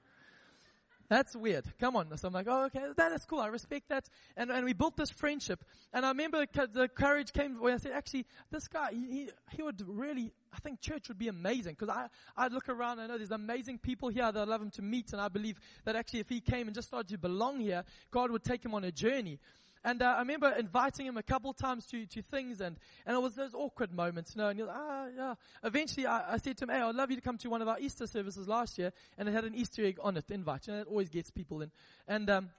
That's 1.07 1.35
weird. 1.35 1.65
Come 1.79 1.95
on. 1.95 2.17
So 2.17 2.27
I'm 2.27 2.33
like, 2.33 2.47
oh, 2.49 2.65
okay, 2.65 2.81
that 2.97 3.11
is 3.11 3.25
cool. 3.25 3.39
I 3.39 3.47
respect 3.47 3.89
that. 3.89 4.09
And, 4.35 4.49
and 4.49 4.65
we 4.65 4.73
built 4.73 4.97
this 4.97 5.11
friendship. 5.11 5.63
And 5.93 6.05
I 6.05 6.09
remember 6.09 6.45
the 6.73 6.87
courage 6.87 7.31
came 7.31 7.59
when 7.59 7.73
I 7.73 7.77
said, 7.77 7.91
actually, 7.91 8.25
this 8.51 8.67
guy, 8.67 8.89
he, 8.91 9.29
he 9.51 9.61
would 9.61 9.83
really, 9.87 10.31
I 10.51 10.59
think 10.59 10.81
church 10.81 11.07
would 11.09 11.19
be 11.19 11.27
amazing. 11.27 11.75
Cause 11.75 11.89
I, 11.89 12.07
I 12.35 12.47
look 12.47 12.69
around, 12.69 12.99
I 12.99 13.07
know 13.07 13.17
there's 13.17 13.31
amazing 13.31 13.77
people 13.79 14.09
here 14.09 14.31
that 14.31 14.39
I 14.39 14.45
love 14.45 14.61
him 14.61 14.71
to 14.71 14.81
meet. 14.81 15.13
And 15.13 15.21
I 15.21 15.27
believe 15.27 15.59
that 15.83 15.95
actually 15.95 16.21
if 16.21 16.29
he 16.29 16.41
came 16.41 16.67
and 16.67 16.75
just 16.75 16.87
started 16.87 17.09
to 17.09 17.17
belong 17.19 17.59
here, 17.59 17.83
God 18.09 18.31
would 18.31 18.43
take 18.43 18.65
him 18.65 18.73
on 18.73 18.83
a 18.83 18.91
journey. 18.91 19.39
And 19.85 20.01
uh, 20.01 20.15
I 20.15 20.19
remember 20.19 20.51
inviting 20.57 21.05
him 21.05 21.15
a 21.15 21.21
couple 21.21 21.53
times 21.53 21.85
to, 21.91 22.07
to 22.07 22.23
things, 22.23 22.59
and, 22.59 22.75
and 23.05 23.15
it 23.15 23.21
was 23.21 23.35
those 23.35 23.53
awkward 23.53 23.93
moments, 23.93 24.33
you 24.35 24.41
know. 24.41 24.49
And 24.49 24.57
you're 24.57 24.67
like, 24.67 24.75
ah, 24.79 25.05
yeah. 25.15 25.35
Eventually, 25.63 26.07
I, 26.07 26.33
I 26.33 26.37
said 26.37 26.57
to 26.57 26.63
him, 26.63 26.69
"Hey, 26.71 26.81
I'd 26.81 26.95
love 26.95 27.11
you 27.11 27.17
to 27.17 27.21
come 27.21 27.37
to 27.37 27.49
one 27.51 27.61
of 27.61 27.67
our 27.67 27.79
Easter 27.79 28.07
services 28.07 28.47
last 28.47 28.79
year," 28.79 28.91
and 29.15 29.29
it 29.29 29.33
had 29.33 29.43
an 29.43 29.53
Easter 29.53 29.85
egg 29.85 29.99
on 30.01 30.17
it, 30.17 30.31
invite. 30.31 30.65
You 30.65 30.73
know, 30.73 30.79
it 30.81 30.87
always 30.87 31.09
gets 31.09 31.29
people 31.29 31.61
in. 31.61 31.69
And 32.07 32.27
um, 32.31 32.49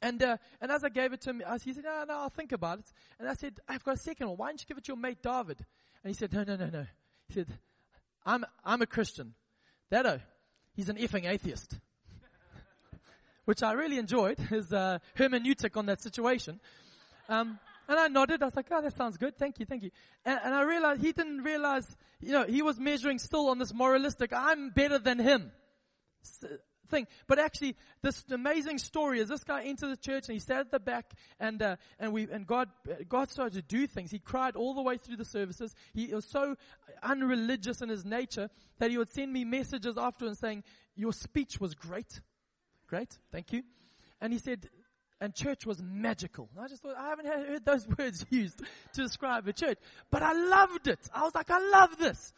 and 0.00 0.22
uh, 0.22 0.38
and 0.62 0.72
as 0.72 0.82
I 0.82 0.88
gave 0.88 1.12
it 1.12 1.20
to 1.22 1.30
him, 1.30 1.42
he 1.62 1.74
said, 1.74 1.84
"No, 1.84 2.04
no, 2.08 2.14
I'll 2.14 2.30
think 2.30 2.52
about 2.52 2.78
it." 2.78 2.86
And 3.18 3.28
I 3.28 3.34
said, 3.34 3.60
"I've 3.68 3.84
got 3.84 3.96
a 3.96 3.98
second 3.98 4.28
one. 4.28 4.38
Why 4.38 4.48
don't 4.48 4.62
you 4.62 4.66
give 4.66 4.78
it 4.78 4.84
to 4.84 4.92
your 4.92 4.96
mate 4.96 5.22
David?" 5.22 5.58
And 6.02 6.10
he 6.10 6.14
said, 6.14 6.32
"No, 6.32 6.42
no, 6.42 6.56
no, 6.56 6.70
no." 6.70 6.86
He 7.26 7.34
said, 7.34 7.48
"I'm 8.24 8.46
I'm 8.64 8.80
a 8.80 8.86
Christian. 8.86 9.34
That 9.90 10.22
he's 10.72 10.88
an 10.88 10.96
effing 10.96 11.28
atheist." 11.28 11.78
Which 13.48 13.62
I 13.62 13.72
really 13.72 13.96
enjoyed, 13.96 14.38
his 14.50 14.74
uh, 14.74 14.98
hermeneutic 15.16 15.74
on 15.78 15.86
that 15.86 16.02
situation. 16.02 16.60
Um, 17.30 17.58
and 17.88 17.98
I 17.98 18.08
nodded. 18.08 18.42
I 18.42 18.44
was 18.44 18.54
like, 18.54 18.66
oh, 18.70 18.82
that 18.82 18.94
sounds 18.94 19.16
good. 19.16 19.38
Thank 19.38 19.58
you, 19.58 19.64
thank 19.64 19.82
you. 19.82 19.90
And, 20.26 20.38
and, 20.44 20.54
I 20.54 20.64
realized 20.64 21.00
he 21.00 21.12
didn't 21.12 21.38
realize, 21.38 21.96
you 22.20 22.32
know, 22.32 22.44
he 22.44 22.60
was 22.60 22.78
measuring 22.78 23.18
still 23.18 23.48
on 23.48 23.58
this 23.58 23.72
moralistic, 23.72 24.34
I'm 24.34 24.68
better 24.68 24.98
than 24.98 25.18
him 25.18 25.50
thing. 26.88 27.06
But 27.26 27.38
actually, 27.38 27.76
this 28.02 28.22
amazing 28.30 28.76
story 28.76 29.18
is 29.18 29.30
this 29.30 29.44
guy 29.44 29.62
entered 29.62 29.92
the 29.92 29.96
church 29.96 30.28
and 30.28 30.34
he 30.34 30.40
sat 30.40 30.60
at 30.60 30.70
the 30.70 30.78
back 30.78 31.12
and, 31.40 31.62
uh, 31.62 31.76
and 31.98 32.12
we, 32.12 32.24
and 32.30 32.46
God, 32.46 32.68
God 33.08 33.30
started 33.30 33.54
to 33.54 33.62
do 33.62 33.86
things. 33.86 34.10
He 34.10 34.18
cried 34.18 34.56
all 34.56 34.74
the 34.74 34.82
way 34.82 34.98
through 34.98 35.16
the 35.16 35.24
services. 35.24 35.74
He 35.94 36.12
was 36.14 36.26
so 36.26 36.56
unreligious 37.02 37.80
in 37.80 37.88
his 37.88 38.04
nature 38.04 38.50
that 38.78 38.90
he 38.90 38.98
would 38.98 39.10
send 39.10 39.32
me 39.32 39.44
messages 39.44 39.96
afterwards 39.96 40.38
saying, 40.38 40.64
your 40.96 41.14
speech 41.14 41.58
was 41.58 41.74
great. 41.74 42.20
Great, 42.88 43.18
thank 43.30 43.52
you. 43.52 43.62
And 44.20 44.32
he 44.32 44.38
said, 44.38 44.68
and 45.20 45.34
church 45.34 45.66
was 45.66 45.82
magical. 45.82 46.48
I 46.58 46.68
just 46.68 46.82
thought, 46.82 46.96
I 46.96 47.08
haven't 47.08 47.26
heard 47.26 47.64
those 47.64 47.86
words 47.98 48.24
used 48.30 48.62
to 48.94 49.02
describe 49.02 49.46
a 49.46 49.52
church, 49.52 49.78
but 50.10 50.22
I 50.22 50.32
loved 50.32 50.86
it. 50.88 51.00
I 51.12 51.22
was 51.22 51.34
like, 51.34 51.50
I 51.50 51.58
love 51.70 51.98
this. 51.98 52.32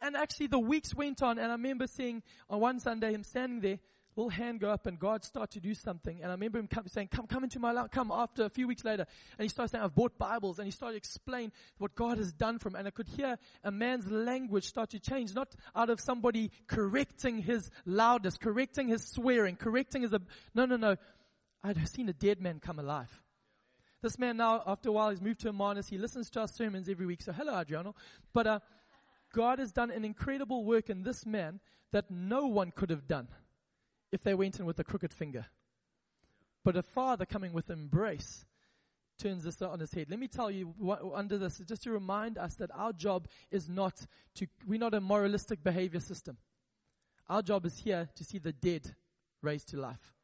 And 0.00 0.16
actually 0.16 0.46
the 0.46 0.58
weeks 0.58 0.94
went 0.94 1.22
on 1.22 1.38
and 1.38 1.48
I 1.48 1.54
remember 1.54 1.86
seeing 1.86 2.22
on 2.48 2.60
one 2.60 2.78
Sunday 2.78 3.12
him 3.12 3.24
standing 3.24 3.60
there 3.60 3.78
little 4.18 4.30
hand 4.30 4.60
go 4.60 4.68
up 4.70 4.86
and 4.86 4.98
God 4.98 5.24
start 5.24 5.52
to 5.52 5.60
do 5.60 5.74
something. 5.74 6.18
And 6.20 6.26
I 6.26 6.34
remember 6.34 6.58
him 6.58 6.66
come, 6.66 6.88
saying, 6.88 7.08
come, 7.08 7.26
come 7.26 7.44
into 7.44 7.60
my 7.60 7.70
life, 7.70 7.90
come 7.92 8.10
after 8.10 8.44
a 8.44 8.50
few 8.50 8.66
weeks 8.66 8.84
later. 8.84 9.06
And 9.38 9.44
he 9.44 9.48
started 9.48 9.70
saying, 9.70 9.84
I've 9.84 9.94
bought 9.94 10.18
Bibles. 10.18 10.58
And 10.58 10.66
he 10.66 10.72
started 10.72 10.96
explain 10.96 11.52
what 11.78 11.94
God 11.94 12.18
has 12.18 12.32
done 12.32 12.58
for 12.58 12.68
him. 12.68 12.74
And 12.74 12.88
I 12.88 12.90
could 12.90 13.06
hear 13.08 13.38
a 13.62 13.70
man's 13.70 14.10
language 14.10 14.64
start 14.64 14.90
to 14.90 14.98
change, 14.98 15.34
not 15.34 15.54
out 15.74 15.88
of 15.88 16.00
somebody 16.00 16.50
correcting 16.66 17.38
his 17.38 17.70
loudness, 17.86 18.36
correcting 18.36 18.88
his 18.88 19.04
swearing, 19.04 19.54
correcting 19.54 20.02
his, 20.02 20.12
no, 20.54 20.66
no, 20.66 20.76
no. 20.76 20.96
I'd 21.62 21.88
seen 21.88 22.08
a 22.08 22.12
dead 22.12 22.40
man 22.40 22.60
come 22.60 22.78
alive. 22.78 23.10
This 24.02 24.18
man 24.18 24.36
now, 24.36 24.62
after 24.66 24.90
a 24.90 24.92
while, 24.92 25.10
he's 25.10 25.20
moved 25.20 25.40
to 25.40 25.48
Hermanus. 25.48 25.88
He 25.88 25.98
listens 25.98 26.30
to 26.30 26.40
our 26.40 26.48
sermons 26.48 26.88
every 26.88 27.06
week. 27.06 27.22
So 27.22 27.32
hello, 27.32 27.54
Adriano. 27.54 27.94
But, 28.32 28.46
uh, 28.46 28.58
God 29.34 29.58
has 29.58 29.72
done 29.72 29.90
an 29.90 30.04
incredible 30.04 30.64
work 30.64 30.88
in 30.88 31.02
this 31.02 31.26
man 31.26 31.60
that 31.92 32.10
no 32.10 32.46
one 32.46 32.70
could 32.70 32.88
have 32.90 33.06
done 33.06 33.28
if 34.12 34.22
they 34.22 34.34
went 34.34 34.58
in 34.58 34.66
with 34.66 34.78
a 34.78 34.84
crooked 34.84 35.12
finger. 35.12 35.46
But 36.64 36.76
a 36.76 36.82
father 36.82 37.24
coming 37.24 37.52
with 37.52 37.70
embrace 37.70 38.44
turns 39.18 39.44
this 39.44 39.60
on 39.62 39.80
his 39.80 39.92
head. 39.92 40.06
Let 40.08 40.18
me 40.18 40.28
tell 40.28 40.50
you 40.50 40.74
what, 40.78 41.00
under 41.14 41.38
this, 41.38 41.58
just 41.58 41.82
to 41.82 41.90
remind 41.90 42.38
us 42.38 42.54
that 42.54 42.70
our 42.74 42.92
job 42.92 43.26
is 43.50 43.68
not 43.68 43.94
to, 44.36 44.46
we're 44.66 44.78
not 44.78 44.94
a 44.94 45.00
moralistic 45.00 45.62
behavior 45.62 46.00
system. 46.00 46.36
Our 47.28 47.42
job 47.42 47.66
is 47.66 47.76
here 47.78 48.08
to 48.14 48.24
see 48.24 48.38
the 48.38 48.52
dead 48.52 48.94
raised 49.42 49.68
to 49.70 49.76
life. 49.76 50.14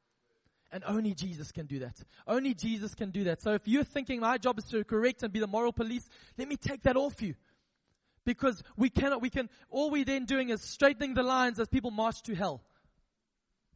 And 0.73 0.83
only 0.87 1.15
Jesus 1.15 1.53
can 1.53 1.67
do 1.67 1.81
that. 1.81 2.03
Only 2.27 2.55
Jesus 2.55 2.95
can 2.95 3.11
do 3.11 3.25
that. 3.25 3.43
So 3.43 3.55
if 3.55 3.69
you're 3.69 3.85
thinking 3.85 4.21
my 4.21 4.39
job 4.39 4.59
is 4.59 4.65
to 4.67 4.83
correct 4.85 5.23
and 5.23 5.33
be 5.33 5.39
the 5.39 5.47
moral 5.47 5.73
police, 5.73 6.09
let 6.37 6.49
me 6.49 6.57
take 6.57 6.83
that 6.83 6.97
off 6.97 7.23
you. 7.23 7.35
Because 8.25 8.63
we 8.77 8.89
cannot, 8.89 9.21
we 9.21 9.31
can, 9.31 9.51
all 9.71 9.91
we're 9.91 10.05
then 10.05 10.25
doing 10.25 10.49
is 10.49 10.63
straightening 10.63 11.15
the 11.15 11.23
lines 11.23 11.61
as 11.61 11.69
people 11.69 11.91
march 11.91 12.23
to 12.23 12.35
hell. 12.35 12.63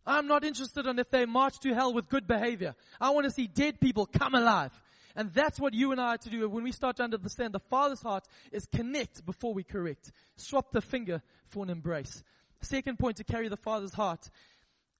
I'm 0.08 0.26
not 0.26 0.42
interested 0.42 0.86
in 0.86 0.98
if 0.98 1.10
they 1.10 1.26
march 1.26 1.60
to 1.60 1.74
hell 1.74 1.92
with 1.92 2.08
good 2.08 2.26
behavior. 2.26 2.74
I 3.00 3.10
want 3.10 3.26
to 3.26 3.30
see 3.30 3.46
dead 3.46 3.78
people 3.78 4.06
come 4.06 4.34
alive. 4.34 4.72
And 5.14 5.32
that's 5.34 5.60
what 5.60 5.74
you 5.74 5.92
and 5.92 6.00
I 6.00 6.14
are 6.14 6.18
to 6.18 6.30
do 6.30 6.48
when 6.48 6.64
we 6.64 6.72
start 6.72 6.96
to 6.96 7.02
understand 7.02 7.52
the 7.52 7.58
Father's 7.58 8.00
heart 8.00 8.24
is 8.50 8.66
connect 8.66 9.26
before 9.26 9.52
we 9.52 9.64
correct. 9.64 10.10
Swap 10.36 10.72
the 10.72 10.80
finger 10.80 11.20
for 11.48 11.62
an 11.62 11.70
embrace. 11.70 12.22
Second 12.62 12.98
point 12.98 13.18
to 13.18 13.24
carry 13.24 13.48
the 13.48 13.56
Father's 13.56 13.92
heart, 13.92 14.30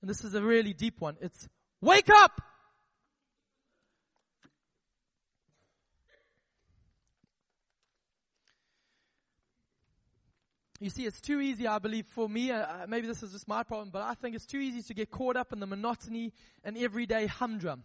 and 0.00 0.10
this 0.10 0.24
is 0.24 0.34
a 0.34 0.42
really 0.42 0.72
deep 0.72 1.00
one, 1.00 1.16
it's 1.20 1.48
wake 1.80 2.08
up! 2.10 2.40
You 10.80 10.90
see, 10.90 11.06
it's 11.06 11.20
too 11.20 11.40
easy, 11.40 11.66
I 11.66 11.80
believe, 11.80 12.06
for 12.06 12.28
me, 12.28 12.52
uh, 12.52 12.58
uh, 12.58 12.86
maybe 12.88 13.08
this 13.08 13.24
is 13.24 13.32
just 13.32 13.48
my 13.48 13.64
problem, 13.64 13.90
but 13.90 14.02
I 14.02 14.14
think 14.14 14.36
it's 14.36 14.46
too 14.46 14.58
easy 14.58 14.80
to 14.82 14.94
get 14.94 15.10
caught 15.10 15.36
up 15.36 15.52
in 15.52 15.58
the 15.58 15.66
monotony 15.66 16.32
and 16.62 16.78
everyday 16.78 17.26
humdrum. 17.26 17.82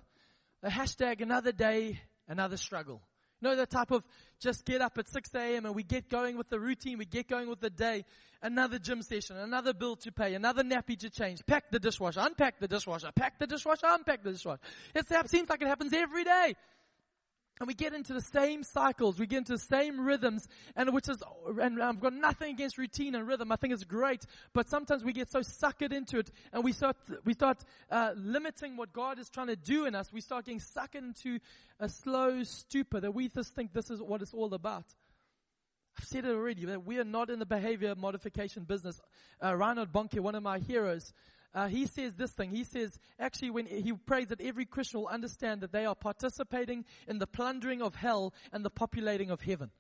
The 0.62 0.70
hashtag 0.70 1.22
another 1.22 1.52
day, 1.52 2.00
another 2.28 2.56
struggle. 2.56 3.02
You 3.42 3.50
know, 3.50 3.56
the 3.56 3.66
type 3.66 3.90
of 3.90 4.04
just 4.40 4.64
get 4.64 4.82
up 4.82 5.00
at 5.00 5.10
6 5.10 5.34
a.m. 5.34 5.66
and 5.66 5.74
we 5.74 5.82
get 5.82 6.08
going 6.08 6.38
with 6.38 6.50
the 6.50 6.60
routine, 6.60 7.00
we 7.00 7.06
get 7.06 7.28
going 7.28 7.50
with 7.50 7.62
the 7.62 7.72
day, 7.72 8.06
another 8.44 8.78
gym 8.78 9.02
session, 9.02 9.38
another 9.38 9.74
bill 9.74 9.96
to 9.96 10.12
pay, 10.12 10.36
another 10.36 10.64
nappy 10.64 10.98
to 11.00 11.10
change, 11.10 11.44
pack 11.48 11.72
the 11.72 11.80
dishwasher, 11.80 12.20
unpack 12.22 12.60
the 12.60 12.68
dishwasher, 12.68 13.12
pack 13.16 13.40
the 13.40 13.48
dishwasher, 13.48 13.88
unpack 13.90 14.24
the 14.24 14.34
dishwasher. 14.34 14.62
It 14.94 15.08
seems 15.30 15.50
like 15.50 15.64
it 15.64 15.68
happens 15.68 15.94
every 15.94 16.26
day. 16.26 16.56
And 17.60 17.68
we 17.68 17.76
get 17.76 17.94
into 17.94 18.14
the 18.14 18.22
same 18.22 18.64
cycles, 18.64 19.20
we 19.20 19.28
get 19.28 19.38
into 19.38 19.54
the 19.54 19.60
same 19.60 20.02
rhythms, 20.02 20.48
and 20.76 20.92
which 20.92 21.08
is, 21.08 21.22
and 21.62 21.82
I've 21.82 22.00
got 22.00 22.14
nothing 22.14 22.52
against 22.52 22.80
routine 22.80 23.14
and 23.14 23.28
rhythm. 23.28 23.52
I 23.52 23.58
think 23.58 23.74
it's 23.74 23.84
great, 23.84 24.26
but 24.54 24.68
sometimes 24.70 25.04
we 25.04 25.14
get 25.14 25.32
so 25.32 25.42
suckered 25.42 25.94
into 25.94 26.18
it, 26.18 26.32
and 26.52 26.64
we 26.64 26.72
start, 26.72 26.98
we 27.26 27.34
start 27.34 27.60
uh, 27.92 28.14
limiting 28.16 28.76
what 28.76 28.92
God 28.92 29.20
is 29.20 29.30
trying 29.30 29.48
to 29.48 29.56
do 29.56 29.86
in 29.86 29.94
us. 29.94 30.12
We 30.12 30.22
start 30.22 30.46
getting 30.46 30.60
sucked 30.60 30.96
into 30.96 31.40
a 31.80 31.88
slow 31.90 32.44
stupor 32.44 33.00
that 33.00 33.14
we 33.14 33.30
just 33.30 33.54
think 33.54 33.72
this 33.72 33.92
is 33.92 34.02
what 34.02 34.24
it's 34.24 34.34
all 34.34 34.54
about. 34.56 34.86
I've 35.98 36.06
said 36.06 36.26
it 36.26 36.32
already 36.32 36.66
that 36.66 36.86
we 36.86 36.98
are 36.98 37.04
not 37.04 37.30
in 37.30 37.38
the 37.38 37.46
behavior 37.46 37.94
modification 37.96 38.64
business. 38.64 39.00
Uh, 39.44 39.56
Reinhard 39.56 39.92
Bonnke, 39.92 40.20
one 40.20 40.34
of 40.34 40.42
my 40.42 40.58
heroes, 40.58 41.14
uh, 41.54 41.68
he 41.68 41.86
says 41.86 42.16
this 42.16 42.32
thing. 42.32 42.50
He 42.50 42.64
says, 42.64 42.98
actually, 43.20 43.52
when 43.52 43.66
he 43.66 43.94
prays 43.94 44.28
that 44.28 44.42
every 44.42 44.66
Christian 44.66 45.02
will 45.02 45.08
understand 45.08 45.62
that 45.62 45.72
they 45.72 45.86
are 45.86 45.96
participating 45.96 46.86
in 47.08 47.20
the 47.20 47.28
plundering 47.28 47.82
of 47.82 47.96
hell 47.96 48.34
and 48.52 48.66
the 48.66 48.70
populating 48.70 49.30
of 49.30 49.42
heaven. 49.42 49.72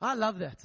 I 0.00 0.14
love 0.14 0.38
that. 0.38 0.58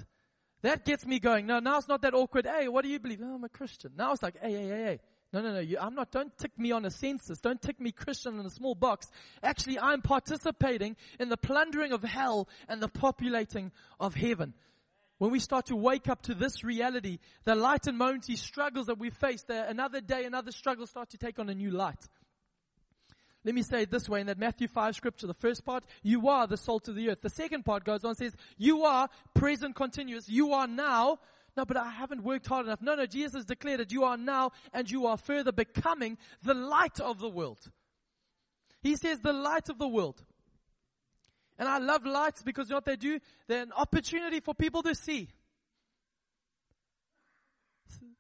That 0.62 0.86
gets 0.86 1.06
me 1.06 1.20
going. 1.20 1.46
No, 1.46 1.60
now 1.60 1.78
it's 1.78 1.88
not 1.88 2.02
that 2.02 2.14
awkward. 2.14 2.48
Hey, 2.48 2.68
what 2.70 2.84
do 2.84 2.90
you 2.90 3.00
believe? 3.00 3.20
Oh, 3.22 3.36
I'm 3.36 3.44
a 3.44 3.50
Christian. 3.50 3.92
Now 3.98 4.14
it's 4.14 4.24
like, 4.24 4.36
hey, 4.42 4.52
hey, 4.52 4.68
hey, 4.68 4.84
hey. 4.84 5.00
No, 5.34 5.42
no, 5.42 5.54
no. 5.54 5.60
You, 5.60 5.78
I'm 5.80 5.94
not. 5.94 6.12
Don't 6.12 6.36
tick 6.38 6.58
me 6.58 6.72
on 6.72 6.86
a 6.86 6.90
census. 6.90 7.42
Don't 7.42 7.62
tick 7.62 7.80
me 7.80 7.92
Christian 7.92 8.40
in 8.40 8.46
a 8.46 8.50
small 8.50 8.74
box. 8.74 9.12
Actually, 9.44 9.80
I'm 9.80 10.02
participating 10.02 10.96
in 11.20 11.28
the 11.28 11.38
plundering 11.38 11.92
of 11.92 12.04
hell 12.04 12.48
and 12.70 12.82
the 12.82 12.88
populating 12.88 13.74
of 14.00 14.16
heaven. 14.16 14.54
When 15.18 15.32
we 15.32 15.40
start 15.40 15.68
to 15.68 15.76
wake 15.76 16.10
up 16.10 16.22
to 16.24 16.34
this 16.34 16.64
reality, 16.64 17.20
the 17.46 17.56
light 17.56 17.88
and 17.88 17.98
momentary 17.98 18.36
struggles 18.36 18.88
that 18.88 19.00
we 19.00 19.10
face, 19.10 19.44
the, 19.44 19.68
another 19.68 20.02
day, 20.02 20.26
another 20.26 20.52
struggle 20.52 20.86
start 20.88 21.10
to 21.12 21.18
take 21.18 21.40
on 21.40 21.50
a 21.50 21.56
new 21.56 21.72
light. 21.72 22.08
Let 23.46 23.54
me 23.54 23.62
say 23.62 23.84
it 23.84 23.92
this 23.92 24.10
way 24.10 24.22
in 24.22 24.28
that 24.28 24.40
Matthew 24.40 24.68
5 24.68 24.96
scripture, 24.96 25.28
the 25.28 25.36
first 25.36 25.64
part, 25.64 25.86
you 26.02 26.30
are 26.30 26.48
the 26.48 26.58
salt 26.58 26.88
of 26.88 26.96
the 26.96 27.12
earth. 27.12 27.22
The 27.22 27.30
second 27.30 27.64
part 27.64 27.86
goes 27.86 28.04
on 28.04 28.10
and 28.10 28.18
says, 28.18 28.36
you 28.58 28.84
are 28.84 29.08
present 29.36 29.76
continuous. 29.76 30.28
You 30.28 30.54
are 30.54 30.68
now. 30.68 31.20
No, 31.56 31.64
but 31.64 31.78
I 31.78 31.90
haven't 31.90 32.24
worked 32.24 32.48
hard 32.48 32.66
enough. 32.66 32.82
No, 32.82 32.96
no, 32.96 33.06
Jesus 33.06 33.36
has 33.36 33.46
declared 33.46 33.80
that 33.80 33.92
you 33.92 34.04
are 34.04 34.18
now 34.18 34.52
and 34.74 34.90
you 34.90 35.06
are 35.06 35.16
further 35.16 35.52
becoming 35.52 36.18
the 36.42 36.56
light 36.56 37.00
of 37.00 37.20
the 37.20 37.30
world. 37.30 37.60
He 38.82 38.96
says 38.96 39.20
the 39.22 39.32
light 39.32 39.70
of 39.70 39.78
the 39.78 39.88
world. 39.88 40.22
And 41.58 41.68
I 41.70 41.78
love 41.78 42.06
lights 42.06 42.44
because 42.44 42.68
you 42.68 42.74
know 42.74 42.78
what 42.78 42.86
they 42.86 42.96
do? 42.96 43.20
They're 43.48 43.64
an 43.64 43.72
opportunity 43.76 44.40
for 44.40 44.54
people 44.54 44.84
to 44.84 44.96
see. 44.96 45.30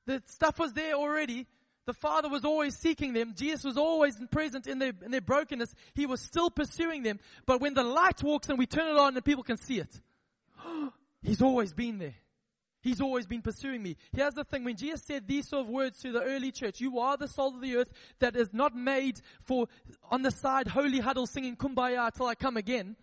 The 0.05 0.21
stuff 0.27 0.59
was 0.59 0.73
there 0.73 0.93
already. 0.93 1.47
The 1.85 1.93
Father 1.93 2.29
was 2.29 2.45
always 2.45 2.77
seeking 2.77 3.13
them. 3.13 3.33
Jesus 3.35 3.63
was 3.63 3.77
always 3.77 4.15
present 4.31 4.67
in 4.67 4.79
their, 4.79 4.93
in 5.03 5.11
their 5.11 5.21
brokenness. 5.21 5.73
He 5.93 6.05
was 6.05 6.21
still 6.21 6.49
pursuing 6.49 7.03
them. 7.03 7.19
But 7.45 7.61
when 7.61 7.73
the 7.73 7.83
light 7.83 8.23
walks 8.23 8.49
and 8.49 8.57
we 8.57 8.65
turn 8.65 8.87
it 8.87 8.97
on 8.97 9.15
and 9.15 9.23
people 9.23 9.43
can 9.43 9.57
see 9.57 9.79
it, 9.79 10.01
He's 11.23 11.41
always 11.41 11.73
been 11.73 11.97
there. 11.97 12.15
He's 12.81 13.01
always 13.01 13.25
been 13.25 13.41
pursuing 13.41 13.81
me. 13.81 13.97
Here's 14.15 14.35
the 14.35 14.43
thing. 14.43 14.63
When 14.63 14.75
Jesus 14.75 15.01
said 15.01 15.27
these 15.27 15.49
sort 15.49 15.65
of 15.65 15.69
words 15.69 15.99
to 16.01 16.11
the 16.11 16.21
early 16.21 16.51
church, 16.51 16.79
you 16.79 16.99
are 16.99 17.17
the 17.17 17.27
salt 17.27 17.55
of 17.55 17.61
the 17.61 17.77
earth 17.77 17.91
that 18.19 18.35
is 18.35 18.53
not 18.53 18.75
made 18.75 19.21
for 19.41 19.67
on 20.11 20.21
the 20.21 20.29
side 20.29 20.67
holy 20.67 20.99
huddle 20.99 21.25
singing 21.25 21.55
kumbaya 21.55 22.13
till 22.13 22.27
I 22.27 22.35
come 22.35 22.57
again. 22.57 22.95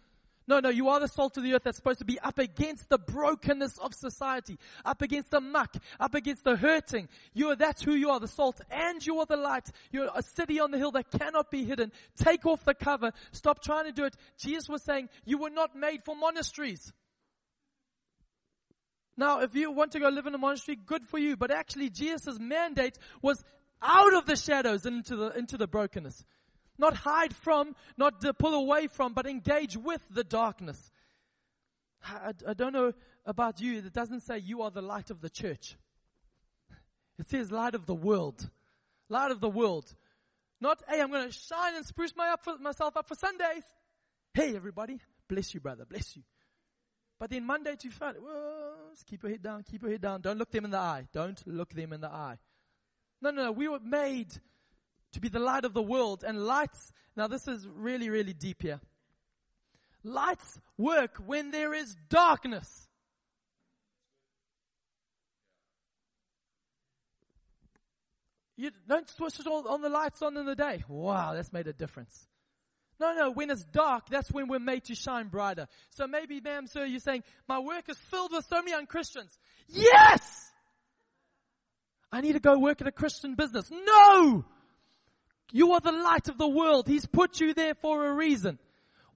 No, 0.53 0.61
no, 0.61 0.69
you 0.69 0.91
are 0.91 1.01
the 1.01 1.09
salt 1.09 1.38
of 1.38 1.45
the 1.45 1.55
earth 1.55 1.62
that's 1.65 1.79
supposed 1.79 2.01
to 2.01 2.05
be 2.05 2.21
up 2.21 2.38
against 2.38 2.91
the 2.91 2.99
brokenness 2.99 3.79
of 3.79 3.95
society, 3.95 4.59
up 4.85 5.01
against 5.01 5.31
the 5.31 5.41
muck, 5.41 5.75
up 5.99 6.15
against 6.15 6.45
the 6.45 6.57
hurting. 6.57 7.09
You 7.33 7.53
are, 7.53 7.57
that's 7.57 7.81
who 7.81 7.95
you 7.95 8.11
are, 8.11 8.21
the 8.21 8.29
salt, 8.29 8.61
and 8.71 9.03
you 9.05 9.21
are 9.21 9.25
the 9.25 9.38
light. 9.38 9.71
You're 9.93 10.11
a 10.15 10.23
city 10.23 10.61
on 10.61 10.71
the 10.71 10.77
hill 10.77 10.91
that 10.91 11.11
cannot 11.11 11.51
be 11.51 11.65
hidden. 11.65 11.91
Take 12.19 12.45
off 12.45 12.67
the 12.67 12.75
cover. 12.75 13.12
Stop 13.31 13.62
trying 13.62 13.87
to 13.87 13.93
do 13.93 14.05
it. 14.05 14.15
Jesus 14.37 14.69
was 14.69 14.83
saying, 14.83 15.09
you 15.25 15.38
were 15.38 15.49
not 15.49 15.75
made 15.75 16.05
for 16.05 16.15
monasteries. 16.15 16.93
Now, 19.17 19.41
if 19.41 19.55
you 19.55 19.71
want 19.71 19.93
to 19.93 20.01
go 20.01 20.11
live 20.11 20.27
in 20.27 20.35
a 20.35 20.38
monastery, 20.38 20.77
good 20.85 21.07
for 21.07 21.17
you. 21.17 21.35
But 21.35 21.51
actually, 21.51 21.88
Jesus' 21.88 22.38
mandate 22.38 22.99
was 23.23 23.43
out 23.81 24.12
of 24.12 24.27
the 24.27 24.37
shadows 24.37 24.85
and 24.85 24.97
into 24.97 25.17
the, 25.17 25.31
into 25.31 25.57
the 25.57 25.67
brokenness. 25.67 26.23
Not 26.83 26.95
hide 26.95 27.33
from, 27.33 27.77
not 27.97 28.25
pull 28.40 28.55
away 28.55 28.88
from, 28.88 29.12
but 29.12 29.25
engage 29.25 29.77
with 29.77 30.03
the 30.11 30.25
darkness. 30.25 30.90
I, 32.05 32.33
I 32.49 32.55
don't 32.55 32.73
know 32.73 32.92
about 33.25 33.61
you. 33.61 33.79
It 33.79 33.92
doesn't 33.92 34.23
say 34.23 34.38
you 34.38 34.62
are 34.62 34.71
the 34.73 34.83
light 34.83 35.11
of 35.11 35.21
the 35.21 35.31
church. 35.31 35.77
It 37.21 37.29
says 37.29 37.53
light 37.53 37.77
of 37.77 37.87
the 37.87 37.95
world. 37.95 38.51
Light 39.09 39.31
of 39.31 39.40
the 39.40 39.49
world. 39.49 39.95
Not, 40.61 40.83
hey, 40.88 41.01
I'm 41.01 41.12
going 41.12 41.29
to 41.29 41.33
shine 41.33 41.77
and 41.77 41.87
spruce 41.87 42.16
my 42.16 42.31
up 42.31 42.42
for, 42.42 42.59
myself 42.59 42.97
up 42.97 43.07
for 43.07 43.14
Sundays. 43.14 43.62
Hey, 44.35 44.57
everybody. 44.57 44.99
Bless 45.29 45.55
you, 45.55 45.61
brother. 45.61 45.85
Bless 45.85 46.16
you. 46.16 46.23
But 47.21 47.31
then 47.31 47.47
Monday 47.47 47.77
to 47.77 47.90
Friday, 47.90 48.18
well, 48.21 48.75
keep 49.07 49.23
your 49.23 49.31
head 49.31 49.42
down, 49.42 49.62
keep 49.62 49.83
your 49.83 49.92
head 49.92 50.01
down. 50.01 50.21
Don't 50.21 50.37
look 50.37 50.51
them 50.51 50.64
in 50.64 50.73
the 50.73 50.79
eye. 50.79 51.07
Don't 51.12 51.40
look 51.47 51.73
them 51.73 51.92
in 51.92 52.01
the 52.01 52.11
eye. 52.11 52.38
No, 53.21 53.31
no, 53.31 53.45
no. 53.45 53.53
We 53.53 53.68
were 53.68 53.79
made 53.79 54.33
to 55.12 55.20
be 55.20 55.29
the 55.29 55.38
light 55.38 55.64
of 55.64 55.75
the 55.75 55.83
world. 55.83 56.25
And 56.27 56.44
lights, 56.44 56.92
now 57.16 57.27
this 57.27 57.48
is 57.48 57.66
really, 57.66 58.11
really 58.11 58.33
deep 58.33 58.62
here. 58.62 58.81
Lights 60.05 60.59
work 60.77 61.16
when 61.25 61.51
there 61.51 61.75
is 61.75 61.94
darkness. 62.09 62.88
You 68.57 68.70
don't 68.88 69.09
switch 69.09 69.46
all 69.46 69.66
on 69.68 69.81
the 69.81 69.88
lights 69.88 70.22
on 70.22 70.37
in 70.37 70.46
the 70.46 70.55
day. 70.55 70.85
Wow, 70.87 71.35
that's 71.35 71.53
made 71.53 71.66
a 71.66 71.72
difference. 71.72 72.27
No, 73.01 73.14
no, 73.14 73.31
when 73.33 73.51
it's 73.51 73.64
dark, 73.64 74.09
that's 74.09 74.31
when 74.31 74.46
we're 74.46 74.61
made 74.61 74.85
to 74.85 74.94
shine 74.94 75.29
brighter. 75.29 75.66
So 75.90 76.07
maybe, 76.07 76.40
ma'am, 76.40 76.66
sir, 76.68 76.85
you're 76.85 77.01
saying, 77.01 77.25
my 77.48 77.59
work 77.59 77.88
is 77.88 77.98
filled 78.11 78.33
with 78.33 78.46
so 78.48 78.62
many 78.62 78.75
unchristians. 78.75 79.37
Yes! 79.66 80.20
I 82.12 82.20
need 82.20 82.35
to 82.35 82.40
go 82.40 82.59
work 82.59 82.81
at 82.81 82.87
a 82.87 82.92
Christian 82.92 83.35
business. 83.35 83.68
No! 83.70 84.44
You 85.53 85.73
are 85.73 85.81
the 85.81 85.93
light 85.93 86.29
of 86.29 86.38
the 86.38 86.49
world. 86.49 86.88
He's 86.88 87.07
put 87.07 87.41
you 87.41 87.55
there 87.55 87.75
for 87.75 88.07
a 88.07 88.12
reason. 88.12 88.59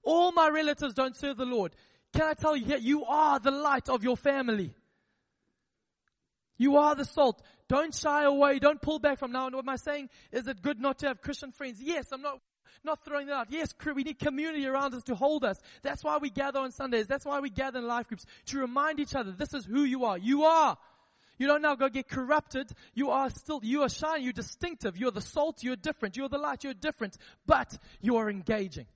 All 0.03 0.31
my 0.31 0.47
relatives 0.49 0.93
don't 0.93 1.17
serve 1.17 1.37
the 1.37 1.45
Lord. 1.45 1.75
Can 2.13 2.23
I 2.23 2.33
tell 2.33 2.55
you 2.55 2.65
here, 2.65 2.77
you 2.77 3.03
are 3.05 3.39
the 3.39 3.51
light 3.51 3.89
of 3.89 4.03
your 4.03 4.15
family. 4.15 4.73
You 6.57 6.77
are 6.77 6.95
the 6.95 7.05
salt. 7.05 7.41
Don't 7.67 7.93
shy 7.93 8.23
away. 8.23 8.59
Don't 8.59 8.81
pull 8.81 8.99
back 8.99 9.19
from 9.19 9.31
now. 9.31 9.47
And 9.47 9.55
what 9.55 9.65
am 9.65 9.69
I 9.69 9.75
saying? 9.75 10.09
Is 10.31 10.47
it 10.47 10.61
good 10.61 10.79
not 10.79 10.99
to 10.99 11.07
have 11.07 11.21
Christian 11.21 11.51
friends? 11.51 11.81
Yes, 11.81 12.07
I'm 12.11 12.21
not 12.21 12.39
not 12.83 13.03
throwing 13.03 13.27
that 13.27 13.33
out. 13.33 13.47
Yes, 13.49 13.73
we 13.95 14.03
need 14.03 14.19
community 14.19 14.65
around 14.65 14.93
us 14.93 15.03
to 15.03 15.15
hold 15.15 15.43
us. 15.43 15.59
That's 15.81 16.03
why 16.03 16.17
we 16.17 16.29
gather 16.29 16.59
on 16.59 16.71
Sundays. 16.71 17.07
That's 17.07 17.25
why 17.25 17.39
we 17.39 17.49
gather 17.49 17.79
in 17.79 17.87
life 17.87 18.07
groups 18.07 18.25
to 18.47 18.59
remind 18.59 18.99
each 18.99 19.15
other 19.15 19.31
this 19.31 19.53
is 19.53 19.65
who 19.65 19.83
you 19.83 20.05
are. 20.05 20.17
You 20.17 20.43
are. 20.43 20.77
You 21.37 21.47
don't 21.47 21.61
now 21.61 21.75
go 21.75 21.89
get 21.89 22.07
corrupted. 22.07 22.71
You 22.93 23.11
are 23.11 23.29
still, 23.29 23.59
you 23.63 23.83
are 23.83 23.89
shining. 23.89 24.23
You're 24.23 24.33
distinctive. 24.33 24.97
You're 24.97 25.11
the 25.11 25.21
salt. 25.21 25.63
You're 25.63 25.75
different. 25.75 26.17
You're 26.17 26.29
the 26.29 26.37
light. 26.37 26.63
You're 26.63 26.73
different. 26.73 27.17
But 27.45 27.77
you 28.01 28.17
are 28.17 28.29
engaging. 28.29 28.87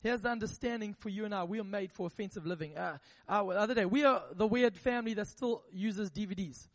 Here's 0.00 0.20
the 0.20 0.28
understanding 0.28 0.94
for 0.94 1.08
you 1.08 1.24
and 1.24 1.34
I. 1.34 1.44
We 1.44 1.60
are 1.60 1.64
made 1.64 1.92
for 1.92 2.06
offensive 2.06 2.46
living. 2.46 2.76
Uh, 2.76 2.98
uh, 3.28 3.42
the 3.44 3.58
other 3.58 3.74
day, 3.74 3.84
we 3.84 4.04
are 4.04 4.22
the 4.32 4.46
weird 4.46 4.76
family 4.76 5.14
that 5.14 5.26
still 5.26 5.64
uses 5.72 6.10
DVDs. 6.10 6.68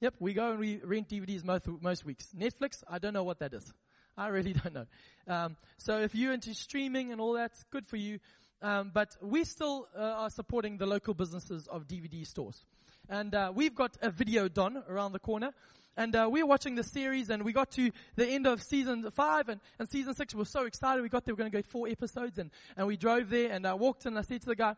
Yep, 0.00 0.14
we 0.18 0.34
go 0.34 0.50
and 0.50 0.60
we 0.60 0.80
rent 0.82 1.08
DVDs 1.08 1.44
most, 1.44 1.66
most 1.80 2.04
weeks. 2.04 2.28
Netflix, 2.38 2.82
I 2.88 2.98
don't 2.98 3.14
know 3.14 3.24
what 3.24 3.38
that 3.38 3.54
is. 3.54 3.72
I 4.16 4.28
really 4.28 4.52
don't 4.64 4.74
know. 4.74 4.86
Um, 5.26 5.56
so 5.78 5.98
if 5.98 6.14
you're 6.14 6.32
into 6.32 6.54
streaming 6.54 7.12
and 7.12 7.20
all 7.20 7.34
that, 7.34 7.52
good 7.70 7.86
for 7.86 7.96
you. 7.96 8.18
Um, 8.62 8.90
but 8.92 9.16
we 9.22 9.44
still 9.44 9.88
uh, 9.96 10.00
are 10.00 10.30
supporting 10.30 10.76
the 10.76 10.86
local 10.86 11.14
businesses 11.14 11.66
of 11.68 11.86
DVD 11.86 12.26
stores. 12.26 12.64
And 13.08 13.34
uh, 13.34 13.52
we've 13.54 13.74
got 13.74 13.96
a 14.02 14.10
Videodon 14.10 14.88
around 14.88 15.12
the 15.12 15.18
corner. 15.18 15.52
And 15.96 16.14
uh, 16.14 16.28
we're 16.30 16.46
watching 16.46 16.76
the 16.76 16.84
series, 16.84 17.30
and 17.30 17.42
we 17.44 17.52
got 17.52 17.72
to 17.72 17.90
the 18.14 18.26
end 18.26 18.46
of 18.46 18.62
season 18.62 19.10
five 19.10 19.48
and, 19.48 19.60
and 19.78 19.88
season 19.88 20.14
six. 20.14 20.34
We 20.34 20.38
were 20.38 20.44
so 20.44 20.64
excited. 20.64 21.02
We 21.02 21.08
got 21.08 21.24
there. 21.24 21.34
We 21.34 21.42
are 21.42 21.48
going 21.48 21.52
to 21.52 21.58
go 21.58 21.68
four 21.68 21.88
episodes, 21.88 22.38
and, 22.38 22.50
and 22.76 22.86
we 22.86 22.96
drove 22.96 23.28
there. 23.28 23.50
And 23.50 23.66
I 23.66 23.74
walked 23.74 24.06
in. 24.06 24.12
And 24.12 24.18
I 24.18 24.22
said 24.22 24.40
to 24.42 24.46
the 24.46 24.56
guy, 24.56 24.76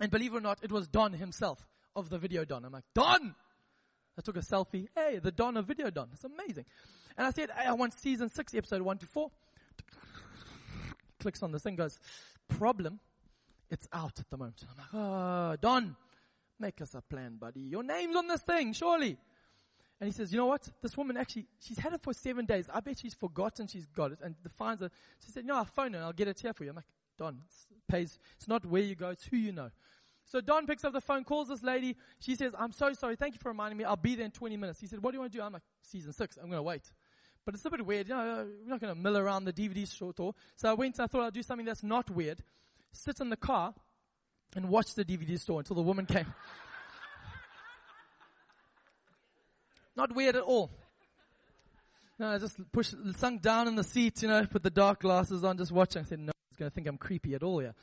and 0.00 0.10
believe 0.10 0.32
it 0.32 0.38
or 0.38 0.40
not, 0.40 0.58
it 0.62 0.72
was 0.72 0.88
Don 0.88 1.12
himself 1.12 1.64
of 1.94 2.08
the 2.08 2.18
Videodon. 2.18 2.64
I'm 2.64 2.72
like, 2.72 2.84
Don. 2.94 3.34
I 4.18 4.20
took 4.20 4.36
a 4.36 4.40
selfie. 4.40 4.88
Hey, 4.94 5.18
the 5.22 5.32
Don 5.32 5.56
of 5.56 5.66
Videodon. 5.66 6.08
It's 6.12 6.24
amazing. 6.24 6.66
And 7.16 7.26
I 7.26 7.30
said, 7.30 7.50
hey, 7.56 7.66
I 7.66 7.72
want 7.72 7.94
season 7.94 8.28
six, 8.28 8.54
episode 8.54 8.82
one 8.82 8.98
to 8.98 9.06
four. 9.06 9.30
Clicks 11.20 11.42
on 11.42 11.52
this 11.52 11.62
thing, 11.62 11.76
goes, 11.76 11.98
problem, 12.58 13.00
it's 13.70 13.88
out 13.92 14.18
at 14.18 14.28
the 14.30 14.36
moment. 14.36 14.64
I'm 14.70 14.76
like, 14.78 14.88
oh, 14.94 15.56
Don, 15.60 15.96
make 16.58 16.80
us 16.80 16.94
a 16.94 17.00
plan, 17.00 17.36
buddy. 17.40 17.60
Your 17.60 17.82
name's 17.82 18.16
on 18.16 18.28
this 18.28 18.42
thing, 18.42 18.72
surely. 18.72 19.16
And 20.00 20.08
he 20.08 20.12
says, 20.12 20.32
you 20.32 20.38
know 20.38 20.46
what? 20.46 20.68
This 20.82 20.96
woman 20.96 21.16
actually, 21.16 21.46
she's 21.60 21.78
had 21.78 21.92
it 21.92 22.02
for 22.02 22.12
seven 22.12 22.44
days. 22.44 22.68
I 22.72 22.80
bet 22.80 22.98
she's 22.98 23.14
forgotten 23.14 23.68
she's 23.68 23.86
got 23.86 24.10
it. 24.12 24.18
And 24.22 24.34
the 24.42 24.48
finds 24.48 24.82
are, 24.82 24.90
she 25.24 25.30
said, 25.30 25.44
no, 25.44 25.56
I'll 25.56 25.64
phone 25.64 25.92
her 25.92 25.98
and 25.98 26.04
I'll 26.04 26.12
get 26.12 26.26
it 26.28 26.40
here 26.40 26.52
for 26.52 26.64
you. 26.64 26.70
I'm 26.70 26.76
like, 26.76 26.86
Don, 27.18 27.38
it's, 27.46 27.66
pays, 27.88 28.18
it's 28.36 28.48
not 28.48 28.66
where 28.66 28.82
you 28.82 28.94
go, 28.96 29.10
it's 29.10 29.24
who 29.24 29.36
you 29.36 29.52
know. 29.52 29.70
So 30.24 30.40
Don 30.40 30.66
picks 30.66 30.84
up 30.84 30.92
the 30.92 31.00
phone, 31.00 31.24
calls 31.24 31.48
this 31.48 31.62
lady. 31.62 31.96
She 32.18 32.34
says, 32.36 32.52
I'm 32.58 32.72
so 32.72 32.92
sorry. 32.94 33.16
Thank 33.16 33.34
you 33.34 33.40
for 33.40 33.48
reminding 33.50 33.76
me. 33.78 33.84
I'll 33.84 33.96
be 33.96 34.14
there 34.14 34.24
in 34.24 34.30
20 34.30 34.56
minutes. 34.56 34.80
He 34.80 34.86
said, 34.86 35.02
what 35.02 35.10
do 35.10 35.16
you 35.16 35.20
want 35.20 35.32
to 35.32 35.38
do? 35.38 35.44
I'm 35.44 35.52
like, 35.52 35.62
season 35.82 36.12
six. 36.12 36.36
I'm 36.36 36.46
going 36.46 36.58
to 36.58 36.62
wait. 36.62 36.90
But 37.44 37.54
it's 37.54 37.64
a 37.64 37.70
bit 37.70 37.84
weird. 37.84 38.08
You 38.08 38.14
know, 38.14 38.46
we're 38.62 38.70
not 38.70 38.80
going 38.80 38.94
to 38.94 39.00
mill 39.00 39.18
around 39.18 39.44
the 39.44 39.52
DVD 39.52 39.86
store. 39.86 40.34
So 40.56 40.70
I 40.70 40.74
went, 40.74 41.00
I 41.00 41.06
thought 41.06 41.22
I'd 41.22 41.34
do 41.34 41.42
something 41.42 41.66
that's 41.66 41.82
not 41.82 42.10
weird. 42.10 42.42
Sit 42.92 43.20
in 43.20 43.30
the 43.30 43.36
car 43.36 43.74
and 44.54 44.68
watch 44.68 44.94
the 44.94 45.04
DVD 45.04 45.38
store 45.38 45.60
until 45.60 45.76
the 45.76 45.82
woman 45.82 46.06
came. 46.06 46.26
not 49.96 50.14
weird 50.14 50.36
at 50.36 50.42
all. 50.42 50.70
No, 52.18 52.28
I 52.28 52.38
just 52.38 52.56
pushed, 52.70 52.94
sunk 53.16 53.42
down 53.42 53.66
in 53.66 53.74
the 53.74 53.82
seat, 53.82 54.22
you 54.22 54.28
know, 54.28 54.46
put 54.46 54.62
the 54.62 54.70
dark 54.70 55.00
glasses 55.00 55.42
on, 55.42 55.58
just 55.58 55.72
watching. 55.72 56.02
I 56.02 56.04
said, 56.04 56.20
no, 56.20 56.32
he's 56.50 56.58
going 56.58 56.70
to 56.70 56.74
think 56.74 56.86
I'm 56.86 56.98
creepy 56.98 57.34
at 57.34 57.42
all 57.42 57.58
here. 57.58 57.74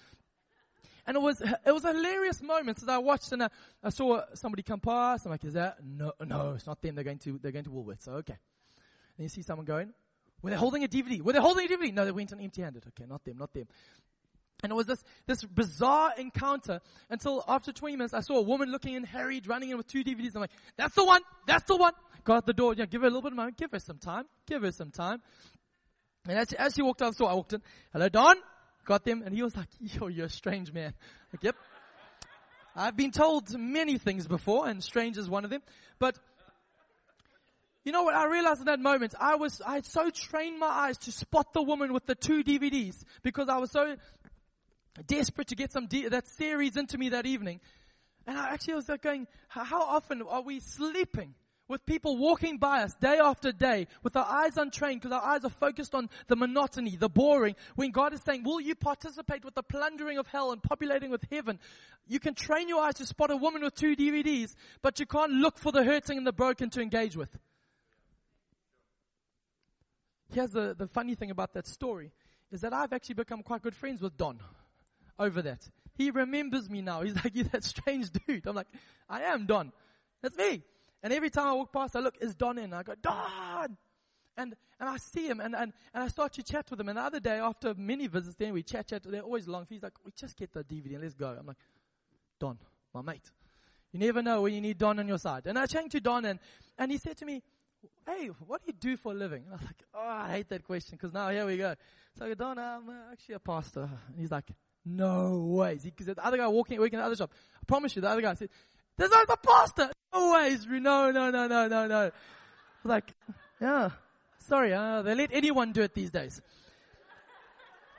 And 1.06 1.17
it 1.17 1.22
was, 1.22 1.41
it 1.41 1.72
was 1.72 1.84
a 1.84 1.91
hilarious 1.91 2.41
moment 2.41 2.82
as 2.82 2.88
I 2.88 3.00
watched 3.00 3.32
and 3.32 3.43
I, 3.43 3.50
I 3.84 3.89
saw 3.89 4.22
somebody 4.36 4.62
come 4.62 4.80
past. 4.80 5.26
I'm 5.26 5.32
like, 5.32 5.43
is 5.43 5.56
that? 5.56 5.78
No, 5.84 6.13
no, 6.24 6.54
it's 6.56 6.67
not 6.67 6.82
them. 6.82 6.95
They're 6.95 7.04
going 7.04 7.17
to, 7.19 7.39
they're 7.41 7.52
going 7.52 7.65
to 7.65 7.72
Woolworths. 7.72 8.04
So, 8.04 8.13
okay. 8.13 8.38
And 9.19 9.25
you 9.25 9.29
see 9.29 9.41
someone 9.41 9.65
going, 9.65 9.91
were 10.41 10.49
they 10.49 10.55
holding 10.55 10.86
a 10.86 10.88
DVD? 10.88 11.21
Were 11.21 11.34
they 11.34 11.39
holding 11.39 11.65
a 11.65 11.69
DVD? 11.69 11.93
No, 11.93 12.05
they 12.05 12.12
went 12.12 12.32
on 12.32 12.39
empty 12.39 12.62
handed. 12.62 12.86
Okay, 12.88 13.03
not 13.05 13.25
them, 13.25 13.38
not 13.38 13.53
them. 13.53 13.67
And 14.63 14.71
it 14.71 14.75
was 14.75 14.88
this, 14.88 15.03
this 15.25 15.43
bizarre 15.43 16.13
encounter 16.17 16.79
until 17.10 17.43
after 17.45 17.73
20 17.73 17.97
minutes, 17.97 18.13
I 18.13 18.21
saw 18.21 18.38
a 18.38 18.41
woman 18.41 18.71
looking 18.71 18.93
in, 18.93 19.03
harried, 19.03 19.45
running 19.45 19.71
in 19.71 19.77
with 19.77 19.88
two 19.88 20.05
DVDs. 20.05 20.36
I'm 20.36 20.41
like, 20.41 20.51
that's 20.77 20.95
the 20.95 21.03
one, 21.03 21.21
that's 21.45 21.65
the 21.65 21.75
one. 21.75 21.91
Got 22.23 22.38
out 22.38 22.45
the 22.45 22.53
door, 22.53 22.75
know, 22.75 22.86
give 22.86 23.01
her 23.01 23.08
a 23.08 23.10
little 23.10 23.21
bit 23.21 23.34
of 23.34 23.36
money, 23.36 23.51
give 23.58 23.71
her 23.71 23.79
some 23.79 23.97
time, 23.97 24.23
give 24.45 24.62
her 24.62 24.71
some 24.71 24.91
time. 24.91 25.21
And 26.29 26.38
as, 26.38 26.53
as 26.53 26.75
she 26.75 26.82
walked 26.82 27.01
out 27.01 27.10
the 27.10 27.15
store, 27.15 27.29
I 27.29 27.34
walked 27.34 27.51
in, 27.51 27.62
hello 27.91 28.08
Don, 28.08 28.38
got 28.86 29.03
them, 29.03 29.21
and 29.25 29.36
he 29.36 29.43
was 29.43 29.58
like, 29.58 29.67
yo, 29.79 30.08
you're 30.08 30.27
a 30.27 30.29
strange 30.29 30.71
man. 30.71 30.93
Like, 31.34 31.43
yep. 31.43 31.58
I've 32.73 32.95
been 32.95 33.12
told 33.12 33.58
many 33.58 33.97
things 33.97 34.27
before, 34.27 34.69
and 34.69 34.82
strange 34.82 35.17
is 35.17 35.29
one 35.29 35.43
of 35.43 35.49
them. 35.49 35.62
But 35.99 36.17
you 37.83 37.91
know 37.91 38.03
what 38.03 38.15
I 38.15 38.25
realized 38.25 38.59
in 38.59 38.65
that 38.65 38.79
moment? 38.79 39.15
I 39.19 39.35
was, 39.35 39.61
I 39.65 39.75
had 39.75 39.85
so 39.85 40.09
trained 40.09 40.59
my 40.59 40.67
eyes 40.67 40.97
to 40.99 41.11
spot 41.11 41.53
the 41.53 41.61
woman 41.61 41.93
with 41.93 42.05
the 42.05 42.15
two 42.15 42.43
DVDs 42.43 43.03
because 43.23 43.49
I 43.49 43.57
was 43.57 43.71
so 43.71 43.95
desperate 45.07 45.47
to 45.47 45.55
get 45.55 45.71
some 45.71 45.87
that 46.09 46.27
series 46.27 46.75
into 46.77 46.97
me 46.97 47.09
that 47.09 47.25
evening. 47.25 47.61
And 48.27 48.37
I 48.37 48.49
actually 48.49 48.75
was 48.75 48.89
like 48.89 49.01
going, 49.01 49.27
how 49.47 49.81
often 49.81 50.21
are 50.21 50.41
we 50.41 50.59
sleeping 50.59 51.33
with 51.69 51.85
people 51.85 52.17
walking 52.17 52.57
by 52.57 52.81
us 52.81 52.93
day 52.95 53.19
after 53.19 53.51
day 53.51 53.87
with 54.03 54.15
our 54.15 54.25
eyes 54.25 54.57
untrained 54.57 55.01
because 55.01 55.15
our 55.15 55.23
eyes 55.23 55.45
are 55.45 55.51
focused 55.51 55.95
on 55.95 56.09
the 56.27 56.35
monotony, 56.35 56.97
the 56.97 57.07
boring, 57.07 57.55
when 57.75 57.91
God 57.91 58.13
is 58.13 58.21
saying, 58.23 58.43
will 58.43 58.59
you 58.59 58.75
participate 58.75 59.45
with 59.45 59.53
the 59.53 59.63
plundering 59.63 60.17
of 60.17 60.27
hell 60.27 60.51
and 60.51 60.61
populating 60.61 61.11
with 61.11 61.23
heaven? 61.31 61.59
You 62.07 62.19
can 62.19 62.33
train 62.33 62.67
your 62.67 62.81
eyes 62.81 62.95
to 62.95 63.05
spot 63.05 63.31
a 63.31 63.37
woman 63.37 63.61
with 63.61 63.75
two 63.75 63.95
DVDs, 63.95 64.55
but 64.81 64.99
you 64.99 65.05
can't 65.05 65.31
look 65.31 65.57
for 65.57 65.71
the 65.71 65.83
hurting 65.83 66.17
and 66.17 66.27
the 66.27 66.33
broken 66.33 66.69
to 66.71 66.81
engage 66.81 67.15
with. 67.15 67.29
Here's 70.31 70.51
the, 70.51 70.75
the 70.77 70.87
funny 70.87 71.15
thing 71.15 71.31
about 71.31 71.53
that 71.53 71.67
story 71.67 72.11
is 72.51 72.61
that 72.61 72.73
I've 72.73 72.93
actually 72.93 73.15
become 73.15 73.43
quite 73.43 73.61
good 73.61 73.75
friends 73.75 74.01
with 74.01 74.17
Don 74.17 74.39
over 75.17 75.41
that. 75.41 75.69
he 75.95 76.11
remembers 76.11 76.69
me 76.69 76.81
now. 76.81 77.01
He's 77.01 77.15
like, 77.23 77.35
you're 77.35 77.45
that 77.45 77.63
strange 77.63 78.09
dude. 78.11 78.45
I'm 78.47 78.55
like, 78.55 78.67
I 79.09 79.23
am 79.23 79.45
Don. 79.45 79.71
That's 80.21 80.37
me. 80.37 80.61
And 81.01 81.13
every 81.13 81.29
time 81.29 81.47
I 81.47 81.53
walk 81.53 81.71
past, 81.71 81.95
I 81.95 81.99
look, 81.99 82.15
is 82.21 82.35
Don 82.35 82.57
in? 82.57 82.73
I 82.73 82.83
go, 82.83 82.93
Don! 83.01 83.77
And, 84.37 84.55
and 84.79 84.89
I 84.89 84.97
see 84.97 85.27
him 85.27 85.41
and, 85.41 85.53
and, 85.53 85.73
and 85.93 86.03
I 86.03 86.07
start 86.07 86.33
to 86.33 86.43
chat 86.43 86.69
with 86.71 86.79
him. 86.79 86.87
And 86.87 86.97
the 86.97 87.01
other 87.01 87.19
day, 87.19 87.39
after 87.39 87.73
many 87.73 88.07
visits, 88.07 88.35
then 88.37 88.53
we 88.53 88.63
chat, 88.63 88.87
chat. 88.87 89.03
They're 89.03 89.21
always 89.21 89.47
long. 89.47 89.65
He's 89.67 89.83
like, 89.83 89.93
we 90.05 90.11
just 90.15 90.37
get 90.37 90.53
the 90.53 90.63
DVD 90.63 90.93
and 90.93 91.01
let's 91.01 91.13
go. 91.13 91.35
I'm 91.37 91.45
like, 91.45 91.57
Don, 92.39 92.57
my 92.93 93.01
mate. 93.01 93.29
You 93.91 93.99
never 93.99 94.21
know 94.21 94.43
when 94.43 94.53
you 94.53 94.61
need 94.61 94.77
Don 94.77 94.99
on 94.99 95.07
your 95.07 95.17
side. 95.17 95.45
And 95.45 95.57
I 95.57 95.65
changed 95.65 95.91
to 95.93 95.99
Don 95.99 96.23
and, 96.23 96.39
and 96.77 96.91
he 96.91 96.97
said 96.97 97.17
to 97.17 97.25
me, 97.25 97.43
hey, 98.07 98.27
what 98.45 98.61
do 98.61 98.67
you 98.67 98.73
do 98.73 98.97
for 98.97 99.11
a 99.11 99.15
living? 99.15 99.43
And 99.45 99.53
I 99.53 99.57
was 99.57 99.65
like, 99.65 99.83
oh, 99.93 100.07
I 100.07 100.31
hate 100.31 100.49
that 100.49 100.63
question 100.63 100.97
because 100.99 101.13
now 101.13 101.29
here 101.29 101.45
we 101.45 101.57
go. 101.57 101.75
So 102.17 102.25
I 102.25 102.29
go, 102.29 102.33
Don, 102.35 102.57
I'm 102.57 102.89
actually 103.11 103.35
a 103.35 103.39
pastor. 103.39 103.89
And 104.07 104.19
he's 104.19 104.31
like, 104.31 104.51
no. 104.85 105.63
He 105.71 105.91
said, 106.03 106.15
the 106.15 106.25
other 106.25 106.37
guy 106.37 106.47
walking, 106.47 106.79
working 106.79 106.95
in 106.95 106.99
the 106.99 107.05
other 107.05 107.15
shop. 107.15 107.31
I 107.55 107.65
promise 107.67 107.95
you, 107.95 108.01
the 108.01 108.09
other 108.09 108.21
guy 108.21 108.33
said, 108.33 108.49
there's 108.97 109.11
not 109.11 109.29
a 109.29 109.37
pastor. 109.37 109.91
No 110.13 110.33
ways. 110.33 110.65
No, 110.67 111.11
no, 111.11 111.29
no, 111.29 111.47
no, 111.47 111.67
no, 111.67 111.87
no. 111.87 111.97
I 111.99 112.11
was 112.83 112.89
like, 112.89 113.13
yeah, 113.61 113.89
sorry, 114.39 114.73
uh, 114.73 115.01
they 115.01 115.15
let 115.15 115.29
anyone 115.33 115.71
do 115.71 115.81
it 115.81 115.93
these 115.93 116.11
days. 116.11 116.41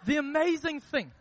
The 0.07 0.17
amazing 0.17 0.81
thing 0.81 1.13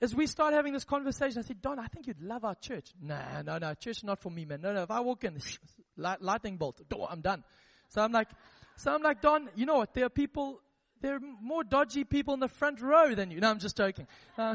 is 0.00 0.14
we 0.14 0.26
start 0.26 0.52
having 0.52 0.72
this 0.72 0.84
conversation. 0.84 1.38
I 1.38 1.42
said, 1.42 1.62
Don, 1.62 1.78
I 1.78 1.86
think 1.86 2.06
you'd 2.06 2.20
love 2.20 2.44
our 2.44 2.54
church. 2.54 2.88
Nah, 3.00 3.42
no, 3.42 3.58
no, 3.58 3.74
church 3.74 3.98
is 3.98 4.04
not 4.04 4.20
for 4.20 4.30
me, 4.30 4.44
man. 4.44 4.60
No, 4.60 4.72
no, 4.72 4.82
if 4.82 4.90
I 4.90 5.00
walk 5.00 5.24
in, 5.24 5.34
this 5.34 5.58
lightning 5.96 6.56
bolt, 6.56 6.80
I'm 7.10 7.20
done. 7.20 7.44
So 7.88 8.02
I'm 8.02 8.12
like, 8.12 8.28
so 8.76 8.94
I'm 8.94 9.02
like, 9.02 9.20
Don, 9.20 9.48
you 9.54 9.66
know 9.66 9.76
what? 9.76 9.94
There 9.94 10.04
are 10.06 10.10
people, 10.10 10.60
there 11.00 11.16
are 11.16 11.20
more 11.40 11.64
dodgy 11.64 12.04
people 12.04 12.34
in 12.34 12.40
the 12.40 12.48
front 12.48 12.80
row 12.80 13.14
than 13.14 13.30
you. 13.30 13.40
No, 13.40 13.50
I'm 13.50 13.58
just 13.58 13.76
joking. 13.76 14.06
Uh, 14.36 14.54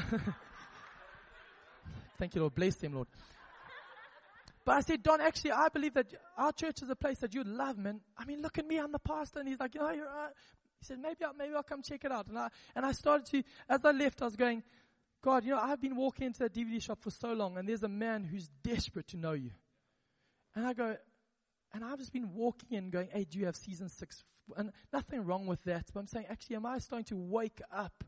thank 2.20 2.36
you, 2.36 2.42
Lord. 2.42 2.56
Bless 2.56 2.76
them, 2.76 2.94
Lord. 2.94 3.08
But 4.64 4.76
I 4.76 4.82
said, 4.82 5.02
Don, 5.02 5.22
actually, 5.22 5.54
I 5.54 5.70
believe 5.70 5.96
that 5.96 6.14
our 6.38 6.52
church 6.52 6.84
is 6.84 6.90
a 6.90 6.96
place 6.96 7.20
that 7.20 7.34
you'd 7.34 7.48
love, 7.48 7.78
man. 7.78 8.00
I 8.18 8.26
mean, 8.26 8.42
look 8.42 8.60
at 8.60 8.68
me, 8.68 8.78
I'm 8.78 8.92
the 8.92 9.00
pastor. 9.00 9.40
And 9.40 9.50
he's 9.50 9.60
like, 9.60 9.74
you 9.74 9.82
know, 9.82 9.90
you're 9.90 10.06
right. 10.06 10.32
He 10.80 10.86
said, 10.86 11.00
maybe 11.00 11.24
I'll, 11.26 11.34
maybe 11.34 11.56
I'll 11.56 11.64
come 11.64 11.82
check 11.82 12.06
it 12.06 12.12
out. 12.12 12.28
And 12.28 12.38
I, 12.38 12.50
and 12.76 12.86
I 12.86 12.92
started 12.92 13.26
to, 13.28 13.44
as 13.68 13.84
I 13.84 13.92
left, 13.92 14.22
I 14.22 14.26
was 14.26 14.36
going, 14.36 14.62
God, 15.24 15.44
you 15.44 15.52
know, 15.52 15.60
I've 15.60 15.82
been 15.82 15.96
walking 15.96 16.28
into 16.28 16.40
that 16.40 16.54
DVD 16.54 16.82
shop 16.82 17.00
for 17.02 17.12
so 17.12 17.34
long, 17.34 17.58
and 17.58 17.68
there's 17.68 17.84
a 17.84 17.88
man 17.88 18.24
who's 18.24 18.50
desperate 18.64 19.08
to 19.10 19.18
know 19.18 19.34
you. 19.34 19.52
And 20.56 20.66
I 20.66 20.74
go, 20.74 20.98
and 21.74 21.84
I've 21.84 21.98
just 21.98 22.14
been 22.14 22.34
walking 22.34 22.78
in 22.78 22.90
going, 22.90 23.10
hey, 23.12 23.26
do 23.30 23.40
you 23.40 23.46
have 23.46 23.56
season 23.56 23.90
six? 23.90 24.24
And 24.58 24.72
nothing 24.92 25.26
wrong 25.26 25.48
with 25.48 25.64
that. 25.64 25.86
But 25.94 26.02
I'm 26.02 26.08
saying, 26.08 26.26
actually, 26.30 26.58
am 26.58 26.66
I 26.66 26.80
starting 26.80 27.06
to 27.06 27.18
wake 27.18 27.62
up 27.72 28.04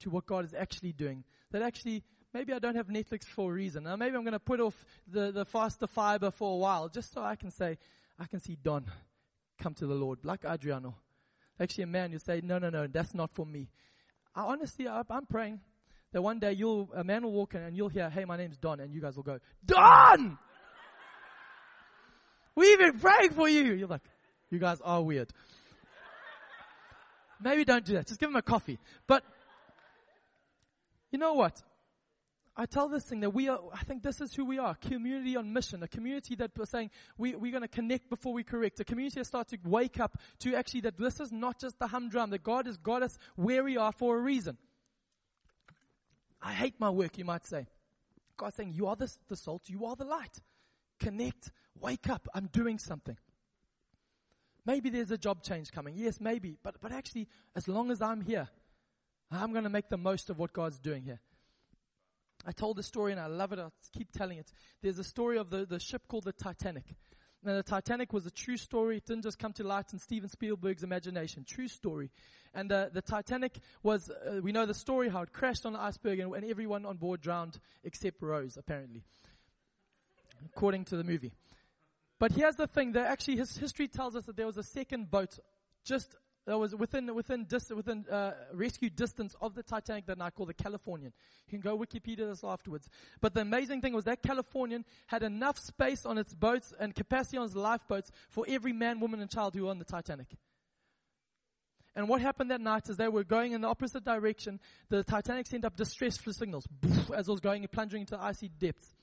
to 0.00 0.10
what 0.10 0.26
God 0.26 0.44
is 0.44 0.54
actually 0.54 0.92
doing? 0.92 1.24
That 1.52 1.62
actually, 1.62 2.02
maybe 2.32 2.52
I 2.52 2.58
don't 2.58 2.74
have 2.74 2.88
Netflix 2.88 3.24
for 3.24 3.52
a 3.52 3.54
reason. 3.54 3.84
Now 3.84 3.96
maybe 3.96 4.16
I'm 4.16 4.24
going 4.24 4.32
to 4.32 4.40
put 4.40 4.60
off 4.60 4.74
the, 5.06 5.30
the 5.30 5.44
faster 5.44 5.86
fiber 5.86 6.30
for 6.30 6.54
a 6.54 6.56
while 6.56 6.88
just 6.88 7.12
so 7.12 7.22
I 7.22 7.36
can 7.36 7.50
say, 7.50 7.78
I 8.18 8.26
can 8.26 8.40
see 8.40 8.56
Don 8.60 8.86
come 9.58 9.74
to 9.74 9.86
the 9.86 9.94
Lord, 9.94 10.24
like 10.24 10.44
Adriano. 10.44 10.96
Actually, 11.60 11.84
a 11.84 11.88
man, 11.88 12.10
you 12.10 12.18
say, 12.18 12.40
no, 12.42 12.58
no, 12.58 12.70
no, 12.70 12.88
that's 12.88 13.14
not 13.14 13.30
for 13.32 13.46
me. 13.46 13.68
I 14.34 14.42
honestly, 14.42 14.88
I, 14.88 15.02
I'm 15.08 15.26
praying 15.26 15.60
that 16.12 16.22
one 16.22 16.40
day 16.40 16.52
you'll, 16.52 16.90
a 16.94 17.04
man 17.04 17.22
will 17.22 17.32
walk 17.32 17.54
in 17.54 17.62
and 17.62 17.76
you'll 17.76 17.88
hear, 17.88 18.10
hey, 18.10 18.24
my 18.24 18.36
name's 18.36 18.56
Don, 18.56 18.80
and 18.80 18.92
you 18.92 19.00
guys 19.00 19.14
will 19.14 19.22
go, 19.22 19.38
Don! 19.64 20.38
We've 22.56 22.78
been 22.78 22.98
praying 22.98 23.30
for 23.30 23.48
you. 23.48 23.74
You're 23.74 23.88
like, 23.88 24.02
you 24.50 24.58
guys 24.58 24.80
are 24.82 25.02
weird. 25.02 25.32
Maybe 27.40 27.64
don't 27.64 27.84
do 27.84 27.94
that. 27.94 28.06
Just 28.06 28.20
give 28.20 28.28
them 28.28 28.36
a 28.36 28.42
coffee. 28.42 28.78
But, 29.06 29.24
you 31.10 31.18
know 31.18 31.34
what? 31.34 31.62
I 32.56 32.66
tell 32.66 32.88
this 32.88 33.04
thing 33.04 33.20
that 33.20 33.30
we 33.30 33.48
are, 33.48 33.58
I 33.72 33.82
think 33.82 34.04
this 34.04 34.20
is 34.20 34.32
who 34.32 34.44
we 34.44 34.58
are. 34.58 34.76
Community 34.76 35.36
on 35.36 35.52
mission. 35.52 35.82
A 35.82 35.88
community 35.88 36.36
that 36.36 36.52
we're 36.56 36.66
saying 36.66 36.90
we, 37.18 37.34
we're 37.34 37.50
going 37.50 37.62
to 37.62 37.68
connect 37.68 38.08
before 38.08 38.32
we 38.32 38.44
correct. 38.44 38.78
A 38.78 38.84
community 38.84 39.18
that 39.18 39.26
starts 39.26 39.50
to 39.50 39.58
wake 39.64 39.98
up 39.98 40.16
to 40.40 40.54
actually 40.54 40.82
that 40.82 40.96
this 40.96 41.18
is 41.18 41.32
not 41.32 41.58
just 41.60 41.78
the 41.80 41.88
humdrum, 41.88 42.30
that 42.30 42.44
God 42.44 42.66
has 42.66 42.76
got 42.76 43.02
us 43.02 43.18
where 43.34 43.64
we 43.64 43.76
are 43.76 43.90
for 43.90 44.16
a 44.16 44.20
reason. 44.20 44.56
I 46.40 46.52
hate 46.52 46.74
my 46.78 46.90
work, 46.90 47.18
you 47.18 47.24
might 47.24 47.44
say. 47.44 47.66
God's 48.36 48.56
saying, 48.56 48.74
you 48.74 48.86
are 48.86 48.96
the, 48.96 49.12
the 49.28 49.36
salt, 49.36 49.62
you 49.66 49.86
are 49.86 49.96
the 49.96 50.04
light. 50.04 50.38
Connect, 51.04 51.50
wake 51.78 52.08
up, 52.08 52.26
I'm 52.34 52.46
doing 52.46 52.78
something. 52.78 53.16
Maybe 54.64 54.88
there's 54.88 55.10
a 55.10 55.18
job 55.18 55.42
change 55.42 55.70
coming. 55.70 55.94
Yes, 55.96 56.18
maybe. 56.18 56.56
But, 56.62 56.80
but 56.80 56.92
actually, 56.92 57.28
as 57.54 57.68
long 57.68 57.90
as 57.90 58.00
I'm 58.00 58.22
here, 58.22 58.48
I'm 59.30 59.52
going 59.52 59.64
to 59.64 59.70
make 59.70 59.90
the 59.90 59.98
most 59.98 60.30
of 60.30 60.38
what 60.38 60.54
God's 60.54 60.78
doing 60.78 61.02
here. 61.02 61.20
I 62.46 62.52
told 62.52 62.76
the 62.76 62.82
story 62.82 63.12
and 63.12 63.20
I 63.20 63.26
love 63.26 63.52
it. 63.52 63.58
I'll 63.58 63.72
keep 63.92 64.12
telling 64.12 64.38
it. 64.38 64.50
There's 64.80 64.98
a 64.98 65.04
story 65.04 65.36
of 65.36 65.50
the, 65.50 65.66
the 65.66 65.78
ship 65.78 66.08
called 66.08 66.24
the 66.24 66.32
Titanic. 66.32 66.84
Now, 67.42 67.56
the 67.56 67.62
Titanic 67.62 68.14
was 68.14 68.24
a 68.24 68.30
true 68.30 68.56
story. 68.56 68.96
It 68.96 69.04
didn't 69.04 69.24
just 69.24 69.38
come 69.38 69.52
to 69.54 69.64
light 69.64 69.92
in 69.92 69.98
Steven 69.98 70.30
Spielberg's 70.30 70.82
imagination. 70.82 71.44
True 71.46 71.68
story. 71.68 72.10
And 72.54 72.72
uh, 72.72 72.88
the 72.90 73.02
Titanic 73.02 73.58
was, 73.82 74.08
uh, 74.08 74.40
we 74.42 74.52
know 74.52 74.64
the 74.64 74.72
story, 74.72 75.10
how 75.10 75.20
it 75.20 75.32
crashed 75.34 75.66
on 75.66 75.74
the 75.74 75.80
iceberg 75.80 76.20
and, 76.20 76.34
and 76.34 76.44
everyone 76.46 76.86
on 76.86 76.96
board 76.96 77.20
drowned 77.20 77.58
except 77.82 78.22
Rose, 78.22 78.56
apparently. 78.56 79.02
According 80.44 80.86
to 80.86 80.96
the 80.96 81.04
movie. 81.04 81.32
But 82.18 82.32
here's 82.32 82.56
the 82.56 82.66
thing, 82.66 82.92
that 82.92 83.06
actually 83.06 83.36
his 83.36 83.56
history 83.56 83.88
tells 83.88 84.16
us 84.16 84.24
that 84.26 84.36
there 84.36 84.46
was 84.46 84.56
a 84.56 84.62
second 84.62 85.10
boat 85.10 85.38
just 85.84 86.14
that 86.46 86.58
was 86.58 86.74
within 86.74 87.14
within 87.14 87.44
dis, 87.44 87.70
within 87.70 88.04
uh, 88.10 88.32
rescue 88.52 88.90
distance 88.90 89.34
of 89.40 89.54
the 89.54 89.62
Titanic 89.62 90.06
that 90.06 90.20
I 90.20 90.30
call 90.30 90.46
the 90.46 90.54
Californian. 90.54 91.12
You 91.46 91.50
can 91.50 91.60
go 91.60 91.78
Wikipedia 91.78 92.28
this 92.28 92.44
afterwards. 92.44 92.88
But 93.20 93.34
the 93.34 93.40
amazing 93.40 93.80
thing 93.80 93.94
was 93.94 94.04
that 94.04 94.22
Californian 94.22 94.84
had 95.06 95.22
enough 95.22 95.58
space 95.58 96.04
on 96.04 96.18
its 96.18 96.34
boats 96.34 96.72
and 96.78 96.94
capacity 96.94 97.38
on 97.38 97.46
its 97.46 97.54
lifeboats 97.54 98.10
for 98.28 98.44
every 98.46 98.72
man, 98.72 99.00
woman, 99.00 99.20
and 99.20 99.30
child 99.30 99.54
who 99.54 99.64
were 99.64 99.70
on 99.70 99.78
the 99.78 99.84
Titanic. 99.84 100.28
And 101.96 102.08
what 102.08 102.20
happened 102.20 102.50
that 102.50 102.60
night 102.60 102.88
is 102.88 102.96
they 102.96 103.08
were 103.08 103.24
going 103.24 103.52
in 103.52 103.60
the 103.60 103.68
opposite 103.68 104.04
direction. 104.04 104.60
The 104.88 105.04
Titanic 105.04 105.46
sent 105.46 105.64
up 105.64 105.76
distress 105.76 106.18
signals 106.20 106.66
as 107.14 107.28
it 107.28 107.30
was 107.30 107.40
going 107.40 107.66
plunging 107.68 108.00
into 108.00 108.20
icy 108.20 108.48
depths. 108.48 108.94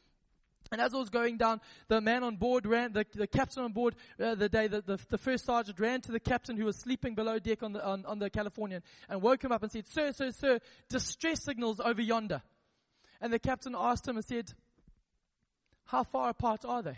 And 0.71 0.79
as 0.79 0.93
I 0.93 0.97
was 0.97 1.09
going 1.09 1.37
down, 1.37 1.59
the 1.87 1.99
man 1.99 2.23
on 2.23 2.37
board 2.37 2.65
ran, 2.65 2.93
the, 2.93 3.05
the 3.13 3.27
captain 3.27 3.63
on 3.63 3.73
board, 3.73 3.95
uh, 4.21 4.35
the 4.35 4.47
day 4.47 4.67
that 4.67 4.85
the, 4.85 4.97
the 5.09 5.17
first 5.17 5.45
sergeant 5.45 5.79
ran 5.79 6.01
to 6.01 6.11
the 6.11 6.19
captain 6.19 6.55
who 6.55 6.65
was 6.65 6.77
sleeping 6.77 7.13
below 7.13 7.39
deck 7.39 7.61
on 7.63 7.73
the, 7.73 7.85
on, 7.85 8.05
on 8.05 8.19
the 8.19 8.29
Californian 8.29 8.81
and 9.09 9.21
woke 9.21 9.43
him 9.43 9.51
up 9.51 9.63
and 9.63 9.71
said, 9.71 9.87
Sir, 9.87 10.11
sir, 10.13 10.31
sir, 10.31 10.59
distress 10.89 11.43
signals 11.43 11.79
over 11.79 12.01
yonder. 12.01 12.41
And 13.19 13.33
the 13.33 13.39
captain 13.39 13.75
asked 13.77 14.07
him 14.07 14.15
and 14.15 14.25
said, 14.25 14.53
How 15.85 16.03
far 16.03 16.29
apart 16.29 16.63
are 16.65 16.81
they? 16.81 16.97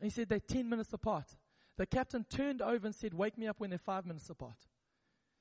And 0.00 0.04
he 0.04 0.10
said, 0.10 0.28
They're 0.28 0.40
10 0.40 0.68
minutes 0.68 0.92
apart. 0.92 1.26
The 1.78 1.86
captain 1.86 2.24
turned 2.28 2.60
over 2.60 2.86
and 2.86 2.94
said, 2.94 3.14
Wake 3.14 3.38
me 3.38 3.46
up 3.46 3.58
when 3.58 3.70
they're 3.70 3.78
five 3.78 4.04
minutes 4.04 4.28
apart. 4.28 4.56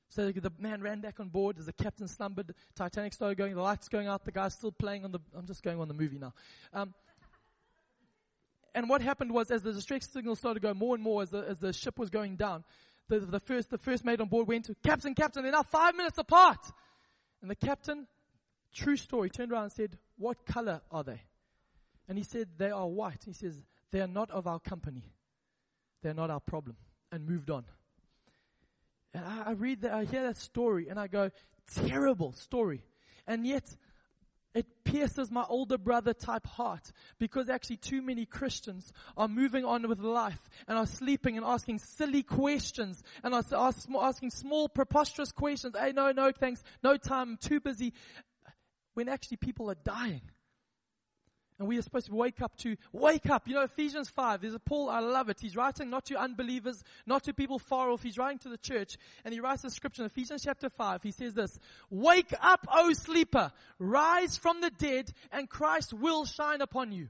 So 0.10 0.32
the 0.32 0.52
man 0.58 0.82
ran 0.82 1.02
back 1.02 1.20
on 1.20 1.28
board 1.28 1.60
as 1.60 1.66
the 1.66 1.74
captain 1.74 2.08
slumbered. 2.08 2.54
Titanic 2.76 3.14
started 3.14 3.38
going, 3.38 3.56
the 3.56 3.62
lights 3.62 3.90
going 3.90 4.08
out, 4.08 4.24
the 4.24 4.32
guy's 4.32 4.54
still 4.54 4.72
playing 4.72 5.04
on 5.04 5.12
the, 5.12 5.20
I'm 5.36 5.46
just 5.46 5.64
going 5.64 5.80
on 5.82 5.90
the 5.90 5.94
movie 5.94 6.18
now. 6.18 6.34
Um, 6.74 6.94
and 8.78 8.88
what 8.88 9.02
happened 9.02 9.34
was, 9.34 9.50
as 9.50 9.64
the 9.64 9.74
distress 9.74 10.08
signal 10.08 10.36
started 10.36 10.62
to 10.62 10.68
go 10.68 10.72
more 10.72 10.94
and 10.94 11.04
more 11.04 11.24
as 11.24 11.32
the, 11.32 11.40
as 11.40 11.58
the 11.58 11.74
ship 11.74 11.98
was 11.98 12.12
going 12.12 12.36
down, 12.36 12.64
the, 13.10 13.20
the 13.20 13.40
first, 13.40 13.72
the 13.72 13.80
first 13.80 14.06
mate 14.06 14.22
on 14.22 14.28
board 14.28 14.48
went 14.48 14.66
to, 14.66 14.76
Captain, 14.86 15.16
Captain, 15.16 15.42
they're 15.42 15.52
now 15.52 15.64
five 15.64 15.96
minutes 15.96 16.20
apart. 16.20 16.60
And 17.42 17.50
the 17.50 17.56
captain, 17.56 18.06
true 18.76 18.96
story, 18.96 19.32
turned 19.32 19.52
around 19.52 19.64
and 19.64 19.72
said, 19.72 19.98
what 20.20 20.46
color 20.46 20.82
are 20.92 21.04
they? 21.04 21.20
And 22.08 22.20
he 22.20 22.24
said, 22.24 22.50
they 22.60 22.70
are 22.70 22.88
white. 22.88 23.24
He 23.26 23.34
says, 23.34 23.60
they 23.92 24.00
are 24.00 24.08
not 24.08 24.30
of 24.30 24.46
our 24.46 24.60
company. 24.60 25.12
They're 26.04 26.14
not 26.14 26.30
our 26.30 26.40
problem. 26.40 26.76
And 27.12 27.28
moved 27.28 27.50
on. 27.50 27.66
And 29.16 29.26
I, 29.26 29.44
I 29.48 29.52
read 29.54 29.82
that, 29.82 29.92
I 29.92 30.04
hear 30.04 30.22
that 30.22 30.38
story 30.38 30.88
and 30.88 31.00
I 31.00 31.08
go, 31.08 31.32
terrible 31.74 32.32
story. 32.34 32.84
And 33.26 33.48
yet, 33.48 33.76
pierces 34.88 35.30
my 35.32 35.44
older 35.50 35.78
brother 35.78 36.14
type 36.14 36.48
heart 36.48 36.92
because 37.20 37.50
actually 37.50 37.78
too 37.78 38.02
many 38.02 38.26
Christians 38.26 38.92
are 39.16 39.28
moving 39.28 39.66
on 39.66 39.88
with 39.88 40.00
life 40.00 40.50
and 40.68 40.78
are 40.78 40.86
sleeping 40.86 41.38
and 41.38 41.46
asking 41.46 41.80
silly 41.80 42.24
questions 42.24 43.04
and 43.24 43.34
are 43.34 43.44
asking 43.52 44.30
small 44.32 44.70
preposterous 44.70 45.32
questions. 45.32 45.76
Hey, 45.78 45.92
no, 45.94 46.12
no, 46.12 46.32
thanks. 46.32 46.64
No 46.84 46.98
time. 46.98 47.32
I'm 47.32 47.38
too 47.38 47.60
busy. 47.60 47.94
When 48.94 49.10
actually 49.10 49.38
people 49.38 49.70
are 49.70 49.76
dying. 49.76 50.22
And 51.60 51.68
we 51.68 51.80
are 51.80 51.82
supposed 51.82 52.06
to 52.06 52.14
wake 52.14 52.42
up 52.42 52.56
to, 52.58 52.76
wake 52.92 53.30
up. 53.30 53.48
You 53.48 53.56
know, 53.56 53.64
Ephesians 53.64 54.10
5, 54.10 54.42
there's 54.42 54.54
a 54.54 54.60
Paul, 54.60 54.90
I 54.90 55.00
love 55.00 55.30
it. 55.30 55.40
He's 55.40 55.56
writing 55.56 55.90
not 55.90 56.06
to 56.06 56.16
unbelievers, 56.16 56.84
not 57.08 57.24
to 57.24 57.34
people 57.34 57.58
far 57.58 57.90
off. 57.90 58.04
He's 58.04 58.18
writing 58.18 58.38
to 58.40 58.50
the 58.50 58.60
church. 58.60 58.98
And 59.26 59.34
he 59.34 59.40
writes 59.40 59.64
a 59.64 59.72
scripture 59.72 60.04
in 60.04 60.06
Ephesians 60.06 60.44
chapter 60.44 60.70
5. 60.70 61.02
He 61.02 61.12
says 61.12 61.34
this, 61.34 61.58
Wake 61.90 62.32
up, 62.40 62.68
O 62.72 62.94
sleeper. 62.94 63.52
Rise 63.80 64.38
from 64.38 64.62
the 64.62 64.70
dead, 64.70 65.12
and 65.32 65.50
Christ 65.50 65.94
will 65.94 66.26
shine 66.26 66.62
upon 66.62 66.92
you. 66.92 67.08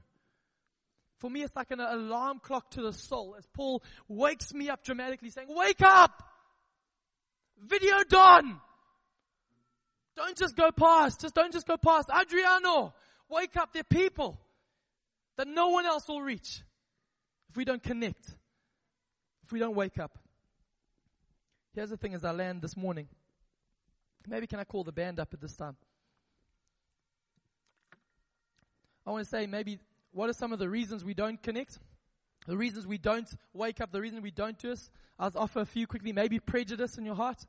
For 1.18 1.28
me, 1.28 1.42
it's 1.42 1.54
like 1.54 1.70
an 1.70 1.80
alarm 1.80 2.40
clock 2.42 2.70
to 2.70 2.82
the 2.82 2.92
soul 2.92 3.34
as 3.36 3.44
Paul 3.52 3.82
wakes 4.06 4.54
me 4.54 4.70
up 4.70 4.84
dramatically 4.84 5.30
saying, 5.30 5.48
Wake 5.50 5.82
up! 5.82 6.22
Video 7.60 8.02
done! 8.08 8.60
Don't 10.16 10.36
just 10.36 10.56
go 10.56 10.70
past. 10.72 11.20
Just 11.20 11.34
don't 11.34 11.52
just 11.52 11.66
go 11.66 11.76
past. 11.76 12.08
Adriano, 12.10 12.92
wake 13.28 13.56
up. 13.56 13.72
There 13.72 13.80
are 13.80 13.84
people 13.84 14.40
that 15.36 15.46
no 15.46 15.68
one 15.68 15.86
else 15.86 16.08
will 16.08 16.22
reach 16.22 16.62
if 17.50 17.56
we 17.56 17.64
don't 17.64 17.82
connect, 17.82 18.26
if 19.44 19.52
we 19.52 19.58
don't 19.58 19.74
wake 19.74 19.98
up. 19.98 20.18
Here's 21.74 21.90
the 21.90 21.96
thing 21.96 22.14
as 22.14 22.24
I 22.24 22.32
land 22.32 22.62
this 22.62 22.76
morning. 22.76 23.08
Maybe 24.26 24.46
can 24.46 24.58
I 24.58 24.64
call 24.64 24.84
the 24.84 24.92
band 24.92 25.18
up 25.18 25.32
at 25.32 25.40
this 25.40 25.56
time? 25.56 25.76
I 29.06 29.10
want 29.10 29.24
to 29.24 29.30
say 29.30 29.46
maybe 29.46 29.78
what 30.12 30.28
are 30.28 30.34
some 30.34 30.52
of 30.52 30.58
the 30.58 30.68
reasons 30.68 31.04
we 31.04 31.14
don't 31.14 31.42
connect? 31.42 31.78
The 32.46 32.56
reasons 32.56 32.86
we 32.86 32.98
don't 32.98 33.28
wake 33.54 33.80
up, 33.80 33.90
the 33.90 34.00
reason 34.00 34.20
we 34.22 34.30
don't 34.30 34.58
do 34.58 34.70
this. 34.70 34.90
I'll 35.18 35.32
offer 35.34 35.60
a 35.60 35.66
few 35.66 35.86
quickly. 35.86 36.12
Maybe 36.12 36.38
prejudice 36.38 36.98
in 36.98 37.04
your 37.04 37.14
heart. 37.14 37.46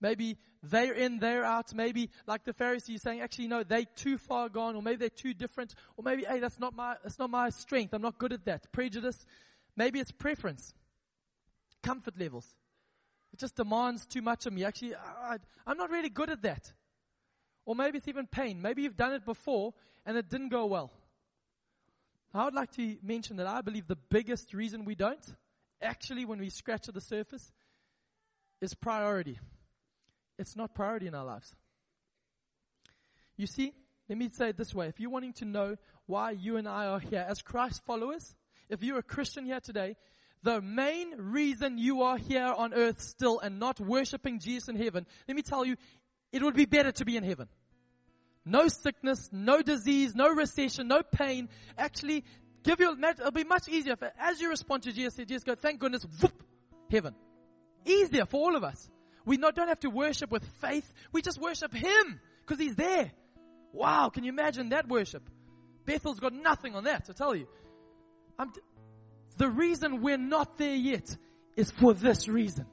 Maybe 0.00 0.38
they're 0.62 0.94
in, 0.94 1.18
they're 1.18 1.44
out. 1.44 1.74
Maybe 1.74 2.10
like 2.26 2.44
the 2.44 2.52
Pharisees 2.52 3.02
saying, 3.02 3.20
actually, 3.20 3.48
no, 3.48 3.62
they're 3.62 3.84
too 3.96 4.18
far 4.18 4.48
gone, 4.48 4.76
or 4.76 4.82
maybe 4.82 4.96
they're 4.96 5.08
too 5.08 5.34
different, 5.34 5.74
or 5.96 6.04
maybe, 6.04 6.24
hey, 6.24 6.38
that's 6.38 6.58
not 6.58 6.74
my, 6.74 6.96
that's 7.02 7.18
not 7.18 7.30
my 7.30 7.50
strength. 7.50 7.92
I'm 7.94 8.02
not 8.02 8.18
good 8.18 8.32
at 8.32 8.44
that. 8.44 8.70
Prejudice. 8.72 9.24
Maybe 9.76 9.98
it's 10.00 10.12
preference. 10.12 10.72
Comfort 11.82 12.18
levels. 12.18 12.46
It 13.32 13.38
just 13.38 13.56
demands 13.56 14.06
too 14.06 14.22
much 14.22 14.46
of 14.46 14.52
me. 14.52 14.64
Actually, 14.64 14.94
I, 14.94 15.38
I'm 15.66 15.78
not 15.78 15.90
really 15.90 16.10
good 16.10 16.30
at 16.30 16.42
that. 16.42 16.72
Or 17.64 17.74
maybe 17.74 17.98
it's 17.98 18.08
even 18.08 18.26
pain. 18.26 18.60
Maybe 18.60 18.82
you've 18.82 18.96
done 18.96 19.14
it 19.14 19.24
before 19.24 19.72
and 20.04 20.16
it 20.16 20.28
didn't 20.28 20.50
go 20.50 20.66
well. 20.66 20.90
I 22.34 22.44
would 22.44 22.54
like 22.54 22.72
to 22.72 22.96
mention 23.02 23.36
that 23.36 23.46
I 23.46 23.60
believe 23.60 23.86
the 23.86 23.96
biggest 23.96 24.54
reason 24.54 24.84
we 24.84 24.94
don't, 24.94 25.24
actually, 25.80 26.24
when 26.24 26.38
we 26.38 26.48
scratch 26.48 26.88
at 26.88 26.94
the 26.94 27.00
surface, 27.00 27.52
is 28.60 28.74
priority. 28.74 29.38
It's 30.42 30.56
not 30.56 30.74
priority 30.74 31.06
in 31.06 31.14
our 31.14 31.24
lives. 31.24 31.54
You 33.36 33.46
see, 33.46 33.72
let 34.08 34.18
me 34.18 34.28
say 34.32 34.50
it 34.50 34.56
this 34.56 34.74
way. 34.74 34.88
If 34.88 34.98
you're 34.98 35.10
wanting 35.10 35.34
to 35.34 35.44
know 35.44 35.76
why 36.06 36.32
you 36.32 36.56
and 36.56 36.68
I 36.68 36.86
are 36.86 36.98
here 36.98 37.24
as 37.26 37.40
Christ 37.40 37.82
followers, 37.86 38.34
if 38.68 38.82
you're 38.82 38.98
a 38.98 39.04
Christian 39.04 39.46
here 39.46 39.60
today, 39.60 39.96
the 40.42 40.60
main 40.60 41.14
reason 41.16 41.78
you 41.78 42.02
are 42.02 42.18
here 42.18 42.44
on 42.44 42.74
earth 42.74 43.00
still 43.00 43.38
and 43.38 43.60
not 43.60 43.78
worshiping 43.78 44.40
Jesus 44.40 44.68
in 44.68 44.74
heaven, 44.74 45.06
let 45.28 45.36
me 45.36 45.42
tell 45.42 45.64
you, 45.64 45.76
it 46.32 46.42
would 46.42 46.56
be 46.56 46.66
better 46.66 46.90
to 46.90 47.04
be 47.04 47.16
in 47.16 47.22
heaven. 47.22 47.46
No 48.44 48.66
sickness, 48.66 49.28
no 49.30 49.62
disease, 49.62 50.16
no 50.16 50.28
recession, 50.28 50.88
no 50.88 51.02
pain. 51.04 51.48
Actually, 51.78 52.24
give 52.64 52.80
you, 52.80 52.96
it'll 53.00 53.30
be 53.30 53.44
much 53.44 53.68
easier 53.68 53.92
if, 53.92 54.02
as 54.18 54.40
you 54.40 54.50
respond 54.50 54.82
to 54.82 54.92
Jesus, 54.92 55.24
just 55.24 55.46
go, 55.46 55.54
thank 55.54 55.78
goodness, 55.78 56.04
whoop, 56.20 56.42
heaven. 56.90 57.14
Easier 57.86 58.26
for 58.26 58.40
all 58.40 58.56
of 58.56 58.64
us. 58.64 58.90
We 59.24 59.36
not, 59.36 59.54
don't 59.54 59.68
have 59.68 59.80
to 59.80 59.90
worship 59.90 60.30
with 60.30 60.44
faith. 60.60 60.92
We 61.12 61.22
just 61.22 61.40
worship 61.40 61.72
Him 61.72 62.20
because 62.40 62.58
He's 62.58 62.74
there. 62.74 63.10
Wow, 63.72 64.10
can 64.10 64.24
you 64.24 64.30
imagine 64.30 64.70
that 64.70 64.88
worship? 64.88 65.28
Bethel's 65.84 66.20
got 66.20 66.32
nothing 66.32 66.74
on 66.74 66.84
that, 66.84 67.06
I 67.08 67.12
tell 67.12 67.34
you. 67.34 67.48
I'm, 68.38 68.52
the 69.36 69.48
reason 69.48 70.02
we're 70.02 70.18
not 70.18 70.58
there 70.58 70.74
yet 70.74 71.16
is 71.56 71.70
for 71.70 71.94
this 71.94 72.28
reason. 72.28 72.66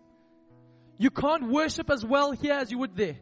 You 0.97 1.09
can't 1.09 1.49
worship 1.49 1.89
as 1.89 2.05
well 2.05 2.31
here 2.31 2.53
as 2.53 2.71
you 2.71 2.77
would 2.79 2.95
there. 2.95 3.17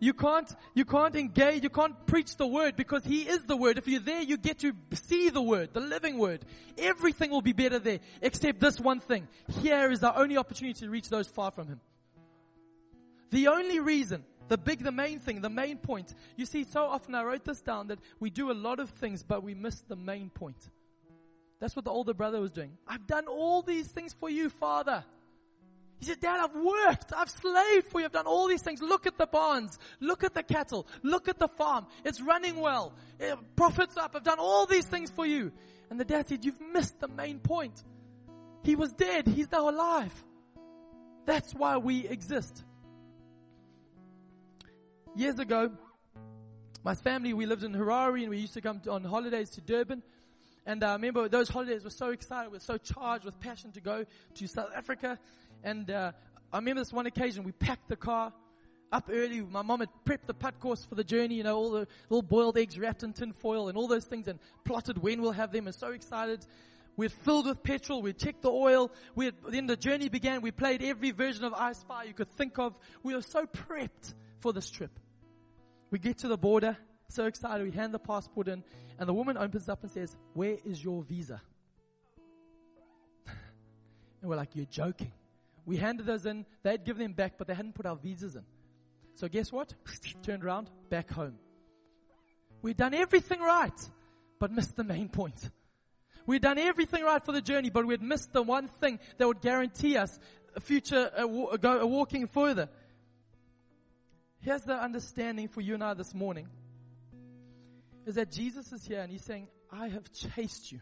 You 0.00 0.12
can't, 0.12 0.52
you 0.74 0.84
can't 0.84 1.14
engage, 1.14 1.62
you 1.62 1.70
can't 1.70 2.06
preach 2.06 2.36
the 2.36 2.46
word 2.46 2.76
because 2.76 3.04
He 3.04 3.22
is 3.22 3.42
the 3.44 3.56
word. 3.56 3.78
If 3.78 3.86
you're 3.86 4.00
there, 4.00 4.20
you 4.20 4.36
get 4.36 4.58
to 4.58 4.72
see 4.92 5.30
the 5.30 5.40
word, 5.40 5.72
the 5.72 5.80
living 5.80 6.18
word. 6.18 6.44
Everything 6.76 7.30
will 7.30 7.42
be 7.42 7.52
better 7.52 7.78
there 7.78 8.00
except 8.20 8.60
this 8.60 8.80
one 8.80 9.00
thing. 9.00 9.28
Here 9.62 9.90
is 9.90 10.02
our 10.02 10.18
only 10.18 10.36
opportunity 10.36 10.80
to 10.80 10.90
reach 10.90 11.08
those 11.08 11.28
far 11.28 11.52
from 11.52 11.68
Him. 11.68 11.80
The 13.34 13.48
only 13.48 13.80
reason, 13.80 14.24
the 14.46 14.56
big, 14.56 14.84
the 14.84 14.92
main 14.92 15.18
thing, 15.18 15.40
the 15.40 15.50
main 15.50 15.78
point. 15.78 16.14
You 16.36 16.46
see, 16.46 16.62
so 16.62 16.84
often 16.84 17.16
I 17.16 17.24
wrote 17.24 17.44
this 17.44 17.60
down 17.60 17.88
that 17.88 17.98
we 18.20 18.30
do 18.30 18.52
a 18.52 18.54
lot 18.54 18.78
of 18.78 18.90
things, 18.90 19.24
but 19.24 19.42
we 19.42 19.54
miss 19.54 19.80
the 19.88 19.96
main 19.96 20.30
point. 20.30 20.70
That's 21.58 21.74
what 21.74 21.84
the 21.84 21.90
older 21.90 22.14
brother 22.14 22.40
was 22.40 22.52
doing. 22.52 22.78
I've 22.86 23.08
done 23.08 23.26
all 23.26 23.62
these 23.62 23.88
things 23.88 24.14
for 24.20 24.30
you, 24.30 24.50
Father. 24.50 25.04
He 25.98 26.04
said, 26.04 26.20
Dad, 26.20 26.44
I've 26.44 26.54
worked. 26.54 27.12
I've 27.12 27.28
slaved 27.28 27.88
for 27.88 27.98
you. 27.98 28.06
I've 28.06 28.12
done 28.12 28.28
all 28.28 28.46
these 28.46 28.62
things. 28.62 28.80
Look 28.80 29.04
at 29.08 29.18
the 29.18 29.26
barns. 29.26 29.80
Look 29.98 30.22
at 30.22 30.32
the 30.32 30.44
cattle. 30.44 30.86
Look 31.02 31.26
at 31.26 31.40
the 31.40 31.48
farm. 31.48 31.86
It's 32.04 32.20
running 32.20 32.60
well. 32.60 32.92
It 33.18 33.36
profits 33.56 33.96
up. 33.96 34.14
I've 34.14 34.22
done 34.22 34.38
all 34.38 34.66
these 34.66 34.86
things 34.86 35.10
for 35.10 35.26
you. 35.26 35.50
And 35.90 35.98
the 35.98 36.04
dad 36.04 36.28
said, 36.28 36.44
You've 36.44 36.60
missed 36.60 37.00
the 37.00 37.08
main 37.08 37.40
point. 37.40 37.82
He 38.62 38.76
was 38.76 38.92
dead. 38.92 39.26
He's 39.26 39.50
now 39.50 39.68
alive. 39.68 40.12
That's 41.26 41.52
why 41.52 41.78
we 41.78 42.06
exist. 42.06 42.62
Years 45.16 45.38
ago, 45.38 45.70
my 46.82 46.96
family, 46.96 47.32
we 47.34 47.46
lived 47.46 47.62
in 47.62 47.72
Harare 47.72 48.20
and 48.20 48.30
we 48.30 48.38
used 48.38 48.54
to 48.54 48.60
come 48.60 48.80
to, 48.80 48.90
on 48.90 49.04
holidays 49.04 49.50
to 49.50 49.60
Durban. 49.60 50.02
And 50.66 50.82
I 50.82 50.94
remember 50.94 51.28
those 51.28 51.48
holidays 51.48 51.84
were 51.84 51.90
so 51.90 52.10
excited, 52.10 52.50
we 52.50 52.56
were 52.56 52.60
so 52.60 52.78
charged 52.78 53.24
with 53.24 53.38
passion 53.38 53.70
to 53.72 53.80
go 53.80 54.06
to 54.34 54.46
South 54.48 54.70
Africa. 54.74 55.20
And 55.62 55.88
uh, 55.88 56.10
I 56.52 56.58
remember 56.58 56.80
this 56.80 56.92
one 56.92 57.06
occasion, 57.06 57.44
we 57.44 57.52
packed 57.52 57.88
the 57.88 57.94
car 57.94 58.32
up 58.90 59.08
early. 59.08 59.40
My 59.40 59.62
mom 59.62 59.80
had 59.80 59.88
prepped 60.04 60.26
the 60.26 60.34
padkos 60.34 60.84
for 60.88 60.96
the 60.96 61.04
journey, 61.04 61.36
you 61.36 61.44
know, 61.44 61.56
all 61.58 61.70
the 61.70 61.86
little 62.08 62.22
boiled 62.22 62.58
eggs 62.58 62.76
wrapped 62.76 63.04
in 63.04 63.12
tin 63.12 63.34
foil 63.34 63.68
and 63.68 63.78
all 63.78 63.86
those 63.86 64.06
things 64.06 64.26
and 64.26 64.40
plotted 64.64 64.98
when 64.98 65.22
we'll 65.22 65.30
have 65.30 65.52
them 65.52 65.66
and 65.66 65.76
so 65.76 65.92
excited. 65.92 66.44
We're 66.96 67.08
filled 67.08 67.46
with 67.46 67.62
petrol, 67.62 68.02
we'd 68.02 68.18
checked 68.18 68.42
the 68.42 68.50
oil, 68.50 68.90
we 69.14 69.26
had, 69.26 69.34
then 69.48 69.66
the 69.68 69.76
journey 69.76 70.08
began, 70.08 70.40
we 70.42 70.50
played 70.50 70.82
every 70.82 71.12
version 71.12 71.44
of 71.44 71.54
I 71.54 71.72
Spy 71.74 72.04
you 72.04 72.14
could 72.14 72.32
think 72.32 72.58
of. 72.58 72.76
We 73.04 73.14
were 73.14 73.22
so 73.22 73.46
prepped 73.46 74.14
for 74.40 74.52
this 74.52 74.68
trip. 74.68 74.90
We 75.90 75.98
get 75.98 76.18
to 76.18 76.28
the 76.28 76.36
border, 76.36 76.76
so 77.08 77.26
excited, 77.26 77.64
we 77.64 77.70
hand 77.70 77.94
the 77.94 77.98
passport 77.98 78.48
in, 78.48 78.64
and 78.98 79.08
the 79.08 79.14
woman 79.14 79.36
opens 79.36 79.68
up 79.68 79.82
and 79.82 79.90
says, 79.90 80.16
Where 80.32 80.56
is 80.64 80.82
your 80.82 81.02
visa? 81.02 81.40
and 83.26 84.30
we're 84.30 84.36
like, 84.36 84.54
You're 84.54 84.66
joking. 84.66 85.12
We 85.66 85.76
handed 85.76 86.06
those 86.06 86.26
in, 86.26 86.44
they'd 86.62 86.84
given 86.84 87.02
them 87.02 87.12
back, 87.12 87.34
but 87.38 87.46
they 87.46 87.54
hadn't 87.54 87.74
put 87.74 87.86
our 87.86 87.96
visas 87.96 88.36
in. 88.36 88.44
So 89.14 89.28
guess 89.28 89.52
what? 89.52 89.72
Turned 90.22 90.44
around, 90.44 90.70
back 90.90 91.10
home. 91.10 91.38
We'd 92.62 92.76
done 92.76 92.94
everything 92.94 93.40
right, 93.40 93.78
but 94.38 94.50
missed 94.50 94.76
the 94.76 94.84
main 94.84 95.08
point. 95.08 95.50
We'd 96.26 96.42
done 96.42 96.58
everything 96.58 97.04
right 97.04 97.24
for 97.24 97.32
the 97.32 97.42
journey, 97.42 97.70
but 97.70 97.86
we'd 97.86 98.02
missed 98.02 98.32
the 98.32 98.42
one 98.42 98.68
thing 98.68 98.98
that 99.18 99.26
would 99.26 99.40
guarantee 99.40 99.96
us 99.96 100.18
a 100.56 100.60
future, 100.60 101.10
a, 101.16 101.26
a, 101.26 101.78
a 101.80 101.86
walking 101.86 102.26
further. 102.26 102.68
Here's 104.44 104.62
the 104.62 104.74
understanding 104.74 105.48
for 105.48 105.62
you 105.62 105.72
and 105.72 105.82
I 105.82 105.94
this 105.94 106.12
morning 106.12 106.48
is 108.04 108.16
that 108.16 108.30
Jesus 108.30 108.70
is 108.72 108.84
here 108.84 109.00
and 109.00 109.10
he's 109.10 109.24
saying, 109.24 109.48
I 109.72 109.88
have 109.88 110.12
chased 110.12 110.70
you. 110.70 110.80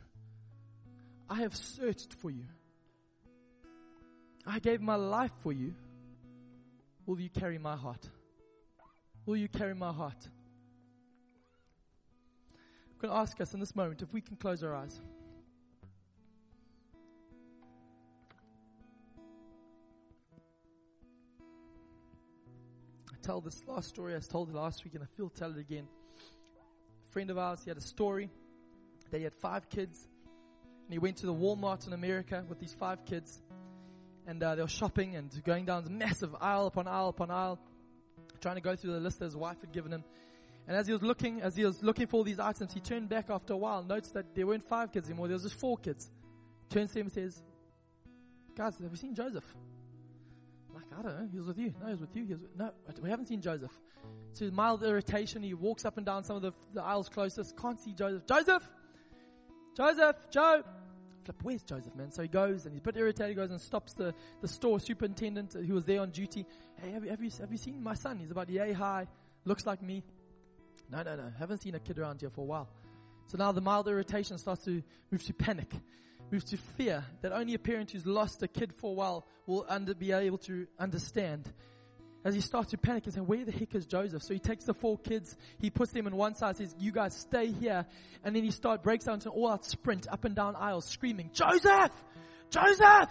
I 1.31 1.43
have 1.43 1.55
searched 1.55 2.15
for 2.15 2.29
you. 2.29 2.45
I 4.45 4.59
gave 4.59 4.81
my 4.81 4.97
life 4.97 5.31
for 5.45 5.53
you. 5.53 5.75
Will 7.07 7.21
you 7.21 7.31
carry 7.31 7.57
my 7.59 7.77
heart? 7.77 8.05
Will 9.27 9.37
you 9.37 9.49
carry 9.49 9.77
my 9.77 9.93
heart? 9.93 10.29
I'm 12.91 12.99
going 13.01 13.15
to 13.15 13.21
ask 13.21 13.41
us 13.41 13.55
in 13.55 13.61
this 13.61 13.77
moment 13.77 14.03
if 14.03 14.13
we 14.13 14.21
can 14.21 14.35
close 14.35 14.65
our 14.65 14.75
eyes. 14.75 15.01
Tell 23.23 23.41
this 23.41 23.63
last 23.67 23.89
story 23.89 24.17
I 24.17 24.19
told 24.19 24.49
it 24.49 24.55
last 24.55 24.85
week 24.85 24.95
and 24.95 25.03
I 25.03 25.07
feel 25.17 25.29
tell 25.29 25.51
it 25.51 25.59
again 25.59 25.87
A 27.09 27.13
friend 27.13 27.31
of 27.31 27.39
ours, 27.39 27.61
he 27.65 27.71
had 27.71 27.79
a 27.79 27.83
story 27.83 28.31
that 29.11 29.19
he 29.19 29.25
had 29.25 29.35
five 29.35 29.69
kids. 29.69 30.09
And 30.85 30.93
he 30.93 30.99
went 30.99 31.19
to 31.19 31.27
the 31.27 31.35
Walmart 31.35 31.87
in 31.87 31.93
America 31.93 32.45
with 32.49 32.59
these 32.59 32.75
five 32.75 33.05
kids. 33.05 33.41
And 34.27 34.43
uh, 34.43 34.57
they 34.57 34.63
were 34.63 34.69
shopping 34.69 35.17
and 35.17 35.31
going 35.45 35.65
down 35.65 35.87
massive 35.99 36.35
aisle 36.41 36.67
upon 36.67 36.89
aisle 36.89 37.09
upon 37.09 37.31
aisle, 37.31 37.59
trying 38.41 38.57
to 38.57 38.61
go 38.61 38.75
through 38.75 38.93
the 38.93 39.01
list 39.01 39.19
that 39.21 39.27
his 39.27 39.37
wife 39.37 39.61
had 39.61 39.73
given 39.73 39.93
him. 39.93 40.05
And 40.67 40.77
as 40.77 40.87
he 40.87 40.93
was 40.93 41.03
looking, 41.03 41.43
as 41.43 41.57
he 41.57 41.65
was 41.65 41.83
looking 41.83 42.07
for 42.07 42.19
all 42.19 42.25
these 42.25 42.39
items, 42.39 42.73
he 42.73 42.81
turned 42.81 43.09
back 43.09 43.31
after 43.31 43.53
a 43.53 43.57
while, 43.57 43.83
noticed 43.83 44.15
that 44.15 44.35
there 44.35 44.47
weren't 44.47 44.65
five 44.65 44.93
kids 44.93 45.09
anymore, 45.09 45.29
there 45.29 45.35
was 45.35 45.43
just 45.43 45.57
four 45.57 45.77
kids. 45.77 46.09
Turns 46.71 46.93
to 46.93 47.01
him 47.01 47.07
and 47.07 47.13
says, 47.13 47.43
Guys, 48.57 48.77
have 48.79 48.91
you 48.91 48.97
seen 48.97 49.15
Joseph? 49.15 49.45
I 50.99 51.03
don't 51.03 51.21
know. 51.21 51.29
He 51.31 51.39
was 51.39 51.47
with 51.47 51.59
you. 51.59 51.75
No, 51.81 51.87
he 51.87 51.93
was 51.93 52.01
with 52.01 52.17
you. 52.17 52.25
He 52.25 52.33
was 52.33 52.43
with, 52.43 52.57
no, 52.57 52.71
we 53.01 53.11
haven't 53.11 53.27
seen 53.27 53.41
Joseph 53.41 53.73
to 54.37 54.51
mild 54.51 54.83
irritation. 54.83 55.43
He 55.43 55.55
walks 55.55 55.85
up 55.85 55.97
and 55.97 56.07
down 56.07 56.25
some 56.25 56.37
of 56.37 56.43
the, 56.43 56.53
the 56.75 56.83
aisles 56.83 57.09
closest. 57.09 57.57
Can't 57.57 57.81
see 57.81 57.93
Joseph. 57.93 58.27
Joseph! 58.27 58.69
Joseph! 59.77 60.17
Joe! 60.31 60.63
Flip, 61.25 61.37
where's 61.43 61.63
Joseph, 61.63 61.95
man? 61.95 62.11
So 62.11 62.23
he 62.23 62.29
goes 62.29 62.65
and 62.65 62.75
he's 62.75 62.81
a 62.81 62.83
bit 62.83 62.97
irritated. 62.97 63.31
He 63.31 63.35
goes 63.35 63.51
and 63.51 63.61
stops 63.61 63.93
the, 63.95 64.15
the 64.41 64.49
store 64.49 64.81
superintendent 64.81 65.53
who 65.53 65.75
was 65.75 65.85
there 65.85 66.01
on 66.01 66.11
duty. 66.11 66.47
Hey, 66.81 66.91
have 66.91 67.05
you, 67.05 67.11
have 67.11 67.23
you, 67.23 67.31
have 67.41 67.53
you 67.53 67.59
seen 67.59 67.83
my 67.83 67.95
son? 67.95 68.19
He's 68.19 68.31
about 68.31 68.49
yay 68.51 68.73
high. 68.73 69.07
Looks 69.45 69.67
like 69.67 69.83
me. 69.83 70.03
No, 70.91 71.03
no, 71.03 71.17
no. 71.17 71.33
Haven't 71.39 71.59
seen 71.59 71.75
a 71.75 71.81
kid 71.81 71.99
around 71.99 72.21
here 72.21 72.31
for 72.31 72.41
a 72.41 72.45
while. 72.45 72.69
So 73.27 73.39
now 73.39 73.53
the 73.53 73.61
mild 73.61 73.89
irritation 73.89 74.37
starts 74.37 74.65
to 74.65 74.83
move 75.11 75.25
to 75.25 75.33
panic, 75.33 75.73
moves 76.33 76.45
to 76.47 76.57
fear 76.57 77.05
that 77.21 77.33
only 77.33 77.55
a 77.55 77.59
parent 77.59 77.91
who's 77.91 78.07
lost 78.07 78.43
a 78.43 78.49
kid 78.49 78.73
for 78.75 78.91
a 78.91 78.95
while 78.95 79.27
will 79.47 79.67
under, 79.69 79.95
be 79.95 80.13
able 80.13 80.39
to 80.39 80.67
understand 80.79 81.53
as 82.25 82.35
he 82.35 82.41
starts 82.41 82.71
to 82.71 82.79
panic 82.79 83.05
and 83.05 83.15
say, 83.15 83.21
where 83.21 83.45
the 83.45 83.53
heck 83.53 83.75
is 83.75 83.85
Joseph? 83.85 84.23
So 84.23 84.33
he 84.33 84.39
takes 84.39 84.65
the 84.65 84.75
four 84.75 84.97
kids, 84.99 85.37
he 85.61 85.71
puts 85.71 85.93
them 85.93 86.07
in 86.07 86.17
one 86.17 86.35
side, 86.35 86.57
says, 86.57 86.75
you 86.79 86.93
guys 86.93 87.17
stay 87.17 87.51
here. 87.51 87.85
And 88.25 88.35
then 88.35 88.45
he 88.45 88.53
start 88.53 88.83
breaks 88.83 89.09
out 89.09 89.15
into 89.15 89.31
an 89.31 89.35
all 89.35 89.51
out 89.51 89.65
sprint 89.65 90.07
up 90.09 90.25
and 90.25 90.35
down 90.35 90.55
aisles 90.57 90.87
screaming, 90.87 91.31
Joseph! 91.33 91.93
Joseph! 92.51 93.11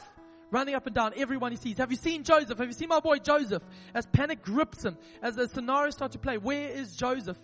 Running 0.49 0.76
up 0.76 0.86
and 0.86 0.95
down 0.95 1.13
everyone 1.15 1.51
he 1.51 1.57
sees. 1.57 1.78
Have 1.78 1.91
you 1.91 1.97
seen 1.97 2.24
Joseph? 2.24 2.57
Have 2.57 2.67
you 2.67 2.74
seen 2.74 2.89
my 2.89 2.99
boy 2.99 3.17
Joseph? 3.17 3.63
As 3.93 4.05
panic 4.05 4.41
grips 4.41 4.84
him, 4.84 4.97
as 5.22 5.36
the 5.36 5.47
scenarios 5.47 5.93
start 5.93 6.13
to 6.13 6.19
play, 6.19 6.38
where 6.38 6.69
is 6.69 6.95
Joseph? 6.95 7.38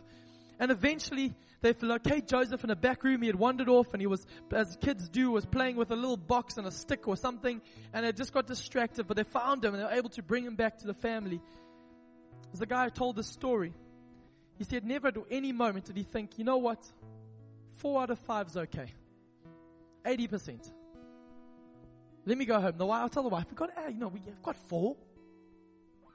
And 0.60 0.72
eventually 0.72 1.36
they 1.62 1.74
locate 1.82 2.28
Joseph 2.28 2.64
in 2.64 2.70
a 2.70 2.76
back 2.76 3.04
room. 3.04 3.22
He 3.22 3.28
had 3.28 3.36
wandered 3.36 3.70
off 3.70 3.94
and 3.94 4.02
he 4.02 4.08
was, 4.08 4.26
as 4.52 4.78
kids 4.82 5.08
do, 5.10 5.32
was 5.32 5.46
playing 5.46 5.76
with 5.76 5.92
a 5.92 5.96
little 5.96 6.18
box 6.18 6.58
and 6.58 6.66
a 6.66 6.72
stick 6.72 7.08
or 7.08 7.16
something 7.16 7.62
and 7.94 8.06
had 8.06 8.18
just 8.18 8.34
got 8.34 8.48
distracted, 8.48 9.08
but 9.08 9.18
they 9.18 9.24
found 9.24 9.64
him 9.64 9.74
and 9.74 9.82
they 9.82 9.86
were 9.86 9.92
able 9.92 10.10
to 10.10 10.24
bring 10.24 10.44
him 10.44 10.56
back 10.56 10.80
to 10.80 10.88
the 10.88 10.94
family. 10.94 11.42
As 12.54 12.60
the 12.60 12.66
guy 12.66 12.86
who 12.86 12.90
told 12.90 13.16
this 13.16 13.28
story, 13.28 13.74
he 14.58 14.64
said 14.64 14.84
never 14.84 15.10
at 15.10 15.18
any 15.30 15.52
moment 15.52 15.86
did 15.86 15.98
he 15.98 16.04
think, 16.04 16.38
you 16.38 16.44
know 16.44 16.58
what? 16.58 16.84
Four 17.78 18.02
out 18.02 18.10
of 18.10 18.20
five 18.20 18.48
is 18.48 18.58
okay. 18.58 18.92
80%. 20.06 20.72
Let 22.26 22.38
me 22.38 22.46
go 22.46 22.60
home. 22.60 22.74
The 22.78 22.86
wife, 22.86 23.02
I'll 23.02 23.10
tell 23.10 23.24
the 23.24 23.30
wife, 23.30 23.46
we 23.50 23.56
got, 23.56 23.70
uh, 23.78 23.88
you 23.90 24.00
know, 24.00 24.08
we've 24.08 24.24
got 24.42 24.56
four. 24.68 24.96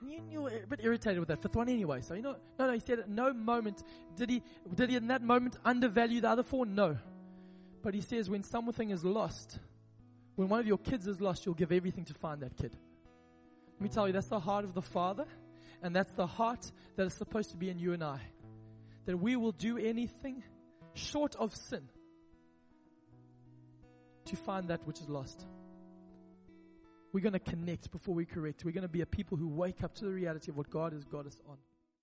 You, 0.04 0.20
you 0.30 0.42
were 0.42 0.50
a 0.50 0.66
bit 0.66 0.80
irritated 0.82 1.18
with 1.20 1.28
that 1.28 1.42
fifth 1.42 1.54
one 1.54 1.68
anyway. 1.68 2.00
So, 2.00 2.14
you 2.14 2.22
know, 2.22 2.36
no, 2.58 2.66
no, 2.66 2.72
he 2.72 2.80
said 2.80 2.98
at 2.98 3.08
no 3.08 3.32
moment 3.32 3.82
did 4.16 4.30
he, 4.30 4.42
did 4.74 4.90
he 4.90 4.96
in 4.96 5.08
that 5.08 5.22
moment 5.22 5.56
undervalue 5.64 6.20
the 6.20 6.28
other 6.28 6.42
four? 6.42 6.66
No. 6.66 6.98
But 7.82 7.94
he 7.94 8.00
says 8.00 8.28
when 8.28 8.42
something 8.42 8.90
is 8.90 9.04
lost, 9.04 9.58
when 10.36 10.48
one 10.48 10.60
of 10.60 10.66
your 10.66 10.78
kids 10.78 11.06
is 11.06 11.20
lost, 11.20 11.46
you'll 11.46 11.54
give 11.54 11.72
everything 11.72 12.04
to 12.06 12.14
find 12.14 12.40
that 12.42 12.56
kid. 12.56 12.76
Let 13.74 13.80
me 13.80 13.88
tell 13.88 14.06
you, 14.06 14.12
that's 14.12 14.28
the 14.28 14.40
heart 14.40 14.64
of 14.64 14.74
the 14.74 14.82
Father, 14.82 15.26
and 15.82 15.94
that's 15.94 16.12
the 16.12 16.26
heart 16.26 16.70
that 16.96 17.06
is 17.06 17.14
supposed 17.14 17.50
to 17.50 17.56
be 17.56 17.68
in 17.68 17.78
you 17.78 17.92
and 17.92 18.02
I. 18.02 18.20
That 19.06 19.16
we 19.16 19.36
will 19.36 19.52
do 19.52 19.78
anything 19.78 20.44
short 20.94 21.34
of 21.36 21.54
sin 21.54 21.88
to 24.26 24.36
find 24.36 24.68
that 24.68 24.86
which 24.86 25.00
is 25.00 25.08
lost. 25.08 25.44
We're 27.12 27.20
going 27.20 27.34
to 27.34 27.38
connect 27.38 27.90
before 27.90 28.14
we 28.14 28.24
correct. 28.24 28.64
We're 28.64 28.72
going 28.72 28.82
to 28.82 28.88
be 28.88 29.02
a 29.02 29.06
people 29.06 29.36
who 29.36 29.48
wake 29.48 29.82
up 29.82 29.94
to 29.96 30.04
the 30.04 30.10
reality 30.10 30.50
of 30.50 30.56
what 30.56 30.70
God 30.70 30.92
has 30.92 31.04
got 31.04 31.26
us 31.26 31.40
on. 31.48 31.56